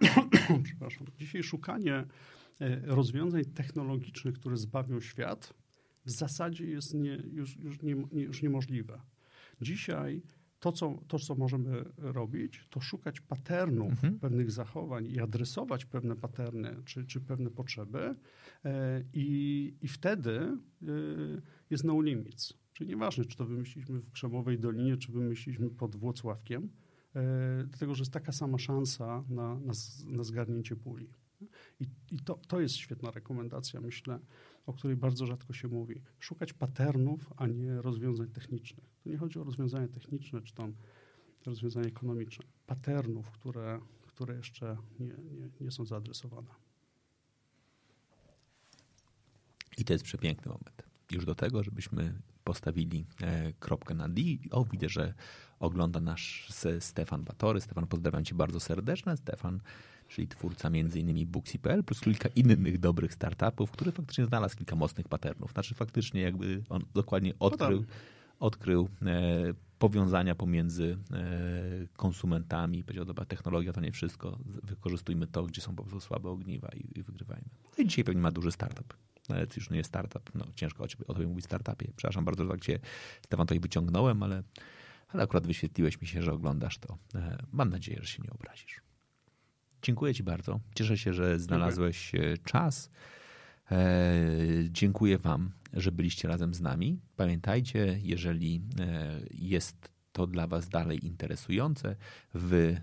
[0.64, 2.06] przepraszam, dzisiaj szukanie e,
[2.86, 5.54] rozwiązań technologicznych, które zbawią świat,
[6.08, 9.00] w zasadzie jest nie, już, już, nie, już niemożliwe.
[9.60, 10.22] Dzisiaj
[10.60, 14.18] to co, to, co możemy robić, to szukać patternów mhm.
[14.18, 18.14] pewnych zachowań i adresować pewne paterny czy, czy pewne potrzeby
[18.64, 20.56] e, i, i wtedy e,
[21.70, 22.54] jest no limits.
[22.72, 26.70] Czyli nieważne, czy to wymyśliliśmy w Krzemowej Dolinie, czy wymyśliliśmy pod Włocławkiem,
[27.14, 29.72] e, dlatego, że jest taka sama szansa na, na,
[30.06, 31.08] na zgarnięcie puli.
[31.80, 34.18] I, i to, to jest świetna rekomendacja, myślę,
[34.66, 36.02] o której bardzo rzadko się mówi.
[36.18, 38.86] Szukać patternów, a nie rozwiązań technicznych.
[39.04, 40.74] To nie chodzi o rozwiązania techniczne, czy tam
[41.46, 42.44] rozwiązania ekonomiczne.
[42.66, 46.50] Patternów, które, które jeszcze nie, nie, nie są zaadresowane.
[49.78, 50.82] I to jest przepiękny moment.
[51.10, 54.22] Już do tego, żebyśmy postawili e, kropkę na D.
[54.50, 55.14] O, widzę, że
[55.58, 57.60] ogląda nasz Stefan Batory.
[57.60, 59.16] Stefan, pozdrawiam cię bardzo serdecznie.
[59.16, 59.60] Stefan
[60.08, 61.26] czyli twórca m.in.
[61.26, 65.52] Booksy.pl, plus kilka innych dobrych startupów, który faktycznie znalazł kilka mocnych patternów.
[65.52, 67.84] Znaczy faktycznie jakby on dokładnie no odkrył,
[68.40, 72.84] odkrył e, powiązania pomiędzy e, konsumentami.
[72.84, 76.98] Powiedział, dobra, technologia to nie wszystko, wykorzystujmy to, gdzie są po prostu słabe ogniwa i,
[76.98, 77.48] i wygrywajmy.
[77.78, 78.94] No I dzisiaj pewnie ma duży startup.
[79.28, 81.92] Nawet już nie jest startup, no ciężko o, ciebie, o tobie mówić startupie.
[81.96, 82.78] Przepraszam bardzo, że tak cię,
[83.24, 84.42] Stefan, tutaj wyciągnąłem, ale,
[85.08, 86.98] ale akurat wyświetliłeś mi się, że oglądasz to.
[87.14, 88.87] E, mam nadzieję, że się nie obrazisz.
[89.82, 90.60] Dziękuję Ci bardzo.
[90.74, 92.38] Cieszę się, że znalazłeś Dziękuję.
[92.38, 92.90] czas.
[93.70, 94.14] E,
[94.70, 97.00] dziękuję Wam, że byliście razem z nami.
[97.16, 101.96] Pamiętajcie, jeżeli e, jest to dla Was dalej interesujące,
[102.34, 102.76] w e,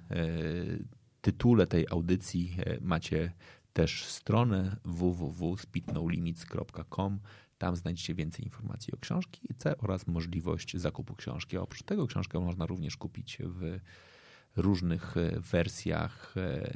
[1.22, 3.32] tytule tej audycji macie
[3.74, 7.20] też stronę www.speednolimits.com.
[7.58, 9.42] Tam znajdziecie więcej informacji o książki
[9.78, 11.58] oraz możliwość zakupu książki.
[11.58, 13.80] Oprócz tego książkę można również kupić w
[14.56, 16.74] różnych e, wersjach e, e,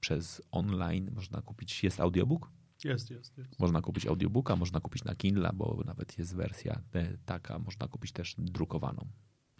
[0.00, 1.10] przez online.
[1.14, 2.50] Można kupić, jest audiobook?
[2.84, 3.60] Jest, jest, jest.
[3.60, 6.80] Można kupić audiobooka, można kupić na Kindle, bo nawet jest wersja
[7.26, 9.06] taka, można kupić też drukowaną.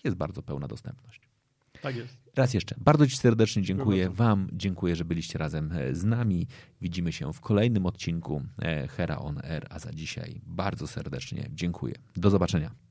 [0.04, 1.28] Jest bardzo pełna dostępność.
[1.80, 2.16] Tak jest.
[2.36, 6.46] Raz jeszcze, bardzo Ci serdecznie dziękuję Wam, dziękuję, że byliście razem z nami.
[6.80, 8.42] Widzimy się w kolejnym odcinku
[8.88, 11.94] Hera on Air, a za dzisiaj bardzo serdecznie dziękuję.
[12.16, 12.83] Do zobaczenia.